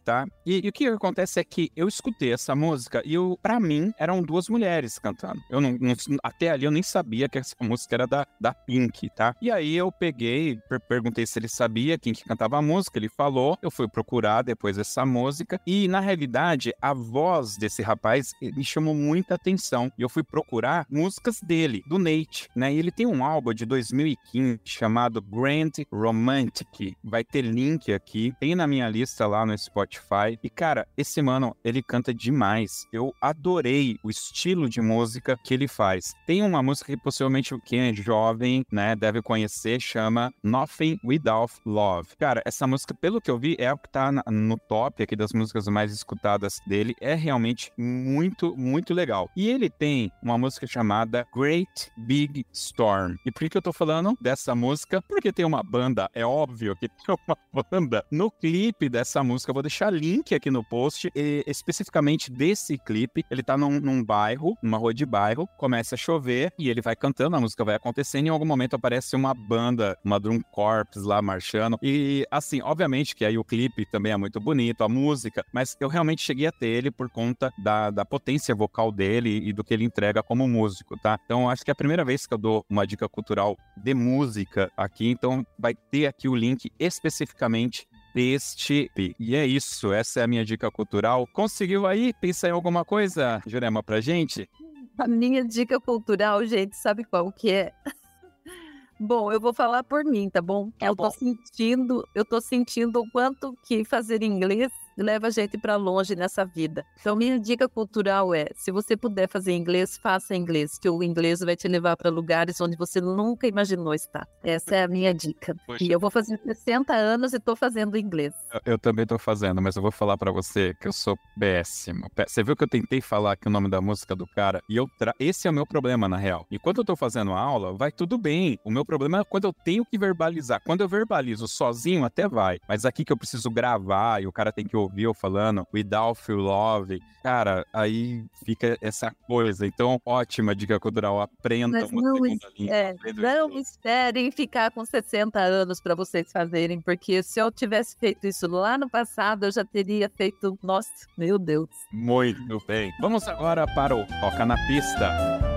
tá? 0.00 0.26
E, 0.46 0.64
e, 0.64 0.68
o 0.68 0.72
que 0.72 0.86
acontece 0.86 1.40
é 1.40 1.44
que 1.44 1.70
eu 1.74 1.88
escutei 1.88 2.32
essa 2.32 2.54
música 2.54 3.02
e 3.04 3.14
para 3.42 3.58
mim 3.58 3.92
eram 3.98 4.22
duas 4.22 4.48
mulheres 4.48 4.98
cantando. 4.98 5.40
Eu 5.50 5.60
não, 5.60 5.72
não, 5.72 5.94
até 6.22 6.50
ali 6.50 6.64
eu 6.64 6.70
nem 6.70 6.82
sabia 6.82 7.28
que 7.28 7.38
essa 7.38 7.56
música 7.60 7.96
era 7.96 8.06
da, 8.06 8.24
da 8.40 8.54
Pink, 8.54 9.10
tá? 9.10 9.34
E 9.42 9.50
aí 9.50 9.76
eu 9.76 9.90
peguei, 9.90 10.56
per 10.68 10.78
perguntei 10.80 11.26
se 11.26 11.38
ele 11.38 11.48
sabia 11.48 11.98
quem 11.98 12.12
que 12.12 12.24
cantava 12.24 12.56
a 12.58 12.62
música, 12.62 12.98
ele 12.98 13.08
falou, 13.08 13.58
eu 13.60 13.70
fui 13.70 13.88
procurar 13.88 14.42
depois 14.42 14.78
essa 14.78 15.04
música 15.04 15.60
e 15.66 15.88
na 15.88 15.98
realidade 16.00 16.72
a 16.80 16.94
voz 16.94 17.56
desse 17.56 17.82
rapaz 17.82 18.32
me 18.40 18.64
chamou 18.64 18.94
muita 18.94 19.34
atenção. 19.34 19.90
E 19.98 20.02
eu 20.02 20.08
fui 20.08 20.22
procurar 20.22 20.86
músicas 20.88 21.40
dele, 21.48 21.82
do 21.88 21.98
Nate, 21.98 22.46
né? 22.54 22.72
E 22.72 22.78
ele 22.78 22.92
tem 22.92 23.06
um 23.06 23.24
álbum 23.24 23.54
de 23.54 23.64
2015 23.64 24.60
chamado 24.64 25.22
Grand 25.22 25.70
Romantic. 25.90 26.94
Vai 27.02 27.24
ter 27.24 27.40
link 27.40 27.90
aqui. 27.90 28.34
Tem 28.38 28.54
na 28.54 28.66
minha 28.66 28.88
lista 28.88 29.26
lá 29.26 29.46
no 29.46 29.56
Spotify. 29.56 30.38
E, 30.42 30.50
cara, 30.50 30.86
esse 30.96 31.22
mano, 31.22 31.56
ele 31.64 31.82
canta 31.82 32.12
demais. 32.12 32.86
Eu 32.92 33.12
adorei 33.20 33.96
o 34.04 34.10
estilo 34.10 34.68
de 34.68 34.82
música 34.82 35.38
que 35.42 35.54
ele 35.54 35.66
faz. 35.66 36.12
Tem 36.26 36.42
uma 36.42 36.62
música 36.62 36.94
que 36.94 37.02
possivelmente 37.02 37.58
quem 37.64 37.88
é 37.88 37.94
jovem, 37.94 38.62
né, 38.70 38.94
deve 38.94 39.22
conhecer, 39.22 39.80
chama 39.80 40.30
Nothing 40.42 40.98
Without 41.02 41.54
Love. 41.64 42.10
Cara, 42.18 42.42
essa 42.44 42.66
música, 42.66 42.94
pelo 42.94 43.20
que 43.20 43.30
eu 43.30 43.38
vi, 43.38 43.56
é 43.58 43.72
o 43.72 43.78
que 43.78 43.88
tá 43.88 44.12
no 44.30 44.58
top 44.68 45.02
aqui 45.02 45.16
das 45.16 45.32
músicas 45.32 45.66
mais 45.68 45.92
escutadas 45.92 46.60
dele. 46.66 46.94
É 47.00 47.14
realmente 47.14 47.72
muito, 47.78 48.54
muito 48.54 48.92
legal. 48.92 49.30
E 49.34 49.48
ele 49.48 49.70
tem 49.70 50.12
uma 50.22 50.36
música 50.36 50.66
chamada 50.66 51.26
Great 51.38 51.90
Big 51.96 52.44
Storm. 52.52 53.16
E 53.24 53.30
por 53.30 53.48
que 53.48 53.56
eu 53.56 53.62
tô 53.62 53.72
falando 53.72 54.16
dessa 54.20 54.54
música? 54.54 55.00
Porque 55.02 55.32
tem 55.32 55.44
uma 55.44 55.62
banda, 55.62 56.10
é 56.14 56.24
óbvio 56.24 56.74
que 56.76 56.88
tem 56.88 57.16
uma 57.26 57.64
banda 57.70 58.04
no 58.10 58.30
clipe 58.30 58.88
dessa 58.88 59.22
música. 59.22 59.50
Eu 59.50 59.54
vou 59.54 59.62
deixar 59.62 59.90
link 59.90 60.34
aqui 60.34 60.50
no 60.50 60.64
post, 60.64 61.10
e, 61.14 61.44
especificamente 61.46 62.30
desse 62.30 62.76
clipe. 62.78 63.24
Ele 63.30 63.42
tá 63.42 63.56
num, 63.56 63.80
num 63.80 64.04
bairro, 64.04 64.56
numa 64.62 64.78
rua 64.78 64.92
de 64.92 65.06
bairro, 65.06 65.48
começa 65.58 65.94
a 65.94 65.98
chover 65.98 66.52
e 66.58 66.68
ele 66.68 66.80
vai 66.80 66.96
cantando, 66.96 67.36
a 67.36 67.40
música 67.40 67.64
vai 67.64 67.74
acontecendo 67.74 68.24
e 68.24 68.28
em 68.28 68.30
algum 68.30 68.46
momento 68.46 68.74
aparece 68.74 69.14
uma 69.16 69.32
banda, 69.34 69.96
uma 70.04 70.18
drum 70.18 70.40
corps 70.52 71.04
lá 71.04 71.22
marchando. 71.22 71.78
E 71.82 72.26
assim, 72.30 72.60
obviamente 72.62 73.14
que 73.14 73.24
aí 73.24 73.38
o 73.38 73.44
clipe 73.44 73.86
também 73.86 74.12
é 74.12 74.16
muito 74.16 74.40
bonito, 74.40 74.82
a 74.82 74.88
música, 74.88 75.44
mas 75.52 75.76
eu 75.80 75.88
realmente 75.88 76.22
cheguei 76.22 76.46
a 76.46 76.52
ter 76.52 76.66
ele 76.66 76.90
por 76.90 77.08
conta 77.08 77.52
da 77.62 77.78
da, 77.90 78.04
potência 78.04 78.54
vocal 78.54 78.90
dele 78.90 79.40
e 79.44 79.52
do 79.52 79.62
que 79.62 79.74
ele 79.74 79.84
entrega 79.84 80.22
como 80.22 80.48
músico, 80.48 80.96
tá? 80.98 81.18
Então, 81.28 81.46
acho 81.46 81.62
que 81.62 81.70
é 81.70 81.72
a 81.72 81.74
primeira 81.74 82.06
vez 82.06 82.24
que 82.24 82.32
eu 82.32 82.38
dou 82.38 82.64
uma 82.70 82.86
dica 82.86 83.06
cultural 83.06 83.54
de 83.76 83.92
música 83.92 84.72
aqui, 84.74 85.10
então 85.10 85.46
vai 85.58 85.74
ter 85.74 86.06
aqui 86.06 86.26
o 86.26 86.34
link 86.34 86.72
especificamente 86.80 87.86
deste 88.14 88.90
E 89.20 89.36
é 89.36 89.46
isso, 89.46 89.92
essa 89.92 90.20
é 90.20 90.22
a 90.22 90.26
minha 90.26 90.42
dica 90.42 90.70
cultural. 90.70 91.26
Conseguiu 91.34 91.86
aí? 91.86 92.14
Pensa 92.18 92.48
em 92.48 92.52
alguma 92.52 92.82
coisa, 92.82 93.42
Jurema, 93.46 93.82
pra 93.82 94.00
gente? 94.00 94.48
A 94.96 95.06
minha 95.06 95.44
dica 95.44 95.78
cultural, 95.78 96.46
gente, 96.46 96.74
sabe 96.74 97.04
qual 97.04 97.30
que 97.30 97.50
é? 97.50 97.74
Bom, 98.98 99.30
eu 99.30 99.38
vou 99.38 99.52
falar 99.52 99.84
por 99.84 100.06
mim, 100.06 100.30
tá 100.30 100.40
bom? 100.40 100.70
Tá 100.78 100.86
eu 100.86 100.96
bom. 100.96 101.04
tô 101.04 101.10
sentindo, 101.10 102.08
eu 102.14 102.24
tô 102.24 102.40
sentindo 102.40 103.00
o 103.00 103.10
quanto 103.10 103.54
que 103.66 103.84
fazer 103.84 104.22
inglês 104.22 104.72
leva 104.98 105.28
a 105.28 105.30
gente 105.30 105.56
para 105.56 105.76
longe 105.76 106.16
nessa 106.16 106.44
vida. 106.44 106.84
Então, 107.00 107.14
minha 107.14 107.38
dica 107.38 107.68
cultural 107.68 108.34
é: 108.34 108.46
se 108.54 108.70
você 108.72 108.96
puder 108.96 109.28
fazer 109.28 109.52
inglês, 109.52 109.96
faça 109.96 110.34
inglês, 110.34 110.78
que 110.78 110.90
o 110.90 111.02
inglês 111.02 111.40
vai 111.40 111.56
te 111.56 111.68
levar 111.68 111.96
para 111.96 112.10
lugares 112.10 112.60
onde 112.60 112.76
você 112.76 113.00
nunca 113.00 113.46
imaginou 113.46 113.94
estar. 113.94 114.26
Essa 114.42 114.76
é 114.76 114.82
a 114.82 114.88
minha 114.88 115.14
dica. 115.14 115.54
Poxa. 115.66 115.84
E 115.84 115.90
eu 115.90 116.00
vou 116.00 116.10
fazer 116.10 116.38
60 116.44 116.92
anos 116.92 117.32
e 117.32 117.36
estou 117.36 117.54
fazendo 117.54 117.96
inglês. 117.96 118.34
Eu, 118.52 118.72
eu 118.72 118.78
também 118.78 119.04
estou 119.04 119.18
fazendo, 119.18 119.62
mas 119.62 119.76
eu 119.76 119.82
vou 119.82 119.92
falar 119.92 120.18
para 120.18 120.32
você 120.32 120.74
que 120.80 120.88
eu 120.88 120.92
sou 120.92 121.16
péssimo. 121.38 122.08
Você 122.26 122.42
viu 122.42 122.56
que 122.56 122.64
eu 122.64 122.68
tentei 122.68 123.00
falar 123.00 123.32
aqui 123.32 123.46
o 123.46 123.50
nome 123.50 123.70
da 123.70 123.80
música 123.80 124.16
do 124.16 124.26
cara 124.26 124.60
e 124.68 124.76
eu 124.76 124.88
tra... 124.98 125.14
esse 125.20 125.46
é 125.46 125.50
o 125.50 125.54
meu 125.54 125.66
problema 125.66 126.08
na 126.08 126.16
real. 126.16 126.44
E 126.50 126.58
quando 126.58 126.78
eu 126.78 126.82
estou 126.82 126.96
fazendo 126.96 127.32
a 127.32 127.40
aula, 127.40 127.72
vai 127.72 127.92
tudo 127.92 128.18
bem. 128.18 128.58
O 128.64 128.70
meu 128.70 128.84
problema 128.84 129.20
é 129.20 129.24
quando 129.24 129.44
eu 129.44 129.52
tenho 129.52 129.84
que 129.84 129.96
verbalizar. 129.96 130.60
Quando 130.64 130.80
eu 130.80 130.88
verbalizo 130.88 131.46
sozinho, 131.46 132.04
até 132.04 132.28
vai. 132.28 132.58
Mas 132.68 132.84
aqui 132.84 133.04
que 133.04 133.12
eu 133.12 133.16
preciso 133.16 133.50
gravar 133.50 134.22
e 134.22 134.26
o 134.26 134.32
cara 134.32 134.52
tem 134.52 134.66
que 134.66 134.76
ouvir 134.76 134.87
ouviu 134.88 135.14
falando 135.14 135.66
Without 135.72 136.20
You 136.28 136.38
Love, 136.38 137.00
cara, 137.22 137.64
aí 137.72 138.24
fica 138.44 138.76
essa 138.80 139.14
coisa. 139.26 139.66
Então, 139.66 140.00
ótima 140.04 140.54
dica 140.54 140.80
cultural, 140.80 141.20
aprenda 141.20 141.80
Mas 141.80 141.90
uma 141.90 142.02
não, 142.02 142.14
segunda 142.14 142.48
língua. 142.58 142.74
É, 142.74 142.94
não 143.14 143.58
esperem 143.58 144.30
ficar 144.30 144.70
com 144.70 144.84
60 144.84 145.38
anos 145.38 145.80
para 145.80 145.94
vocês 145.94 146.32
fazerem, 146.32 146.80
porque 146.80 147.22
se 147.22 147.38
eu 147.40 147.52
tivesse 147.52 147.96
feito 147.96 148.26
isso 148.26 148.48
lá 148.48 148.76
no 148.78 148.88
passado, 148.88 149.44
eu 149.44 149.52
já 149.52 149.64
teria 149.64 150.08
feito, 150.08 150.58
nossa, 150.62 150.90
meu 151.16 151.38
Deus. 151.38 151.68
Muito 151.92 152.58
bem. 152.66 152.92
Vamos 153.00 153.28
agora 153.28 153.66
para 153.74 153.94
o 153.94 154.06
Toca 154.20 154.44
na 154.44 154.56
Pista. 154.66 155.47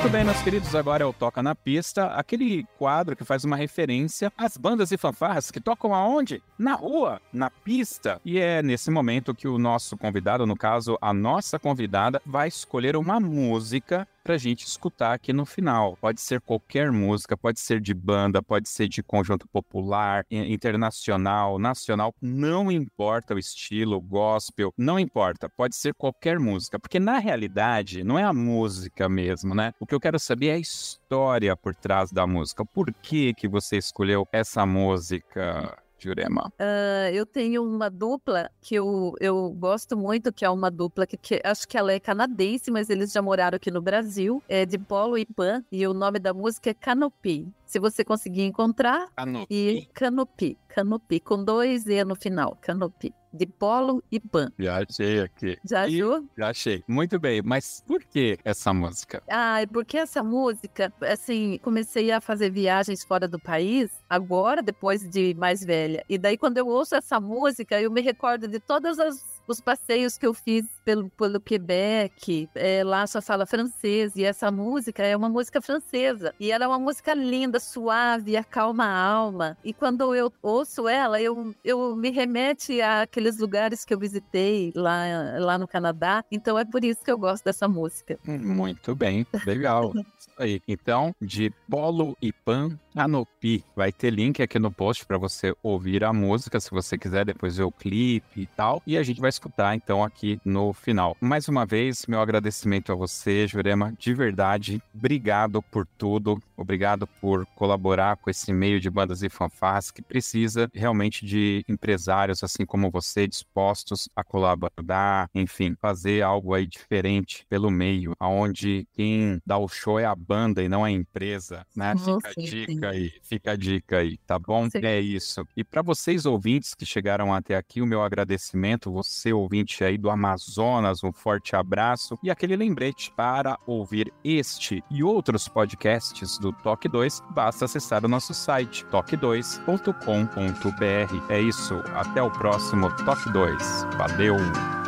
Muito 0.00 0.12
bem, 0.12 0.24
meus 0.24 0.40
queridos, 0.40 0.74
agora 0.74 1.04
é 1.04 1.06
o 1.06 1.12
Toca 1.12 1.42
na 1.42 1.54
Pista, 1.54 2.06
aquele 2.06 2.64
quadro 2.78 3.14
que 3.14 3.22
faz 3.22 3.44
uma 3.44 3.54
referência 3.54 4.32
às 4.34 4.56
bandas 4.56 4.90
e 4.90 4.96
fanfarras 4.96 5.50
que 5.50 5.60
tocam 5.60 5.94
aonde? 5.94 6.42
Na 6.58 6.72
rua, 6.72 7.20
na 7.30 7.50
pista. 7.50 8.18
E 8.24 8.38
é 8.38 8.62
nesse 8.62 8.90
momento 8.90 9.34
que 9.34 9.46
o 9.46 9.58
nosso 9.58 9.98
convidado, 9.98 10.46
no 10.46 10.56
caso, 10.56 10.96
a 11.02 11.12
nossa 11.12 11.58
convidada, 11.58 12.20
vai 12.24 12.48
escolher 12.48 12.96
uma 12.96 13.20
música 13.20 14.08
pra 14.30 14.38
gente 14.38 14.64
escutar 14.64 15.12
aqui 15.12 15.32
no 15.32 15.44
final. 15.44 15.98
Pode 16.00 16.20
ser 16.20 16.40
qualquer 16.40 16.92
música, 16.92 17.36
pode 17.36 17.58
ser 17.58 17.80
de 17.80 17.92
banda, 17.92 18.40
pode 18.40 18.68
ser 18.68 18.86
de 18.86 19.02
conjunto 19.02 19.48
popular, 19.48 20.24
internacional, 20.30 21.58
nacional, 21.58 22.14
não 22.22 22.70
importa 22.70 23.34
o 23.34 23.40
estilo, 23.40 24.00
gospel, 24.00 24.72
não 24.78 25.00
importa, 25.00 25.48
pode 25.48 25.74
ser 25.74 25.94
qualquer 25.94 26.38
música, 26.38 26.78
porque 26.78 27.00
na 27.00 27.18
realidade 27.18 28.04
não 28.04 28.16
é 28.16 28.22
a 28.22 28.32
música 28.32 29.08
mesmo, 29.08 29.52
né? 29.52 29.74
O 29.80 29.86
que 29.86 29.96
eu 29.96 30.00
quero 30.00 30.18
saber 30.20 30.46
é 30.46 30.54
a 30.54 30.58
história 30.58 31.56
por 31.56 31.74
trás 31.74 32.12
da 32.12 32.24
música. 32.24 32.64
Por 32.64 32.94
que 33.02 33.34
que 33.34 33.48
você 33.48 33.78
escolheu 33.78 34.28
essa 34.30 34.64
música? 34.64 35.76
Jurema? 36.04 36.52
Uh, 36.58 37.12
eu 37.12 37.26
tenho 37.26 37.62
uma 37.62 37.90
dupla 37.90 38.50
que 38.60 38.74
eu, 38.74 39.14
eu 39.20 39.50
gosto 39.50 39.96
muito, 39.96 40.32
que 40.32 40.44
é 40.44 40.50
uma 40.50 40.70
dupla 40.70 41.06
que, 41.06 41.16
que, 41.16 41.40
acho 41.44 41.66
que 41.66 41.76
ela 41.76 41.92
é 41.92 42.00
canadense, 42.00 42.70
mas 42.70 42.90
eles 42.90 43.12
já 43.12 43.22
moraram 43.22 43.56
aqui 43.56 43.70
no 43.70 43.82
Brasil, 43.82 44.42
é 44.48 44.64
de 44.64 44.78
Polo 44.78 45.18
e 45.18 45.26
Pan, 45.26 45.64
e 45.70 45.86
o 45.86 45.94
nome 45.94 46.18
da 46.18 46.32
música 46.32 46.70
é 46.70 46.74
Canopy. 46.74 47.48
Se 47.66 47.78
você 47.78 48.04
conseguir 48.04 48.42
encontrar, 48.42 49.08
Canopy. 49.14 49.46
e 49.50 49.86
Canopy, 49.94 50.58
Canopy, 50.68 51.20
com 51.20 51.44
dois 51.44 51.86
E 51.86 52.04
no 52.04 52.16
final, 52.16 52.56
Canopy 52.60 53.14
de 53.32 53.46
Polo 53.46 54.02
e 54.10 54.18
Pan. 54.18 54.50
Já 54.58 54.82
achei 54.82 55.20
aqui. 55.20 55.58
Já 55.64 55.84
achou? 55.84 56.24
Já 56.36 56.48
achei. 56.48 56.84
Muito 56.86 57.18
bem, 57.18 57.42
mas 57.42 57.82
por 57.86 58.02
que 58.02 58.38
essa 58.44 58.72
música? 58.72 59.22
Ah, 59.28 59.62
é 59.62 59.66
porque 59.66 59.98
essa 59.98 60.22
música, 60.22 60.92
assim, 61.00 61.58
comecei 61.62 62.10
a 62.10 62.20
fazer 62.20 62.50
viagens 62.50 63.04
fora 63.04 63.28
do 63.28 63.38
país, 63.38 63.90
agora, 64.08 64.62
depois 64.62 65.08
de 65.08 65.34
mais 65.34 65.64
velha. 65.64 66.04
E 66.08 66.18
daí, 66.18 66.36
quando 66.36 66.58
eu 66.58 66.66
ouço 66.66 66.94
essa 66.94 67.20
música, 67.20 67.80
eu 67.80 67.90
me 67.90 68.00
recordo 68.00 68.48
de 68.48 68.58
todas 68.58 68.98
as 68.98 69.39
os 69.50 69.60
passeios 69.60 70.16
que 70.16 70.26
eu 70.26 70.32
fiz 70.32 70.66
pelo, 70.84 71.10
pelo 71.10 71.40
Quebec, 71.40 72.48
é, 72.54 72.84
lá 72.84 73.06
só 73.06 73.20
fala 73.20 73.46
francês, 73.46 74.14
e 74.16 74.24
essa 74.24 74.50
música 74.50 75.02
é 75.02 75.16
uma 75.16 75.28
música 75.28 75.60
francesa. 75.60 76.34
E 76.38 76.52
ela 76.52 76.64
é 76.64 76.68
uma 76.68 76.78
música 76.78 77.14
linda, 77.14 77.58
suave, 77.58 78.36
acalma 78.36 78.84
a 78.84 79.04
alma. 79.04 79.58
E 79.64 79.72
quando 79.72 80.14
eu 80.14 80.32
ouço 80.42 80.88
ela, 80.88 81.20
eu, 81.20 81.54
eu 81.64 81.96
me 81.96 82.10
remete 82.10 82.80
àqueles 82.80 83.38
lugares 83.38 83.84
que 83.84 83.92
eu 83.92 83.98
visitei 83.98 84.72
lá, 84.74 85.04
lá 85.38 85.58
no 85.58 85.66
Canadá. 85.66 86.24
Então 86.30 86.58
é 86.58 86.64
por 86.64 86.84
isso 86.84 87.04
que 87.04 87.10
eu 87.10 87.18
gosto 87.18 87.44
dessa 87.44 87.68
música. 87.68 88.18
Muito 88.24 88.94
bem, 88.94 89.26
legal. 89.44 89.92
aí. 90.40 90.62
Então, 90.66 91.14
de 91.20 91.50
Polo 91.68 92.16
e 92.20 92.32
Pan, 92.32 92.78
Anopi. 92.94 93.64
Vai 93.74 93.92
ter 93.92 94.10
link 94.10 94.42
aqui 94.42 94.58
no 94.58 94.70
post 94.70 95.06
para 95.06 95.18
você 95.18 95.54
ouvir 95.62 96.04
a 96.04 96.12
música, 96.12 96.60
se 96.60 96.70
você 96.70 96.98
quiser 96.98 97.24
depois 97.24 97.56
ver 97.56 97.64
o 97.64 97.72
clipe 97.72 98.42
e 98.42 98.46
tal. 98.46 98.82
E 98.86 98.96
a 98.96 99.02
gente 99.02 99.20
vai 99.20 99.30
escutar 99.30 99.74
então 99.74 100.02
aqui 100.02 100.40
no 100.44 100.72
final. 100.72 101.16
Mais 101.20 101.48
uma 101.48 101.64
vez, 101.64 102.06
meu 102.06 102.20
agradecimento 102.20 102.92
a 102.92 102.94
você, 102.94 103.46
Jurema, 103.46 103.94
de 103.98 104.14
verdade. 104.14 104.82
Obrigado 104.94 105.62
por 105.62 105.86
tudo. 105.98 106.40
Obrigado 106.56 107.06
por 107.06 107.46
colaborar 107.54 108.16
com 108.16 108.28
esse 108.28 108.52
meio 108.52 108.80
de 108.80 108.90
bandas 108.90 109.22
e 109.22 109.28
fanfarras 109.28 109.90
que 109.90 110.02
precisa 110.02 110.68
realmente 110.74 111.24
de 111.24 111.64
empresários 111.68 112.42
assim 112.42 112.66
como 112.66 112.90
você 112.90 113.26
dispostos 113.26 114.08
a 114.14 114.22
colaborar, 114.22 115.30
enfim, 115.34 115.74
fazer 115.80 116.22
algo 116.22 116.52
aí 116.52 116.66
diferente 116.66 117.46
pelo 117.48 117.70
meio, 117.70 118.14
aonde 118.18 118.86
quem 118.92 119.40
dá 119.46 119.56
o 119.56 119.68
show 119.68 119.98
é 119.98 120.04
a 120.04 120.14
banda 120.14 120.62
e 120.62 120.68
não 120.68 120.84
a 120.84 120.90
empresa, 120.90 121.66
né? 121.74 121.94
Fica 121.96 122.28
a 122.28 122.42
dica 122.42 122.79
aí, 122.88 123.12
fica 123.22 123.52
a 123.52 123.56
dica 123.56 123.98
aí, 123.98 124.16
tá 124.18 124.38
bom? 124.38 124.68
É 124.74 125.00
isso. 125.00 125.46
E 125.56 125.64
para 125.64 125.82
vocês 125.82 126.26
ouvintes 126.26 126.74
que 126.74 126.86
chegaram 126.86 127.32
até 127.32 127.56
aqui, 127.56 127.80
o 127.80 127.86
meu 127.86 128.02
agradecimento, 128.02 128.92
você 128.92 129.32
ouvinte 129.32 129.84
aí 129.84 129.96
do 129.96 130.10
Amazonas, 130.10 131.04
um 131.04 131.12
forte 131.12 131.54
abraço 131.54 132.18
e 132.22 132.30
aquele 132.30 132.56
lembrete 132.56 133.12
para 133.16 133.58
ouvir 133.66 134.12
este 134.24 134.82
e 134.90 135.02
outros 135.02 135.48
podcasts 135.48 136.38
do 136.38 136.52
Toque 136.52 136.88
2, 136.88 137.22
basta 137.30 137.64
acessar 137.64 138.04
o 138.04 138.08
nosso 138.08 138.34
site 138.34 138.84
toque2.com.br. 138.86 141.32
É 141.32 141.40
isso, 141.40 141.74
até 141.94 142.22
o 142.22 142.30
próximo 142.30 142.90
Toque 143.04 143.30
2. 143.32 143.86
Valeu! 143.96 144.79